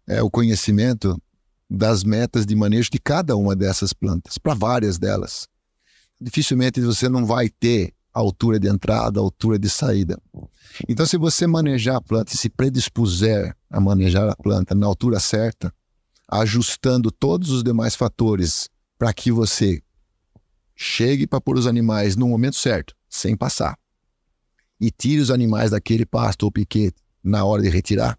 é, 0.06 0.22
o 0.22 0.30
conhecimento 0.30 1.20
das 1.68 2.02
metas 2.02 2.46
de 2.46 2.54
manejo 2.56 2.90
de 2.90 2.98
cada 2.98 3.36
uma 3.36 3.54
dessas 3.54 3.92
plantas, 3.92 4.38
para 4.38 4.54
várias 4.54 4.98
delas. 4.98 5.48
Dificilmente 6.20 6.80
você 6.80 7.08
não 7.08 7.24
vai 7.24 7.48
ter 7.48 7.94
altura 8.12 8.58
de 8.58 8.68
entrada, 8.68 9.20
altura 9.20 9.58
de 9.58 9.70
saída. 9.70 10.20
Então, 10.88 11.06
se 11.06 11.16
você 11.16 11.46
manejar 11.46 11.96
a 11.96 12.00
planta 12.00 12.34
e 12.34 12.36
se 12.36 12.48
predispuser 12.48 13.56
a 13.70 13.80
manejar 13.80 14.28
a 14.28 14.36
planta 14.36 14.74
na 14.74 14.86
altura 14.86 15.20
certa, 15.20 15.72
ajustando 16.28 17.10
todos 17.10 17.50
os 17.50 17.62
demais 17.62 17.94
fatores 17.94 18.68
para 19.00 19.14
que 19.14 19.32
você 19.32 19.82
chegue 20.76 21.26
para 21.26 21.40
pôr 21.40 21.56
os 21.56 21.66
animais 21.66 22.16
no 22.16 22.28
momento 22.28 22.56
certo, 22.56 22.94
sem 23.08 23.34
passar, 23.34 23.78
e 24.78 24.90
tire 24.90 25.22
os 25.22 25.30
animais 25.30 25.70
daquele 25.70 26.04
pasto 26.04 26.42
ou 26.42 26.52
piquete 26.52 27.00
na 27.24 27.42
hora 27.42 27.62
de 27.62 27.70
retirar, 27.70 28.18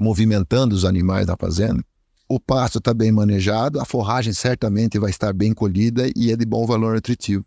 movimentando 0.00 0.74
os 0.74 0.86
animais 0.86 1.26
da 1.26 1.36
fazenda, 1.36 1.84
o 2.26 2.40
pasto 2.40 2.78
está 2.78 2.94
bem 2.94 3.12
manejado, 3.12 3.78
a 3.78 3.84
forragem 3.84 4.32
certamente 4.32 4.98
vai 4.98 5.10
estar 5.10 5.34
bem 5.34 5.52
colhida 5.52 6.10
e 6.16 6.32
é 6.32 6.36
de 6.36 6.46
bom 6.46 6.64
valor 6.64 6.94
nutritivo. 6.94 7.44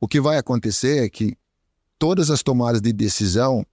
O 0.00 0.06
que 0.06 0.20
vai 0.20 0.38
acontecer 0.38 1.04
é 1.04 1.10
que 1.10 1.36
todas 1.98 2.30
as 2.30 2.44
tomadas 2.44 2.80
de 2.80 2.92
decisão 2.92 3.66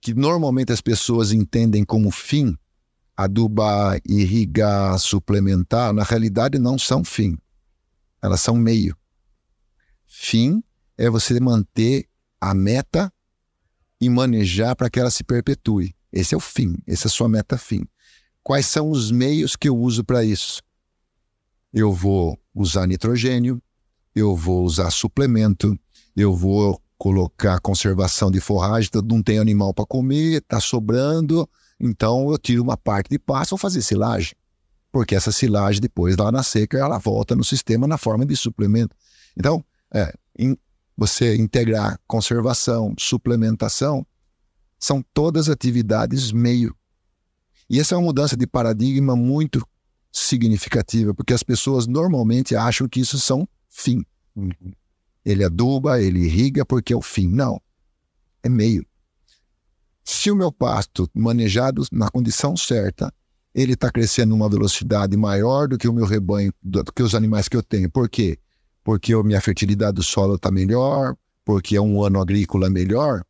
que 0.00 0.14
normalmente 0.14 0.72
as 0.72 0.80
pessoas 0.80 1.32
entendem 1.32 1.84
como 1.84 2.12
fim, 2.12 2.56
adubar, 3.18 4.00
irrigar, 4.06 4.96
suplementar, 5.00 5.92
na 5.92 6.04
realidade 6.04 6.56
não 6.56 6.78
são 6.78 7.02
fim. 7.02 7.36
Elas 8.22 8.40
são 8.40 8.54
meio. 8.54 8.96
Fim 10.06 10.62
é 10.96 11.10
você 11.10 11.40
manter 11.40 12.08
a 12.40 12.54
meta 12.54 13.12
e 14.00 14.08
manejar 14.08 14.76
para 14.76 14.88
que 14.88 15.00
ela 15.00 15.10
se 15.10 15.24
perpetue. 15.24 15.96
Esse 16.12 16.32
é 16.32 16.36
o 16.36 16.40
fim, 16.40 16.76
essa 16.86 17.08
é 17.08 17.08
a 17.08 17.10
sua 17.10 17.28
meta 17.28 17.58
fim. 17.58 17.84
Quais 18.40 18.66
são 18.66 18.88
os 18.88 19.10
meios 19.10 19.56
que 19.56 19.68
eu 19.68 19.76
uso 19.76 20.04
para 20.04 20.24
isso? 20.24 20.62
Eu 21.72 21.92
vou 21.92 22.38
usar 22.54 22.86
nitrogênio, 22.86 23.60
eu 24.14 24.36
vou 24.36 24.64
usar 24.64 24.92
suplemento, 24.92 25.76
eu 26.14 26.36
vou 26.36 26.80
colocar 26.96 27.58
conservação 27.58 28.30
de 28.30 28.38
forragem, 28.40 28.88
então 28.88 29.02
não 29.02 29.24
tem 29.24 29.40
animal 29.40 29.74
para 29.74 29.84
comer, 29.84 30.40
está 30.40 30.60
sobrando, 30.60 31.48
então 31.80 32.30
eu 32.30 32.38
tiro 32.38 32.62
uma 32.62 32.76
parte 32.76 33.10
de 33.10 33.18
pasto, 33.18 33.50
vou 33.50 33.58
fazer 33.58 33.82
silagem. 33.82 34.34
Porque 34.90 35.14
essa 35.14 35.30
silagem, 35.30 35.80
depois 35.80 36.16
lá 36.16 36.32
na 36.32 36.42
seca, 36.42 36.78
ela 36.78 36.98
volta 36.98 37.36
no 37.36 37.44
sistema 37.44 37.86
na 37.86 37.98
forma 37.98 38.24
de 38.24 38.34
suplemento. 38.36 38.96
Então, 39.36 39.64
é, 39.92 40.12
in, 40.38 40.56
você 40.96 41.36
integrar 41.36 42.00
conservação, 42.06 42.94
suplementação, 42.98 44.06
são 44.78 45.04
todas 45.12 45.48
atividades 45.48 46.32
meio 46.32 46.74
e 47.68 47.78
essa 47.78 47.94
é 47.94 47.98
uma 47.98 48.06
mudança 48.06 48.36
de 48.36 48.46
paradigma 48.46 49.14
muito 49.14 49.66
significativa, 50.10 51.12
porque 51.12 51.34
as 51.34 51.42
pessoas 51.42 51.86
normalmente 51.86 52.56
acham 52.56 52.88
que 52.88 53.00
isso 53.00 53.18
são 53.18 53.46
fim. 53.68 54.04
Uhum. 54.34 54.72
Ele 55.24 55.44
aduba, 55.44 56.00
ele 56.00 56.20
irriga 56.20 56.64
porque 56.64 56.94
é 56.94 56.96
o 56.96 57.02
fim. 57.02 57.28
Não. 57.28 57.60
É 58.42 58.48
meio. 58.48 58.86
Se 60.10 60.30
o 60.30 60.34
meu 60.34 60.50
pasto 60.50 61.06
manejado 61.14 61.84
na 61.92 62.08
condição 62.08 62.56
certa, 62.56 63.12
ele 63.54 63.74
está 63.74 63.90
crescendo 63.90 64.30
numa 64.30 64.48
velocidade 64.48 65.14
maior 65.18 65.68
do 65.68 65.76
que 65.76 65.86
o 65.86 65.92
meu 65.92 66.06
rebanho, 66.06 66.50
do 66.62 66.82
que 66.82 67.02
os 67.02 67.14
animais 67.14 67.46
que 67.46 67.54
eu 67.54 67.62
tenho. 67.62 67.90
Por 67.90 68.08
quê? 68.08 68.38
Porque 68.82 69.12
a 69.12 69.22
minha 69.22 69.38
fertilidade 69.38 69.96
do 69.96 70.02
solo 70.02 70.36
está 70.36 70.50
melhor, 70.50 71.14
porque 71.44 71.76
é 71.76 71.80
um 71.80 72.02
ano 72.02 72.22
agrícola 72.22 72.70
melhor. 72.70 73.22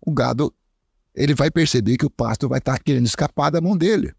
O 0.00 0.10
gado 0.10 0.54
ele 1.14 1.34
vai 1.34 1.50
perceber 1.50 1.98
que 1.98 2.06
o 2.06 2.10
pasto 2.10 2.48
vai 2.48 2.60
estar 2.60 2.78
tá 2.78 2.82
querendo 2.82 3.04
escapar 3.04 3.50
da 3.50 3.60
mão 3.60 3.76
dele. 3.76 4.14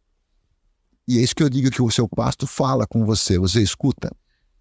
E 1.07 1.17
é 1.17 1.21
isso 1.23 1.33
que 1.33 1.41
eu 1.41 1.49
digo 1.49 1.71
que 1.71 1.81
o 1.81 1.89
seu 1.89 2.07
pasto 2.07 2.45
fala 2.45 2.85
com 2.85 3.03
você, 3.07 3.39
você 3.39 3.59
escuta. 3.59 4.15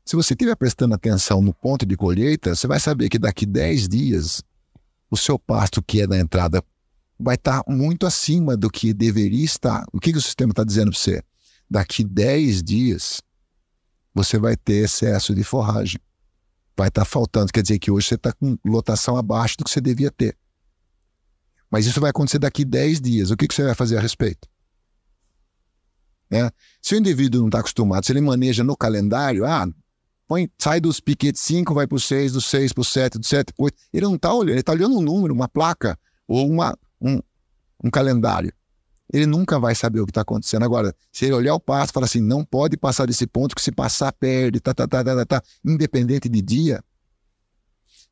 Se 0.06 0.16
você 0.16 0.32
estiver 0.32 0.56
prestando 0.56 0.94
atenção 0.94 1.42
no 1.42 1.52
ponto 1.52 1.84
de 1.84 1.98
colheita, 1.98 2.54
você 2.54 2.66
vai 2.66 2.80
saber 2.80 3.10
que 3.10 3.18
daqui 3.18 3.44
10 3.44 3.88
dias 3.90 4.42
o 5.10 5.18
seu 5.18 5.38
pasto 5.38 5.82
que 5.82 6.00
é 6.00 6.06
na 6.06 6.18
entrada 6.18 6.62
vai 7.20 7.34
estar 7.34 7.62
tá 7.62 7.72
muito 7.72 8.06
acima 8.06 8.56
do 8.56 8.70
que 8.70 8.94
deveria 8.94 9.44
estar. 9.44 9.84
O 9.92 10.00
que, 10.00 10.12
que 10.12 10.18
o 10.18 10.22
sistema 10.22 10.52
está 10.52 10.64
dizendo 10.64 10.90
para 10.90 10.98
você? 10.98 11.22
Daqui 11.68 12.02
10 12.02 12.62
dias 12.62 13.20
você 14.14 14.38
vai 14.38 14.56
ter 14.56 14.84
excesso 14.84 15.34
de 15.34 15.44
forragem. 15.44 16.00
Vai 16.76 16.88
estar 16.88 17.02
tá 17.02 17.04
faltando. 17.04 17.52
Quer 17.52 17.62
dizer 17.62 17.78
que 17.78 17.90
hoje 17.90 18.08
você 18.08 18.14
está 18.14 18.32
com 18.32 18.58
lotação 18.64 19.16
abaixo 19.16 19.56
do 19.58 19.64
que 19.64 19.70
você 19.70 19.80
devia 19.80 20.10
ter. 20.10 20.36
Mas 21.70 21.86
isso 21.86 22.00
vai 22.00 22.10
acontecer 22.10 22.38
daqui 22.38 22.64
10 22.64 23.00
dias. 23.00 23.30
O 23.30 23.36
que, 23.36 23.46
que 23.46 23.54
você 23.54 23.62
vai 23.62 23.74
fazer 23.74 23.98
a 23.98 24.00
respeito? 24.00 24.48
É. 26.32 26.50
Se 26.80 26.94
o 26.94 26.98
indivíduo 26.98 27.40
não 27.40 27.48
está 27.48 27.60
acostumado, 27.60 28.06
se 28.06 28.12
ele 28.12 28.20
maneja 28.20 28.64
no 28.64 28.76
calendário, 28.76 29.44
ah, 29.44 29.68
põe, 30.26 30.50
sai 30.58 30.80
dos 30.80 31.00
piquetes 31.00 31.42
5, 31.42 31.74
vai 31.74 31.86
para 31.86 31.96
o 31.96 32.00
6, 32.00 32.32
do 32.32 32.40
6 32.40 32.72
para 32.72 32.82
o 32.82 32.84
7, 32.84 33.18
do 33.18 33.26
7 33.26 33.52
para 33.52 33.64
8. 33.64 33.76
Ele 33.92 34.06
não 34.06 34.14
está 34.14 34.32
olhando, 34.32 34.50
ele 34.50 34.60
está 34.60 34.72
olhando 34.72 34.96
um 34.96 35.02
número, 35.02 35.34
uma 35.34 35.48
placa 35.48 35.98
ou 36.26 36.48
uma, 36.48 36.76
um, 37.00 37.20
um 37.82 37.90
calendário. 37.90 38.52
Ele 39.12 39.26
nunca 39.26 39.58
vai 39.58 39.74
saber 39.74 40.00
o 40.00 40.06
que 40.06 40.10
está 40.10 40.20
acontecendo. 40.20 40.64
Agora, 40.64 40.94
se 41.10 41.24
ele 41.24 41.34
olhar 41.34 41.54
o 41.54 41.60
passo 41.60 41.90
e 41.90 41.94
falar 41.94 42.06
assim, 42.06 42.20
não 42.20 42.44
pode 42.44 42.76
passar 42.76 43.06
desse 43.06 43.26
ponto, 43.26 43.54
que 43.54 43.62
se 43.62 43.72
passar, 43.72 44.12
perde, 44.12 44.60
tá, 44.60 44.72
tá, 44.72 44.86
tá, 44.86 45.02
tá, 45.02 45.16
tá, 45.16 45.26
tá, 45.26 45.42
independente 45.64 46.28
de 46.28 46.40
dia, 46.40 46.82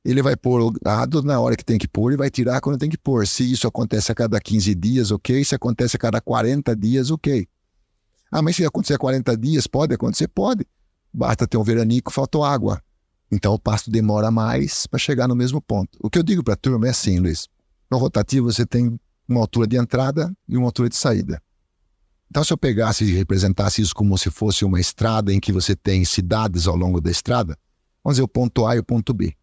ele 0.04 0.22
vai 0.22 0.36
pôr 0.36 0.60
o 0.60 0.72
gado 0.72 1.22
na 1.22 1.38
hora 1.38 1.56
que 1.56 1.64
tem 1.64 1.78
que 1.78 1.86
pôr 1.86 2.12
e 2.12 2.16
vai 2.16 2.30
tirar 2.30 2.60
quando 2.60 2.78
tem 2.78 2.90
que 2.90 2.98
pôr. 2.98 3.26
Se 3.26 3.50
isso 3.50 3.66
acontece 3.66 4.10
a 4.10 4.14
cada 4.14 4.40
15 4.40 4.74
dias, 4.74 5.10
ok. 5.10 5.44
Se 5.44 5.54
acontece 5.54 5.96
a 5.96 5.98
cada 5.98 6.20
40 6.20 6.74
dias, 6.74 7.10
ok. 7.10 7.46
Ah, 8.30 8.42
mas 8.42 8.56
se 8.56 8.64
acontecer 8.64 8.94
a 8.94 8.98
40 8.98 9.36
dias, 9.36 9.66
pode 9.66 9.94
acontecer? 9.94 10.28
Pode. 10.28 10.66
Basta 11.12 11.46
ter 11.46 11.56
um 11.56 11.62
veranico, 11.62 12.12
faltou 12.12 12.44
água. 12.44 12.82
Então 13.30 13.54
o 13.54 13.58
pasto 13.58 13.90
demora 13.90 14.30
mais 14.30 14.86
para 14.86 14.98
chegar 14.98 15.28
no 15.28 15.36
mesmo 15.36 15.60
ponto. 15.60 15.98
O 16.02 16.08
que 16.10 16.18
eu 16.18 16.22
digo 16.22 16.42
para 16.42 16.54
a 16.54 16.56
turma 16.56 16.86
é 16.86 16.90
assim, 16.90 17.18
Luiz. 17.18 17.48
No 17.90 17.98
rotativo 17.98 18.50
você 18.50 18.66
tem 18.66 18.98
uma 19.28 19.40
altura 19.40 19.66
de 19.66 19.76
entrada 19.76 20.32
e 20.48 20.56
uma 20.56 20.66
altura 20.66 20.88
de 20.88 20.96
saída. 20.96 21.42
Então, 22.30 22.44
se 22.44 22.52
eu 22.52 22.58
pegasse 22.58 23.04
e 23.04 23.14
representasse 23.14 23.80
isso 23.80 23.94
como 23.94 24.16
se 24.18 24.30
fosse 24.30 24.64
uma 24.64 24.78
estrada 24.78 25.32
em 25.32 25.40
que 25.40 25.52
você 25.52 25.74
tem 25.74 26.04
cidades 26.04 26.66
ao 26.66 26.76
longo 26.76 27.00
da 27.00 27.10
estrada, 27.10 27.56
vamos 28.04 28.16
dizer 28.16 28.22
o 28.22 28.28
ponto 28.28 28.66
A 28.66 28.76
e 28.76 28.78
o 28.78 28.84
ponto 28.84 29.14
B. 29.14 29.34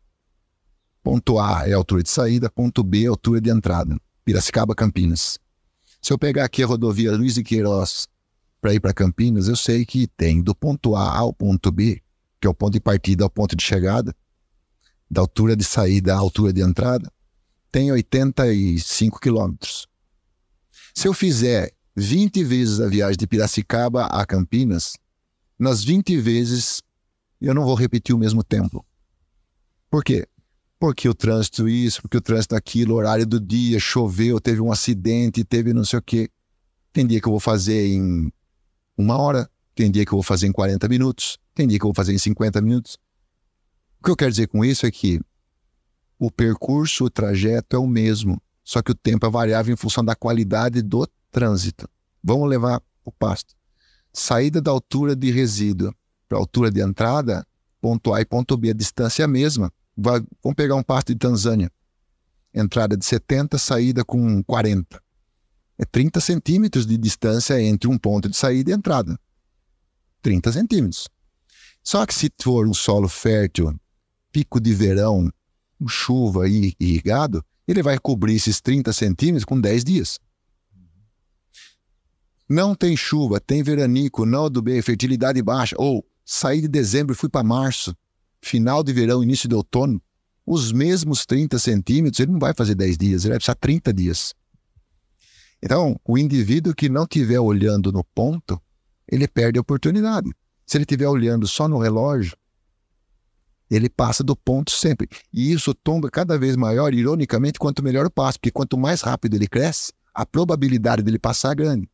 Ponto 1.01 1.39
A 1.39 1.67
é 1.67 1.73
a 1.73 1.77
altura 1.77 2.03
de 2.03 2.09
saída, 2.09 2.49
ponto 2.49 2.83
B 2.83 3.03
é 3.03 3.07
a 3.07 3.09
altura 3.09 3.41
de 3.41 3.49
entrada. 3.49 3.97
Piracicaba, 4.23 4.75
Campinas. 4.75 5.39
Se 6.01 6.13
eu 6.13 6.17
pegar 6.19 6.45
aqui 6.45 6.61
a 6.61 6.67
rodovia 6.67 7.11
Luiz 7.15 7.33
de 7.33 7.43
Queiroz 7.43 8.07
para 8.61 8.73
ir 8.73 8.79
para 8.79 8.93
Campinas, 8.93 9.47
eu 9.47 9.55
sei 9.55 9.85
que 9.85 10.07
tem 10.07 10.41
do 10.41 10.53
ponto 10.53 10.95
A 10.95 11.15
ao 11.15 11.33
ponto 11.33 11.71
B, 11.71 12.01
que 12.39 12.45
é 12.45 12.49
o 12.49 12.53
ponto 12.53 12.73
de 12.73 12.79
partida 12.79 13.23
ao 13.23 13.29
ponto 13.29 13.55
de 13.55 13.63
chegada, 13.63 14.15
da 15.09 15.21
altura 15.21 15.55
de 15.55 15.63
saída 15.63 16.13
à 16.13 16.17
altura 16.17 16.51
de 16.53 16.61
entrada, 16.61 17.11
tem 17.75 17.91
85 17.91 19.19
quilômetros. 19.19 19.85
Se 20.93 21.09
eu 21.09 21.13
fizer 21.13 21.73
20 21.93 22.41
vezes 22.41 22.79
a 22.79 22.87
viagem 22.87 23.17
de 23.17 23.27
Piracicaba 23.27 24.05
a 24.05 24.25
Campinas, 24.25 24.93
nas 25.59 25.83
20 25.83 26.15
vezes 26.21 26.81
eu 27.41 27.53
não 27.53 27.65
vou 27.65 27.75
repetir 27.75 28.15
o 28.15 28.17
mesmo 28.17 28.41
tempo. 28.45 28.85
Por 29.89 30.05
quê? 30.05 30.25
porque 30.79 31.09
o 31.09 31.13
trânsito 31.13 31.67
isso, 31.67 32.01
porque 32.01 32.15
o 32.15 32.21
trânsito 32.21 32.55
aquilo, 32.55 32.95
horário 32.95 33.25
do 33.25 33.41
dia, 33.41 33.77
choveu, 33.77 34.39
teve 34.39 34.61
um 34.61 34.71
acidente, 34.71 35.43
teve 35.43 35.73
não 35.73 35.83
sei 35.83 35.99
o 35.99 36.01
quê. 36.01 36.29
Tem 36.93 37.05
dia 37.05 37.19
que 37.19 37.27
eu 37.27 37.31
vou 37.31 37.41
fazer 37.41 37.87
em 37.87 38.31
uma 38.97 39.17
hora, 39.17 39.49
tem 39.73 39.91
dia 39.91 40.05
que 40.05 40.13
eu 40.13 40.17
vou 40.17 40.23
fazer 40.23 40.47
em 40.47 40.51
40 40.53 40.87
minutos, 40.87 41.37
tem 41.53 41.67
dia 41.67 41.77
que 41.77 41.83
eu 41.83 41.89
vou 41.89 41.95
fazer 41.95 42.13
em 42.13 42.17
50 42.17 42.61
minutos. 42.61 42.97
O 43.99 44.05
que 44.05 44.11
eu 44.11 44.15
quero 44.15 44.31
dizer 44.31 44.47
com 44.47 44.63
isso 44.63 44.85
é 44.85 44.91
que 44.91 45.19
o 46.17 46.31
percurso, 46.31 47.05
o 47.05 47.09
trajeto 47.09 47.75
é 47.75 47.79
o 47.79 47.87
mesmo, 47.87 48.41
só 48.63 48.81
que 48.81 48.91
o 48.91 48.95
tempo 48.95 49.25
é 49.25 49.29
variável 49.29 49.73
em 49.73 49.77
função 49.77 50.03
da 50.03 50.15
qualidade 50.15 50.81
do 50.81 51.07
trânsito. 51.31 51.89
Vamos 52.23 52.49
levar 52.49 52.81
o 53.03 53.11
pasto. 53.11 53.53
Saída 54.11 54.61
da 54.61 54.71
altura 54.71 55.15
de 55.15 55.29
resíduo 55.29 55.93
para 56.27 56.37
a 56.37 56.41
altura 56.41 56.71
de 56.71 56.81
entrada, 56.81 57.45
ponto 57.79 58.13
A 58.13 58.21
e 58.21 58.25
ponto 58.25 58.57
B, 58.57 58.71
a 58.71 58.73
distância 58.73 59.23
é 59.23 59.25
a 59.25 59.27
mesma. 59.27 59.71
Vai, 59.95 60.19
vamos 60.41 60.55
pegar 60.55 60.75
um 60.75 60.83
pasto 60.83 61.13
de 61.13 61.19
Tanzânia. 61.19 61.71
Entrada 62.53 62.97
de 62.97 63.05
70, 63.05 63.57
saída 63.57 64.03
com 64.03 64.43
40. 64.43 65.01
É 65.77 65.85
30 65.85 66.19
centímetros 66.21 66.85
de 66.85 66.97
distância 66.97 67.61
entre 67.61 67.89
um 67.89 67.97
ponto 67.97 68.29
de 68.29 68.35
saída 68.35 68.71
e 68.71 68.73
entrada. 68.73 69.19
30 70.21 70.53
centímetros. 70.53 71.07
Só 71.83 72.05
que 72.05 72.15
se 72.15 72.31
for 72.41 72.65
um 72.65 72.73
solo 72.73 73.07
fértil, 73.07 73.77
pico 74.31 74.59
de 74.59 74.73
verão, 74.73 75.29
chuva 75.87 76.47
e 76.47 76.73
irrigado, 76.79 77.43
ele 77.67 77.81
vai 77.81 77.97
cobrir 77.99 78.35
esses 78.35 78.61
30 78.61 78.93
centímetros 78.93 79.45
com 79.45 79.59
10 79.59 79.83
dias. 79.83 80.19
Não 82.47 82.75
tem 82.75 82.95
chuva, 82.95 83.39
tem 83.39 83.63
veranico, 83.63 84.25
não 84.25 84.45
adubei, 84.45 84.81
fertilidade 84.81 85.41
baixa, 85.41 85.75
ou 85.79 86.05
saí 86.23 86.61
de 86.61 86.67
dezembro 86.67 87.13
e 87.13 87.17
fui 87.17 87.27
para 87.27 87.43
março, 87.43 87.95
final 88.41 88.83
de 88.83 88.93
verão, 88.93 89.23
início 89.23 89.49
de 89.49 89.55
outono, 89.55 90.01
os 90.45 90.71
mesmos 90.71 91.25
30 91.25 91.57
centímetros, 91.57 92.19
ele 92.19 92.31
não 92.31 92.39
vai 92.39 92.53
fazer 92.53 92.75
10 92.75 92.97
dias, 92.97 93.23
ele 93.23 93.31
vai 93.31 93.39
precisar 93.39 93.55
30 93.55 93.91
dias. 93.91 94.33
Então, 95.61 95.99
o 96.05 96.17
indivíduo 96.17 96.75
que 96.75 96.87
não 96.87 97.03
estiver 97.03 97.39
olhando 97.39 97.91
no 97.91 98.03
ponto, 98.03 98.61
ele 99.11 99.27
perde 99.27 99.57
a 99.57 99.61
oportunidade. 99.61 100.29
Se 100.65 100.77
ele 100.77 100.83
estiver 100.83 101.07
olhando 101.07 101.47
só 101.47 101.67
no 101.67 101.79
relógio, 101.79 102.37
ele 103.69 103.89
passa 103.89 104.23
do 104.23 104.35
ponto 104.35 104.71
sempre. 104.71 105.07
E 105.33 105.51
isso 105.51 105.73
tomba 105.73 106.09
cada 106.09 106.37
vez 106.37 106.55
maior, 106.55 106.93
ironicamente, 106.93 107.59
quanto 107.59 107.83
melhor 107.83 108.05
o 108.05 108.11
passo, 108.11 108.39
porque 108.39 108.51
quanto 108.51 108.77
mais 108.77 109.01
rápido 109.01 109.35
ele 109.35 109.47
cresce, 109.47 109.91
a 110.13 110.25
probabilidade 110.25 111.01
dele 111.01 111.19
passar 111.19 111.51
é 111.51 111.55
grande. 111.55 111.89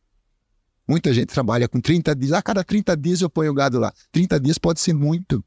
Muita 0.86 1.12
gente 1.12 1.28
trabalha 1.28 1.68
com 1.68 1.80
30 1.80 2.14
dias. 2.14 2.32
A 2.32 2.42
cada 2.42 2.62
30 2.62 2.96
dias 2.96 3.20
eu 3.20 3.30
ponho 3.30 3.50
o 3.50 3.54
gado 3.54 3.78
lá. 3.78 3.92
30 4.10 4.38
dias 4.40 4.58
pode 4.58 4.80
ser 4.80 4.92
muito. 4.92 5.44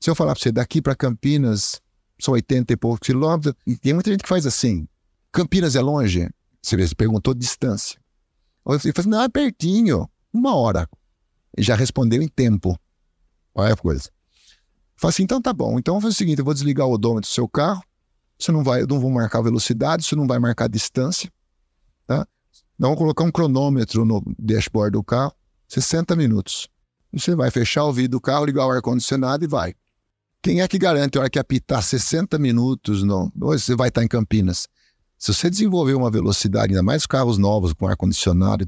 Se 0.00 0.08
eu 0.08 0.14
falar 0.14 0.34
para 0.34 0.42
você, 0.42 0.52
daqui 0.52 0.80
para 0.80 0.94
Campinas, 0.94 1.80
são 2.18 2.34
80 2.34 2.72
e 2.72 2.76
poucos 2.76 3.00
quilômetros, 3.06 3.54
e 3.66 3.76
tem 3.76 3.92
muita 3.92 4.10
gente 4.10 4.22
que 4.22 4.28
faz 4.28 4.46
assim. 4.46 4.86
Campinas 5.32 5.76
é 5.76 5.80
longe? 5.80 6.28
Você 6.62 6.94
perguntou 6.94 7.34
distância. 7.34 8.00
Eu 8.66 8.78
falei, 8.78 9.10
não, 9.10 9.22
é 9.22 9.28
pertinho, 9.28 10.08
uma 10.32 10.54
hora. 10.54 10.88
E 11.56 11.62
já 11.62 11.74
respondeu 11.74 12.22
em 12.22 12.28
tempo. 12.28 12.78
Olha 13.54 13.74
a 13.74 13.76
coisa. 13.76 14.10
Falei 14.98 15.10
assim, 15.10 15.22
então 15.22 15.40
tá 15.40 15.52
bom. 15.52 15.78
Então 15.78 16.00
fazer 16.00 16.12
o 16.12 16.16
seguinte, 16.16 16.40
eu 16.40 16.44
vou 16.44 16.52
desligar 16.52 16.86
o 16.86 16.92
odômetro 16.92 17.30
do 17.30 17.32
seu 17.32 17.48
carro. 17.48 17.82
Você 18.36 18.50
não 18.50 18.64
vai, 18.64 18.82
eu 18.82 18.86
não 18.86 19.00
vou 19.00 19.10
marcar 19.10 19.40
velocidade, 19.40 20.04
você 20.04 20.16
não 20.16 20.26
vai 20.26 20.38
marcar 20.38 20.68
distância. 20.68 21.30
Tá? 22.06 22.26
Então, 22.74 22.90
vou 22.90 22.96
colocar 22.96 23.24
um 23.24 23.30
cronômetro 23.30 24.04
no 24.04 24.22
dashboard 24.38 24.92
do 24.92 25.02
carro, 25.02 25.32
60 25.68 26.14
minutos. 26.14 26.68
Você 27.12 27.34
vai 27.34 27.50
fechar 27.50 27.84
o 27.84 27.92
vidro 27.92 28.18
do 28.18 28.20
carro, 28.20 28.44
ligar 28.44 28.66
o 28.66 28.70
ar-condicionado 28.70 29.44
e 29.44 29.48
vai. 29.48 29.74
Quem 30.42 30.60
é 30.60 30.68
que 30.68 30.78
garante 30.78 31.18
a 31.18 31.22
hora 31.22 31.30
que 31.30 31.38
apitar 31.38 31.82
60 31.82 32.38
minutos, 32.38 33.02
no, 33.02 33.32
hoje 33.40 33.64
você 33.64 33.74
vai 33.74 33.88
estar 33.88 34.04
em 34.04 34.08
Campinas? 34.08 34.68
Se 35.18 35.34
você 35.34 35.50
desenvolver 35.50 35.94
uma 35.94 36.10
velocidade, 36.10 36.72
ainda 36.72 36.82
mais 36.82 37.06
carros 37.06 37.38
novos 37.38 37.72
com 37.72 37.88
ar-condicionado, 37.88 38.64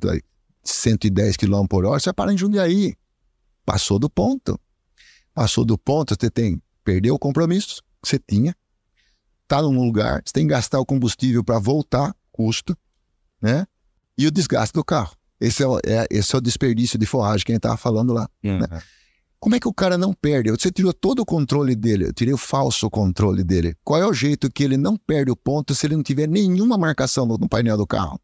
110 0.65 1.37
km 1.37 1.67
por 1.69 1.85
hora, 1.85 2.01
você 2.01 2.13
para 2.13 2.33
em 2.33 2.39
Jundiaí. 2.39 2.97
Passou 3.65 3.99
do 3.99 4.11
ponto. 4.11 4.59
Passou 5.35 5.65
do 5.65 5.79
ponto, 5.79 6.15
você 6.19 6.31
tem 6.31 6.61
perdeu 6.85 7.15
o 7.15 7.19
compromisso 7.19 7.83
que 8.03 8.09
você 8.09 8.19
tinha, 8.19 8.55
está 9.43 9.63
num 9.63 9.85
lugar, 9.85 10.23
você 10.25 10.33
tem 10.33 10.47
que 10.47 10.51
gastar 10.51 10.81
o 10.81 10.87
combustível 10.87 11.45
para 11.45 11.59
voltar, 11.59 12.15
custo, 12.33 12.77
né? 13.41 13.67
E 14.17 14.27
o 14.27 14.31
desgaste 14.31 14.73
do 14.73 14.85
carro. 14.85 15.15
Esse 15.41 15.63
é, 15.63 15.67
o, 15.67 15.79
é 15.79 16.07
esse 16.11 16.35
é 16.35 16.39
o 16.39 16.41
desperdício 16.41 16.99
de 16.99 17.07
forragem 17.07 17.45
que 17.45 17.53
a 17.53 17.55
gente 17.55 17.61
estava 17.61 17.77
falando 17.77 18.13
lá. 18.13 18.29
Uhum. 18.45 18.59
Né? 18.59 18.83
Como 19.39 19.57
é 19.57 19.61
que 19.61 19.67
o 19.67 19.73
cara 19.73 19.97
não 19.97 20.13
perde? 20.13 20.51
Você 20.51 20.71
tirou 20.71 20.93
todo 20.93 21.21
o 21.21 21.25
controle 21.25 21.75
dele, 21.75 22.05
eu 22.05 22.13
tirei 22.13 22.35
o 22.35 22.39
falso 22.39 22.91
controle 22.91 23.43
dele. 23.43 23.75
Qual 23.83 24.01
é 24.01 24.07
o 24.07 24.13
jeito 24.13 24.51
que 24.51 24.63
ele 24.63 24.77
não 24.77 24.99
perde 24.99 25.31
o 25.31 25.37
ponto 25.37 25.75
se 25.75 25.87
ele 25.87 25.97
não 25.97 26.03
tiver 26.03 26.29
nenhuma 26.29 26.77
marcação 26.77 27.25
no, 27.25 27.39
no 27.39 27.49
painel 27.49 27.79
do 27.79 27.87
carro? 27.87 28.21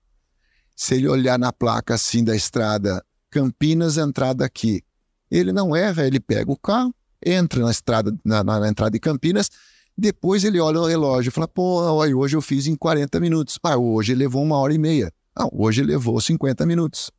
Se 0.77 0.97
ele 0.97 1.09
olhar 1.09 1.39
na 1.39 1.53
placa 1.53 1.95
assim 1.95 2.23
da 2.23 2.37
estrada, 2.37 3.03
Campinas, 3.31 3.97
entrada 3.97 4.45
aqui, 4.45 4.83
ele 5.31 5.53
não 5.53 5.75
erra, 5.75 6.07
ele 6.07 6.21
pega 6.21 6.51
o 6.51 6.57
carro, 6.57 6.95
entra 7.25 7.61
na 7.65 7.71
estrada, 7.71 8.17
na, 8.25 8.45
na, 8.45 8.61
na 8.61 8.69
entrada 8.69 8.91
de 8.91 9.01
Campinas, 9.01 9.51
depois 9.97 10.45
ele 10.45 10.61
olha 10.61 10.81
o 10.81 10.87
relógio 10.87 11.31
e 11.31 11.33
fala, 11.33 11.49
pô, 11.49 11.81
hoje 11.91 12.37
eu 12.37 12.43
fiz 12.43 12.67
em 12.67 12.77
40 12.77 13.19
minutos. 13.19 13.59
Ah, 13.63 13.79
hoje 13.79 14.15
levou 14.15 14.43
uma 14.43 14.59
hora 14.59 14.75
e 14.75 14.79
meia. 14.79 15.11
Ah, 15.35 15.49
hoje 15.51 15.83
levou 15.83 16.21
50 16.21 16.67
minutos. 16.67 17.11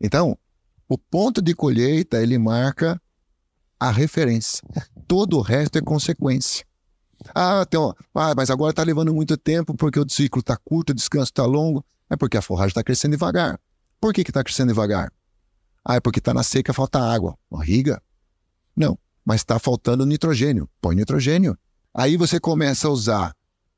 Então, 0.00 0.36
o 0.88 0.96
ponto 0.96 1.42
de 1.42 1.54
colheita, 1.54 2.22
ele 2.22 2.38
marca 2.38 3.00
a 3.78 3.90
referência. 3.90 4.66
Todo 5.06 5.36
o 5.36 5.42
resto 5.42 5.76
é 5.76 5.82
consequência. 5.82 6.64
Ah, 7.34 7.64
então, 7.66 7.94
ah 8.14 8.34
mas 8.34 8.48
agora 8.48 8.70
está 8.70 8.82
levando 8.82 9.12
muito 9.12 9.36
tempo 9.36 9.74
porque 9.74 10.00
o 10.00 10.08
ciclo 10.08 10.40
está 10.40 10.56
curto, 10.56 10.90
o 10.90 10.94
descanso 10.94 11.30
está 11.30 11.44
longo. 11.44 11.84
É 12.08 12.16
porque 12.16 12.38
a 12.38 12.42
forragem 12.42 12.70
está 12.70 12.82
crescendo 12.82 13.12
devagar. 13.12 13.60
Por 14.00 14.14
que 14.14 14.22
está 14.22 14.42
crescendo 14.42 14.68
devagar? 14.68 15.12
Ah, 15.84 15.96
é 15.96 16.00
porque 16.00 16.18
está 16.18 16.34
na 16.34 16.42
seca, 16.42 16.72
falta 16.72 17.00
água. 17.00 17.36
Riga? 17.62 18.02
Não, 18.76 18.98
mas 19.24 19.40
está 19.40 19.58
faltando 19.58 20.06
nitrogênio. 20.06 20.68
Põe 20.80 20.94
nitrogênio. 20.94 21.56
Aí 21.94 22.16
você 22.16 22.38
começa 22.38 22.88
a 22.88 22.90
usar 22.90 23.34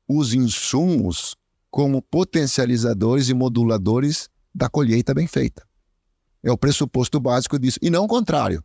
os 0.07 0.33
insumos 0.33 1.35
como 1.71 2.01
potencializadores 2.01 3.29
e 3.29 3.33
moduladores 3.33 4.29
da 4.53 4.69
colheita 4.69 5.13
bem 5.13 5.25
feita. 5.25 5.65
É 6.43 6.51
o 6.51 6.57
pressuposto 6.57 7.19
básico 7.19 7.57
disso. 7.57 7.79
E 7.81 7.89
não 7.89 8.03
o 8.03 8.07
contrário 8.07 8.63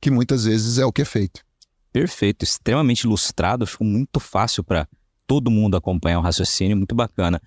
que 0.00 0.10
muitas 0.10 0.44
vezes 0.44 0.78
é 0.78 0.84
o 0.84 0.92
que 0.92 1.02
é 1.02 1.04
feito. 1.04 1.44
Perfeito, 1.92 2.42
extremamente 2.42 3.04
ilustrado, 3.04 3.66
ficou 3.66 3.86
muito 3.86 4.18
fácil 4.18 4.64
para 4.64 4.88
todo 5.32 5.50
mundo 5.50 5.78
acompanhar 5.78 6.18
o 6.18 6.22
raciocínio, 6.22 6.76
muito 6.76 6.94
bacana. 6.94 7.40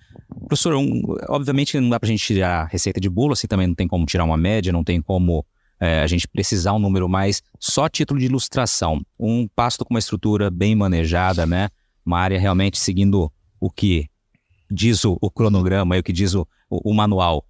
Professor, 0.48 0.74
um, 0.74 1.02
obviamente 1.28 1.78
não 1.78 1.88
dá 1.88 2.00
para 2.00 2.08
a 2.08 2.10
gente 2.10 2.26
tirar 2.26 2.66
receita 2.66 2.98
de 2.98 3.08
bolo, 3.08 3.32
assim 3.32 3.46
também 3.46 3.68
não 3.68 3.76
tem 3.76 3.86
como 3.86 4.04
tirar 4.04 4.24
uma 4.24 4.36
média, 4.36 4.72
não 4.72 4.82
tem 4.82 5.00
como 5.00 5.46
é, 5.78 6.00
a 6.00 6.06
gente 6.08 6.26
precisar 6.26 6.72
um 6.72 6.80
número 6.80 7.08
mais, 7.08 7.44
só 7.60 7.88
título 7.88 8.18
de 8.18 8.26
ilustração. 8.26 9.00
Um 9.16 9.46
pasto 9.46 9.84
com 9.84 9.94
uma 9.94 10.00
estrutura 10.00 10.50
bem 10.50 10.74
manejada, 10.74 11.46
né? 11.46 11.68
Uma 12.04 12.18
área 12.18 12.40
realmente 12.40 12.76
seguindo 12.76 13.30
o 13.60 13.70
que 13.70 14.08
diz 14.68 15.04
o, 15.04 15.16
o 15.20 15.30
cronograma 15.30 15.96
e 15.96 16.00
o 16.00 16.02
que 16.02 16.12
diz 16.12 16.34
o, 16.34 16.44
o, 16.68 16.90
o 16.90 16.92
manual. 16.92 17.46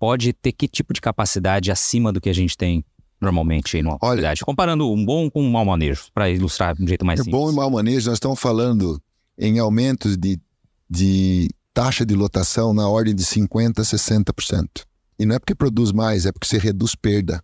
Pode 0.00 0.32
ter 0.32 0.50
que 0.50 0.66
tipo 0.66 0.92
de 0.92 1.00
capacidade 1.00 1.70
acima 1.70 2.12
do 2.12 2.20
que 2.20 2.28
a 2.28 2.34
gente 2.34 2.56
tem 2.56 2.84
normalmente 3.20 3.80
numa 3.84 3.98
Olha, 4.02 4.34
comparando 4.44 4.90
um 4.90 5.04
bom 5.04 5.30
com 5.30 5.40
um 5.40 5.50
mau 5.52 5.64
manejo, 5.64 6.06
para 6.12 6.28
ilustrar 6.28 6.74
de 6.74 6.82
um 6.82 6.88
jeito 6.88 7.06
mais 7.06 7.20
simples. 7.20 7.40
Bom 7.40 7.52
e 7.52 7.54
mau 7.54 7.70
manejo, 7.70 8.10
nós 8.10 8.16
estamos 8.16 8.40
falando 8.40 9.00
em 9.38 9.58
aumentos 9.58 10.16
de, 10.16 10.40
de 10.88 11.48
taxa 11.72 12.06
de 12.06 12.14
lotação 12.14 12.72
na 12.72 12.88
ordem 12.88 13.14
de 13.14 13.24
50% 13.24 13.80
a 13.80 13.82
60%. 13.82 14.84
E 15.18 15.26
não 15.26 15.36
é 15.36 15.38
porque 15.38 15.54
produz 15.54 15.92
mais, 15.92 16.26
é 16.26 16.32
porque 16.32 16.46
você 16.46 16.58
reduz 16.58 16.94
perda. 16.94 17.42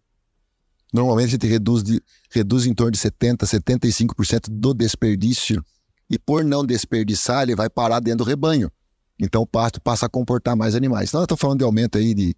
Normalmente 0.93 1.28
a 1.28 1.30
gente 1.32 1.47
reduz, 1.47 1.82
de, 1.82 2.03
reduz 2.30 2.66
em 2.66 2.74
torno 2.74 2.93
de 2.93 2.99
70%, 2.99 3.38
75% 3.45 4.49
do 4.51 4.74
desperdício. 4.74 5.64
E 6.09 6.18
por 6.18 6.45
não 6.45 6.66
desperdiçar, 6.66 7.43
ele 7.43 7.55
vai 7.55 7.70
parar 7.70 8.01
dentro 8.01 8.24
do 8.24 8.28
rebanho. 8.28 8.70
Então 9.18 9.43
o 9.43 9.47
pasto 9.47 9.80
passa 9.80 10.07
a 10.07 10.09
comportar 10.09 10.57
mais 10.57 10.74
animais. 10.74 11.11
Então 11.11 11.20
eu 11.20 11.24
estou 11.24 11.38
falando 11.38 11.59
de 11.59 11.64
aumento 11.64 11.99
aí 11.99 12.14
de, 12.14 12.34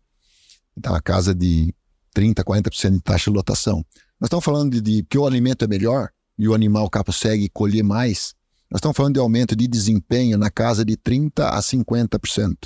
da 0.76 1.00
casa 1.00 1.34
de 1.34 1.74
30%, 2.14 2.44
40% 2.44 2.90
de 2.90 3.00
taxa 3.00 3.30
de 3.30 3.36
lotação. 3.36 3.84
Nós 4.20 4.28
estamos 4.28 4.44
falando 4.44 4.72
de, 4.72 4.80
de 4.80 5.02
que 5.04 5.16
o 5.16 5.26
alimento 5.26 5.64
é 5.64 5.68
melhor 5.68 6.10
e 6.38 6.46
o 6.46 6.54
animal 6.54 6.90
consegue 6.90 7.48
colher 7.48 7.82
mais. 7.82 8.34
Nós 8.72 8.78
estamos 8.78 8.96
falando 8.96 9.12
de 9.12 9.20
aumento 9.20 9.54
de 9.54 9.68
desempenho 9.68 10.38
na 10.38 10.50
casa 10.50 10.82
de 10.82 10.96
30% 10.96 11.42
a 11.42 11.60
50%. 11.60 12.56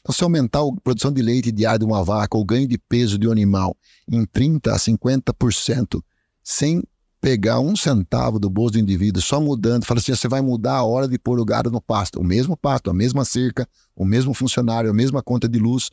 Então, 0.00 0.14
se 0.14 0.22
aumentar 0.22 0.60
a 0.60 0.80
produção 0.80 1.12
de 1.12 1.20
leite 1.20 1.50
diário 1.50 1.80
de 1.80 1.84
uma 1.84 2.04
vaca, 2.04 2.38
ou 2.38 2.44
ganho 2.44 2.68
de 2.68 2.78
peso 2.78 3.18
de 3.18 3.26
um 3.26 3.32
animal 3.32 3.76
em 4.08 4.24
30% 4.24 4.68
a 4.68 4.76
50%, 4.76 6.00
sem 6.40 6.84
pegar 7.20 7.58
um 7.58 7.74
centavo 7.74 8.38
do 8.38 8.48
bolso 8.48 8.74
do 8.74 8.78
indivíduo, 8.78 9.20
só 9.20 9.40
mudando, 9.40 9.84
fala 9.84 9.98
assim: 9.98 10.14
você 10.14 10.28
vai 10.28 10.40
mudar 10.40 10.76
a 10.76 10.84
hora 10.84 11.08
de 11.08 11.18
pôr 11.18 11.40
o 11.40 11.44
gado 11.44 11.68
no 11.68 11.80
pasto. 11.80 12.20
O 12.20 12.24
mesmo 12.24 12.56
pasto, 12.56 12.88
a 12.88 12.94
mesma 12.94 13.24
cerca, 13.24 13.68
o 13.96 14.04
mesmo 14.04 14.32
funcionário, 14.32 14.88
a 14.88 14.94
mesma 14.94 15.20
conta 15.20 15.48
de 15.48 15.58
luz, 15.58 15.90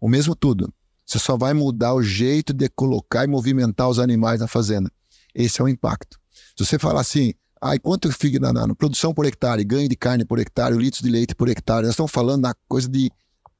o 0.00 0.08
mesmo 0.08 0.34
tudo. 0.34 0.72
Você 1.04 1.18
só 1.18 1.36
vai 1.36 1.52
mudar 1.52 1.92
o 1.92 2.02
jeito 2.02 2.54
de 2.54 2.66
colocar 2.70 3.24
e 3.24 3.28
movimentar 3.28 3.90
os 3.90 3.98
animais 3.98 4.40
na 4.40 4.48
fazenda. 4.48 4.90
Esse 5.34 5.60
é 5.60 5.64
o 5.64 5.68
impacto. 5.68 6.18
Se 6.56 6.64
você 6.64 6.78
falar 6.78 7.02
assim, 7.02 7.34
ah, 7.72 7.78
quanto 7.78 8.10
fica 8.12 8.38
na, 8.38 8.52
na, 8.52 8.66
na, 8.66 8.74
produção 8.74 9.12
por 9.12 9.26
hectare, 9.26 9.64
ganho 9.64 9.88
de 9.88 9.96
carne 9.96 10.24
por 10.24 10.38
hectare, 10.38 10.76
litros 10.76 11.02
de 11.02 11.10
leite 11.10 11.34
por 11.34 11.48
hectare, 11.48 11.84
nós 11.84 11.92
estamos 11.92 12.12
falando 12.12 12.42
na 12.42 12.54
coisa 12.68 12.88
de 12.88 13.10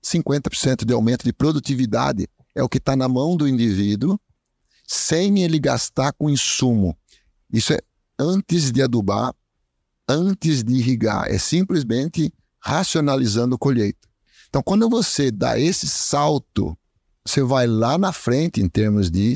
50% 0.03 0.85
de 0.85 0.93
aumento 0.93 1.25
de 1.25 1.33
produtividade. 1.33 2.29
É 2.55 2.63
o 2.63 2.69
que 2.69 2.79
está 2.79 2.97
na 2.97 3.09
mão 3.09 3.37
do 3.37 3.47
indivíduo, 3.47 4.19
sem 4.87 5.43
ele 5.43 5.59
gastar 5.59 6.13
com 6.13 6.31
insumo. 6.31 6.97
Isso 7.53 7.73
é 7.73 7.79
antes 8.19 8.73
de 8.73 8.83
adubar, 8.83 9.35
antes 10.09 10.65
de 10.65 10.75
irrigar. 10.75 11.29
É 11.29 11.39
simplesmente 11.39 12.33
racionalizando 12.61 13.59
colheita. 13.59 14.09
Então, 14.49 14.63
quando 14.63 14.89
você 14.89 15.31
dá 15.31 15.59
esse 15.59 15.87
salto 15.87 16.77
você 17.27 17.43
vai 17.43 17.67
lá 17.67 17.99
na 17.99 18.13
frente 18.13 18.63
em 18.63 18.69
termos 18.69 19.11
de 19.11 19.35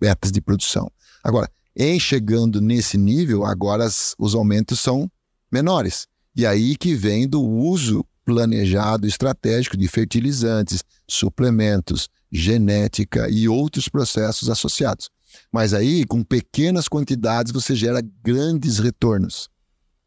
metas 0.00 0.32
de 0.32 0.40
produção. 0.40 0.90
Agora, 1.22 1.50
em 1.76 2.00
chegando 2.00 2.60
nesse 2.60 2.96
nível, 2.96 3.44
agora 3.44 3.84
as, 3.84 4.14
os 4.18 4.34
aumentos 4.34 4.80
são 4.80 5.10
menores. 5.52 6.06
E 6.34 6.46
aí 6.46 6.74
que 6.74 6.94
vem 6.94 7.28
do 7.28 7.42
uso 7.42 8.04
planejado 8.24 9.06
estratégico 9.06 9.76
de 9.76 9.86
fertilizantes, 9.86 10.82
suplementos, 11.06 12.08
genética 12.32 13.28
e 13.28 13.48
outros 13.48 13.88
processos 13.88 14.48
associados. 14.48 15.10
Mas 15.52 15.74
aí, 15.74 16.04
com 16.04 16.22
pequenas 16.22 16.88
quantidades, 16.88 17.52
você 17.52 17.74
gera 17.74 18.02
grandes 18.22 18.78
retornos. 18.78 19.48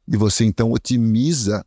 E 0.08 0.18
você 0.18 0.44
então 0.44 0.72
otimiza 0.72 1.64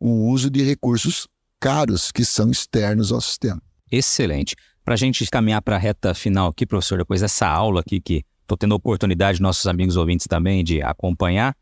o 0.00 0.28
uso 0.28 0.50
de 0.50 0.62
recursos 0.62 1.28
caros 1.60 2.10
que 2.10 2.24
são 2.24 2.50
externos 2.50 3.12
ao 3.12 3.20
sistema. 3.20 3.62
Excelente. 3.90 4.56
Para 4.84 4.94
a 4.94 4.98
gente 4.98 5.24
caminhar 5.26 5.62
para 5.62 5.76
a 5.76 5.78
reta 5.78 6.12
final 6.12 6.48
aqui, 6.48 6.66
professor, 6.66 6.98
depois 6.98 7.20
dessa 7.20 7.46
aula 7.48 7.80
aqui 7.80 8.00
que 8.00 8.24
estou 8.44 8.56
tendo 8.56 8.72
a 8.72 8.76
oportunidade, 8.76 9.42
nossos 9.42 9.66
amigos 9.66 9.96
ouvintes 9.96 10.26
também, 10.26 10.62
de 10.62 10.82
acompanhar, 10.82 11.56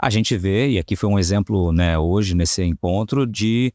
a 0.00 0.10
gente 0.10 0.36
vê, 0.36 0.70
e 0.70 0.78
aqui 0.78 0.94
foi 0.94 1.08
um 1.08 1.18
exemplo 1.18 1.72
né, 1.72 1.98
hoje 1.98 2.34
nesse 2.34 2.62
encontro, 2.62 3.26
de 3.26 3.72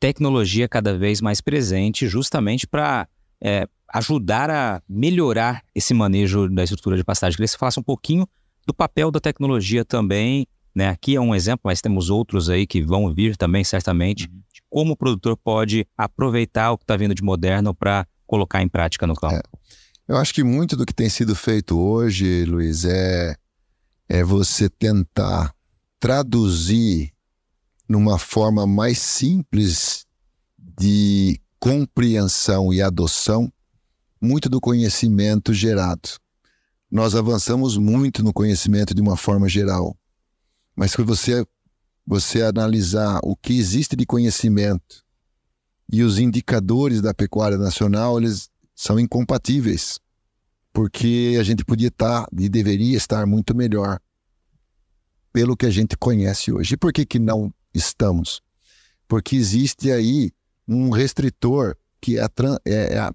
tecnologia 0.00 0.66
cada 0.66 0.96
vez 0.96 1.20
mais 1.20 1.40
presente, 1.40 2.06
justamente 2.08 2.66
para 2.66 3.06
é, 3.40 3.68
ajudar 3.92 4.50
a 4.50 4.80
melhorar 4.88 5.62
esse 5.74 5.92
manejo 5.92 6.48
da 6.48 6.64
estrutura 6.64 6.96
de 6.96 7.04
pastagem. 7.04 7.36
Queria 7.36 7.46
que 7.46 7.52
você 7.52 7.58
falasse 7.58 7.78
um 7.78 7.82
pouquinho 7.82 8.26
do 8.66 8.72
papel 8.72 9.10
da 9.10 9.20
tecnologia 9.20 9.84
também. 9.84 10.46
Né? 10.74 10.88
Aqui 10.88 11.16
é 11.16 11.20
um 11.20 11.34
exemplo, 11.34 11.62
mas 11.64 11.80
temos 11.82 12.08
outros 12.08 12.48
aí 12.48 12.66
que 12.66 12.80
vão 12.80 13.12
vir 13.12 13.36
também, 13.36 13.64
certamente, 13.64 14.26
uhum. 14.26 14.40
de 14.52 14.62
como 14.70 14.92
o 14.92 14.96
produtor 14.96 15.36
pode 15.36 15.86
aproveitar 15.96 16.72
o 16.72 16.78
que 16.78 16.84
está 16.84 16.96
vindo 16.96 17.14
de 17.14 17.22
moderno 17.22 17.74
para 17.74 18.06
colocar 18.26 18.62
em 18.62 18.68
prática 18.68 19.06
no 19.06 19.14
campo. 19.14 19.36
É. 19.36 19.57
Eu 20.08 20.16
acho 20.16 20.32
que 20.32 20.42
muito 20.42 20.74
do 20.74 20.86
que 20.86 20.94
tem 20.94 21.10
sido 21.10 21.36
feito 21.36 21.78
hoje, 21.78 22.46
Luiz, 22.46 22.86
é, 22.86 23.36
é 24.08 24.24
você 24.24 24.66
tentar 24.66 25.54
traduzir 26.00 27.12
numa 27.86 28.18
forma 28.18 28.66
mais 28.66 28.98
simples 28.98 30.06
de 30.58 31.38
compreensão 31.60 32.72
e 32.72 32.80
adoção 32.80 33.52
muito 34.18 34.48
do 34.48 34.62
conhecimento 34.62 35.52
gerado. 35.52 36.08
Nós 36.90 37.14
avançamos 37.14 37.76
muito 37.76 38.22
no 38.22 38.32
conhecimento 38.32 38.94
de 38.94 39.02
uma 39.02 39.16
forma 39.16 39.46
geral, 39.46 39.94
mas 40.74 40.92
se 40.92 41.02
você 41.02 41.46
você 42.06 42.40
analisar 42.40 43.20
o 43.22 43.36
que 43.36 43.52
existe 43.58 43.94
de 43.94 44.06
conhecimento 44.06 45.04
e 45.92 46.02
os 46.02 46.18
indicadores 46.18 47.02
da 47.02 47.12
pecuária 47.12 47.58
nacional, 47.58 48.18
eles 48.18 48.48
são 48.78 48.96
incompatíveis, 48.96 49.98
porque 50.72 51.36
a 51.40 51.42
gente 51.42 51.64
podia 51.64 51.88
estar 51.88 52.28
e 52.38 52.48
deveria 52.48 52.96
estar 52.96 53.26
muito 53.26 53.52
melhor 53.52 53.98
pelo 55.32 55.56
que 55.56 55.66
a 55.66 55.70
gente 55.70 55.96
conhece 55.96 56.52
hoje. 56.52 56.74
E 56.74 56.76
por 56.76 56.92
que, 56.92 57.04
que 57.04 57.18
não 57.18 57.52
estamos? 57.74 58.40
Porque 59.08 59.34
existe 59.34 59.90
aí 59.90 60.30
um 60.68 60.90
restritor 60.90 61.76
que 62.00 62.18
é 62.18 62.22
a, 62.22 62.30
é, 62.64 62.94
é 62.94 62.98
a, 63.00 63.12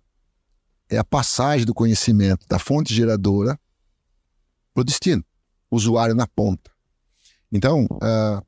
é 0.89 0.97
a 0.97 1.03
passagem 1.05 1.65
do 1.65 1.73
conhecimento 1.73 2.45
da 2.45 2.59
fonte 2.59 2.93
geradora 2.93 3.57
para 4.73 4.81
o 4.81 4.83
destino, 4.83 5.23
usuário 5.71 6.13
na 6.13 6.27
ponta. 6.27 6.69
Então, 7.49 7.85
uh, 7.85 8.45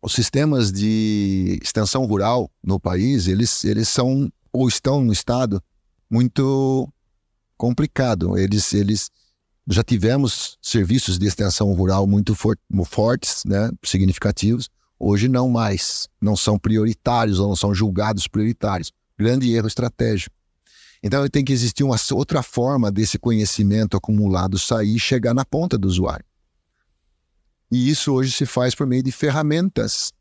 os 0.00 0.14
sistemas 0.14 0.72
de 0.72 1.58
extensão 1.62 2.06
rural 2.06 2.50
no 2.64 2.80
país, 2.80 3.28
eles, 3.28 3.62
eles 3.62 3.90
são 3.90 4.32
ou 4.50 4.66
estão 4.66 5.04
no 5.04 5.12
estado 5.12 5.62
muito 6.10 6.92
complicado. 7.56 8.36
Eles, 8.36 8.72
eles 8.72 9.10
já 9.68 9.82
tivemos 9.82 10.58
serviços 10.60 11.18
de 11.18 11.26
extensão 11.26 11.72
rural 11.72 12.06
muito 12.06 12.34
for, 12.34 12.58
fortes, 12.86 13.42
né, 13.44 13.70
significativos. 13.84 14.68
Hoje 14.98 15.28
não 15.28 15.48
mais, 15.48 16.08
não 16.20 16.36
são 16.36 16.58
prioritários 16.58 17.38
ou 17.38 17.48
não 17.48 17.56
são 17.56 17.74
julgados 17.74 18.26
prioritários. 18.26 18.92
Grande 19.18 19.52
erro 19.54 19.68
estratégico. 19.68 20.34
Então 21.02 21.26
tem 21.28 21.44
que 21.44 21.52
existir 21.52 21.82
uma 21.82 21.96
outra 22.12 22.42
forma 22.42 22.90
desse 22.90 23.18
conhecimento 23.18 23.96
acumulado 23.96 24.58
sair 24.58 24.96
e 24.96 25.00
chegar 25.00 25.32
na 25.32 25.44
ponta 25.44 25.78
do 25.78 25.88
usuário. 25.88 26.24
E 27.70 27.88
isso 27.88 28.12
hoje 28.12 28.32
se 28.32 28.44
faz 28.44 28.74
por 28.74 28.86
meio 28.86 29.02
de 29.02 29.12
ferramentas 29.12 30.12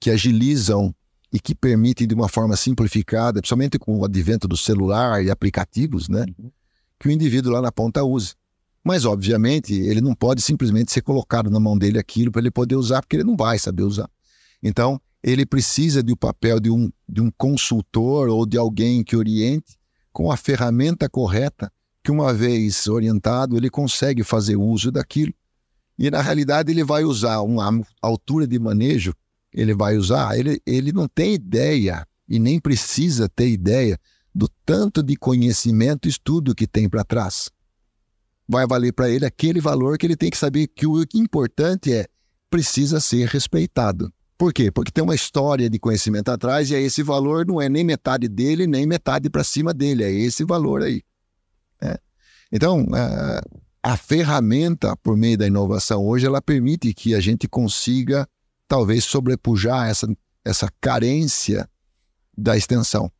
que 0.00 0.10
agilizam 0.10 0.94
e 1.32 1.38
que 1.38 1.54
permitem 1.54 2.06
de 2.06 2.14
uma 2.14 2.28
forma 2.28 2.56
simplificada, 2.56 3.40
principalmente 3.40 3.78
com 3.78 3.98
o 3.98 4.04
advento 4.04 4.48
do 4.48 4.56
celular 4.56 5.22
e 5.22 5.30
aplicativos, 5.30 6.08
né, 6.08 6.24
uhum. 6.38 6.50
que 6.98 7.08
o 7.08 7.10
indivíduo 7.10 7.52
lá 7.52 7.60
na 7.60 7.70
ponta 7.70 8.02
use. 8.02 8.34
Mas, 8.82 9.04
obviamente, 9.04 9.74
ele 9.74 10.00
não 10.00 10.14
pode 10.14 10.40
simplesmente 10.40 10.90
ser 10.90 11.02
colocado 11.02 11.50
na 11.50 11.60
mão 11.60 11.76
dele 11.76 11.98
aquilo 11.98 12.32
para 12.32 12.40
ele 12.40 12.50
poder 12.50 12.76
usar, 12.76 13.02
porque 13.02 13.16
ele 13.16 13.24
não 13.24 13.36
vai 13.36 13.58
saber 13.58 13.82
usar. 13.82 14.08
Então, 14.62 15.00
ele 15.22 15.44
precisa 15.44 16.02
do 16.02 16.16
papel 16.16 16.58
de 16.58 16.70
um, 16.70 16.90
de 17.08 17.20
um 17.20 17.30
consultor 17.36 18.28
ou 18.28 18.46
de 18.46 18.56
alguém 18.56 19.04
que 19.04 19.16
oriente 19.16 19.76
com 20.12 20.32
a 20.32 20.36
ferramenta 20.36 21.08
correta, 21.08 21.70
que 22.02 22.10
uma 22.10 22.32
vez 22.32 22.86
orientado, 22.86 23.56
ele 23.56 23.68
consegue 23.68 24.24
fazer 24.24 24.56
uso 24.56 24.90
daquilo. 24.90 25.34
E, 25.98 26.10
na 26.10 26.22
realidade, 26.22 26.72
ele 26.72 26.82
vai 26.82 27.04
usar 27.04 27.40
uma 27.40 27.84
altura 28.00 28.46
de 28.46 28.58
manejo, 28.58 29.12
ele 29.52 29.74
vai 29.74 29.96
usar, 29.96 30.38
ele, 30.38 30.60
ele 30.66 30.92
não 30.92 31.08
tem 31.08 31.34
ideia 31.34 32.06
e 32.28 32.38
nem 32.38 32.60
precisa 32.60 33.28
ter 33.28 33.48
ideia 33.48 33.98
do 34.34 34.48
tanto 34.64 35.02
de 35.02 35.16
conhecimento 35.16 36.06
e 36.06 36.10
estudo 36.10 36.54
que 36.54 36.66
tem 36.66 36.88
para 36.88 37.04
trás 37.04 37.50
vai 38.48 38.66
valer 38.66 38.92
para 38.92 39.10
ele 39.10 39.26
aquele 39.26 39.60
valor 39.60 39.98
que 39.98 40.06
ele 40.06 40.16
tem 40.16 40.30
que 40.30 40.38
saber 40.38 40.68
que 40.68 40.86
o 40.86 41.04
importante 41.14 41.92
é 41.92 42.06
precisa 42.48 42.98
ser 42.98 43.28
respeitado. 43.28 44.10
Por 44.38 44.54
quê? 44.54 44.70
Porque 44.70 44.90
tem 44.90 45.04
uma 45.04 45.14
história 45.14 45.68
de 45.68 45.78
conhecimento 45.78 46.30
atrás 46.30 46.70
e 46.70 46.74
é 46.74 46.80
esse 46.80 47.02
valor 47.02 47.44
não 47.46 47.60
é 47.60 47.68
nem 47.68 47.84
metade 47.84 48.26
dele, 48.26 48.66
nem 48.66 48.86
metade 48.86 49.28
para 49.28 49.44
cima 49.44 49.74
dele, 49.74 50.02
é 50.02 50.10
esse 50.10 50.44
valor 50.44 50.82
aí. 50.82 51.02
É. 51.82 51.98
Então, 52.50 52.86
a, 52.94 53.42
a 53.82 53.96
ferramenta, 53.96 54.96
por 54.96 55.16
meio 55.16 55.36
da 55.36 55.46
inovação 55.46 56.06
hoje, 56.06 56.24
ela 56.24 56.40
permite 56.40 56.94
que 56.94 57.14
a 57.14 57.20
gente 57.20 57.46
consiga, 57.46 58.26
talvez, 58.68 59.04
sobrepujar 59.04 59.88
essa, 59.88 60.06
essa 60.44 60.68
carência 60.80 61.68
da 62.36 62.56
extensão. 62.56 63.10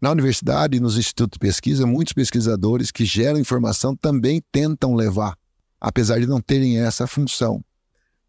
Na 0.00 0.10
universidade 0.10 0.76
e 0.76 0.80
nos 0.80 0.98
institutos 0.98 1.36
de 1.36 1.38
pesquisa, 1.38 1.86
muitos 1.86 2.12
pesquisadores 2.12 2.90
que 2.90 3.04
geram 3.04 3.38
informação 3.38 3.96
também 3.96 4.42
tentam 4.52 4.94
levar, 4.94 5.38
apesar 5.80 6.20
de 6.20 6.26
não 6.26 6.40
terem 6.40 6.78
essa 6.78 7.06
função. 7.06 7.64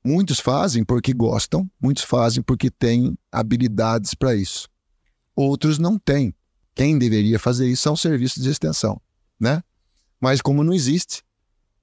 Muitos 0.03 0.39
fazem 0.39 0.85
porque 0.85 1.11
gostam, 1.11 1.69
muitos 1.81 2.03
fazem 2.03 2.41
porque 2.41 2.69
têm 2.71 3.17
habilidades 3.29 4.13
para 4.13 4.33
isso. 4.33 4.69
Outros 5.35 5.77
não 5.77 5.99
têm. 5.99 6.33
Quem 6.73 6.97
deveria 6.97 7.37
fazer 7.37 7.67
isso 7.67 7.81
são 7.81 7.95
serviços 7.95 8.41
de 8.41 8.49
extensão, 8.49 9.01
né? 9.39 9.61
Mas 10.21 10.41
como 10.41 10.63
não 10.63 10.73
existe, 10.73 11.23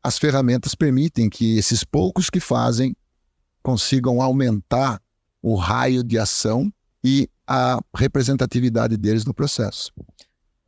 as 0.03 0.19
ferramentas 0.19 0.75
permitem 0.75 1.29
que 1.29 1.59
esses 1.59 1.85
poucos 1.85 2.31
que 2.31 2.41
fazem 2.41 2.97
consigam 3.65 4.21
aumentar 4.21 5.01
o 5.43 5.57
raio 5.57 6.05
de 6.05 6.19
ação 6.19 6.71
e 7.03 7.29
a 7.47 7.81
representatividade 7.97 8.97
deles 8.97 9.25
no 9.25 9.35
processo. 9.35 9.91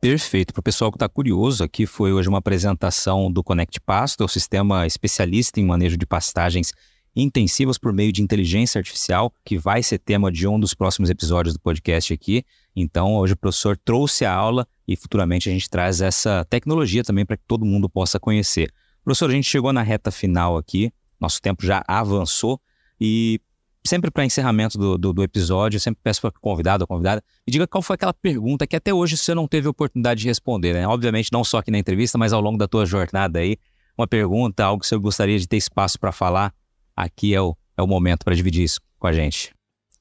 Perfeito. 0.01 0.53
Para 0.53 0.59
o 0.59 0.63
pessoal 0.63 0.91
que 0.91 0.95
está 0.95 1.07
curioso, 1.07 1.63
aqui 1.63 1.85
foi 1.85 2.11
hoje 2.11 2.27
uma 2.27 2.39
apresentação 2.39 3.31
do 3.31 3.43
Connect 3.43 3.79
Pasto, 3.81 4.25
o 4.25 4.27
sistema 4.27 4.85
especialista 4.85 5.59
em 5.59 5.65
manejo 5.65 5.97
de 5.97 6.05
pastagens 6.05 6.71
intensivas 7.15 7.79
por 7.79 7.91
meio 7.91 8.11
de 8.11 8.21
inteligência 8.21 8.77
artificial, 8.77 9.33
que 9.43 9.57
vai 9.57 9.81
ser 9.81 9.97
tema 9.97 10.31
de 10.31 10.47
um 10.47 10.59
dos 10.59 10.75
próximos 10.75 11.09
episódios 11.09 11.53
do 11.53 11.59
podcast 11.59 12.13
aqui. 12.13 12.43
Então, 12.75 13.15
hoje 13.15 13.33
o 13.33 13.37
professor 13.37 13.75
trouxe 13.77 14.23
a 14.23 14.33
aula 14.33 14.67
e 14.87 14.95
futuramente 14.95 15.49
a 15.49 15.51
gente 15.51 15.69
traz 15.69 15.99
essa 15.99 16.45
tecnologia 16.45 17.03
também 17.03 17.25
para 17.25 17.37
que 17.37 17.43
todo 17.47 17.65
mundo 17.65 17.89
possa 17.89 18.19
conhecer. 18.19 18.71
Professor, 19.03 19.29
a 19.29 19.33
gente 19.33 19.49
chegou 19.49 19.73
na 19.73 19.81
reta 19.81 20.11
final 20.11 20.57
aqui, 20.57 20.91
nosso 21.19 21.41
tempo 21.41 21.65
já 21.65 21.83
avançou 21.87 22.61
e 22.99 23.39
sempre 23.85 24.11
para 24.11 24.25
encerramento 24.25 24.77
do, 24.77 24.97
do, 24.97 25.13
do, 25.13 25.23
episódio, 25.23 25.77
eu 25.77 25.81
sempre 25.81 26.01
peço 26.03 26.21
para 26.21 26.29
o 26.29 26.41
convidado 26.41 26.83
ou 26.83 26.87
convidada, 26.87 27.23
me 27.45 27.51
diga 27.51 27.65
qual 27.65 27.81
foi 27.81 27.95
aquela 27.95 28.13
pergunta 28.13 28.67
que 28.67 28.75
até 28.75 28.93
hoje 28.93 29.17
você 29.17 29.33
não 29.33 29.47
teve 29.47 29.67
oportunidade 29.67 30.21
de 30.21 30.27
responder, 30.27 30.73
né? 30.73 30.87
Obviamente, 30.87 31.31
não 31.31 31.43
só 31.43 31.59
aqui 31.59 31.71
na 31.71 31.79
entrevista, 31.79 32.17
mas 32.17 32.33
ao 32.33 32.41
longo 32.41 32.57
da 32.57 32.67
tua 32.67 32.85
jornada 32.85 33.39
aí. 33.39 33.57
Uma 33.97 34.07
pergunta, 34.07 34.63
algo 34.63 34.81
que 34.81 34.87
você 34.87 34.97
gostaria 34.97 35.39
de 35.39 35.47
ter 35.47 35.57
espaço 35.57 35.99
para 35.99 36.11
falar, 36.11 36.53
aqui 36.95 37.33
é 37.33 37.41
o, 37.41 37.57
é 37.75 37.81
o 37.81 37.87
momento 37.87 38.23
para 38.23 38.35
dividir 38.35 38.63
isso 38.63 38.79
com 38.99 39.07
a 39.07 39.13
gente. 39.13 39.53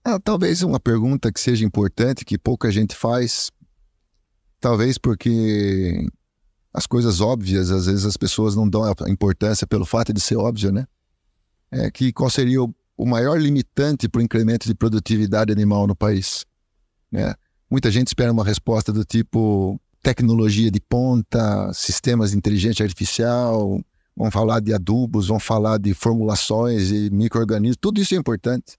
Ah, 0.05 0.20
talvez 0.20 0.62
uma 0.62 0.78
pergunta 0.78 1.32
que 1.32 1.40
seja 1.40 1.64
importante, 1.64 2.24
que 2.24 2.36
pouca 2.36 2.70
gente 2.70 2.94
faz, 2.94 3.51
talvez 4.61 4.99
porque 4.99 6.07
as 6.72 6.86
coisas 6.86 7.20
óbvias, 7.20 7.70
às 7.70 7.86
vezes 7.86 8.05
as 8.05 8.16
pessoas 8.16 8.55
não 8.55 8.68
dão 8.68 8.84
a 8.84 9.11
importância 9.11 9.66
pelo 9.66 9.86
fato 9.86 10.12
de 10.12 10.20
ser 10.20 10.36
óbvio, 10.36 10.70
né? 10.70 10.86
É 11.70 11.90
que 11.90 12.12
qual 12.12 12.28
seria 12.28 12.62
o 12.62 12.74
o 12.97 13.05
maior 13.07 13.40
limitante 13.40 14.09
para 14.09 14.20
o 14.20 14.22
incremento 14.22 14.66
de 14.66 14.74
produtividade 14.74 15.53
animal 15.53 15.86
no 15.86 15.94
país. 15.94 16.44
Né? 17.11 17.34
Muita 17.70 17.90
gente 17.90 18.09
espera 18.09 18.32
uma 18.32 18.44
resposta 18.44 18.92
do 18.92 19.05
tipo 19.05 19.80
tecnologia 20.03 20.70
de 20.70 20.80
ponta, 20.80 21.72
sistemas 21.72 22.30
de 22.30 22.36
inteligência 22.36 22.84
artificial, 22.84 23.80
vão 24.16 24.30
falar 24.30 24.61
de 24.61 24.72
adubos, 24.72 25.26
vão 25.26 25.40
falar 25.40 25.78
de 25.78 25.92
formulações 25.94 26.90
e 26.92 27.11
micro-organismos, 27.11 27.76
tudo 27.80 28.01
isso 28.01 28.14
é 28.14 28.18
importante. 28.18 28.78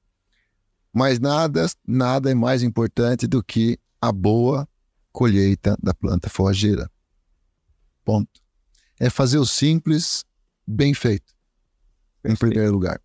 Mas 0.94 1.20
nada, 1.20 1.68
nada 1.86 2.32
é 2.32 2.34
mais 2.34 2.64
importante 2.64 3.28
do 3.28 3.44
que 3.44 3.78
a 4.02 4.12
boa 4.12 4.68
colheita 5.12 5.78
da 5.84 5.94
planta 5.94 6.30
forrageira. 6.30 6.90
Ponto. 8.06 8.42
é 8.98 9.10
fazer 9.10 9.38
o 9.38 9.46
simples 9.46 10.24
bem 10.66 10.94
feito, 10.94 11.34
em 12.24 12.36
primeiro 12.36 12.72
lugar. 12.72 13.02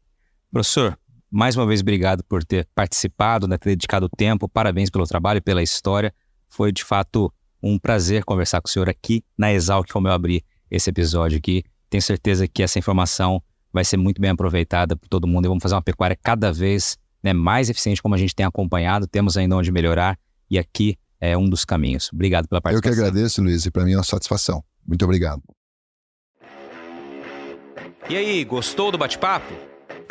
Professor, 0.53 0.97
mais 1.33 1.57
uma 1.57 1.67
vez 1.67 1.81
obrigado 1.81 2.23
por 2.25 2.45
ter 2.45 2.69
participado, 2.75 3.49
né, 3.49 3.57
ter 3.57 3.71
dedicado 3.71 4.07
tempo. 4.11 4.47
Parabéns 4.47 4.91
pelo 4.91 5.07
trabalho 5.07 5.39
e 5.39 5.41
pela 5.41 5.63
história. 5.63 6.13
Foi 6.47 6.71
de 6.71 6.85
fato 6.85 7.33
um 7.63 7.79
prazer 7.79 8.23
conversar 8.23 8.61
com 8.61 8.69
o 8.69 8.71
senhor 8.71 8.89
aqui 8.91 9.25
na 9.37 9.51
Exalc, 9.51 9.91
como 9.91 10.09
eu 10.09 10.13
abri 10.13 10.45
esse 10.71 10.91
episódio 10.91 11.39
aqui. 11.39 11.65
Tenho 11.89 12.03
certeza 12.03 12.47
que 12.47 12.63
essa 12.63 12.79
informação 12.79 13.43
vai 13.73 13.83
ser 13.83 13.97
muito 13.97 14.21
bem 14.21 14.31
aproveitada 14.31 14.95
por 14.95 15.09
todo 15.09 15.27
mundo 15.27 15.47
e 15.47 15.49
vamos 15.49 15.63
fazer 15.63 15.75
uma 15.75 15.83
pecuária 15.83 16.19
cada 16.23 16.53
vez 16.53 16.99
né, 17.23 17.33
mais 17.33 17.71
eficiente, 17.71 18.03
como 18.03 18.15
a 18.15 18.19
gente 18.19 18.35
tem 18.35 18.45
acompanhado. 18.45 19.07
Temos 19.07 19.39
ainda 19.39 19.57
onde 19.57 19.73
melhorar 19.73 20.19
e 20.51 20.59
aqui 20.59 20.99
é 21.19 21.37
um 21.39 21.49
dos 21.49 21.65
caminhos. 21.65 22.11
Obrigado 22.13 22.47
pela 22.47 22.61
participação. 22.61 22.93
Eu 22.93 22.95
que 22.95 23.09
agradeço, 23.09 23.43
Luiz, 23.43 23.65
e 23.65 23.71
para 23.71 23.85
mim 23.85 23.93
é 23.93 23.97
uma 23.97 24.05
satisfação. 24.05 24.63
Muito 24.87 25.03
obrigado. 25.03 25.43
E 28.11 28.17
aí, 28.17 28.45
gostou 28.45 28.91
do 28.91 28.99
bate-papo? 28.99 29.72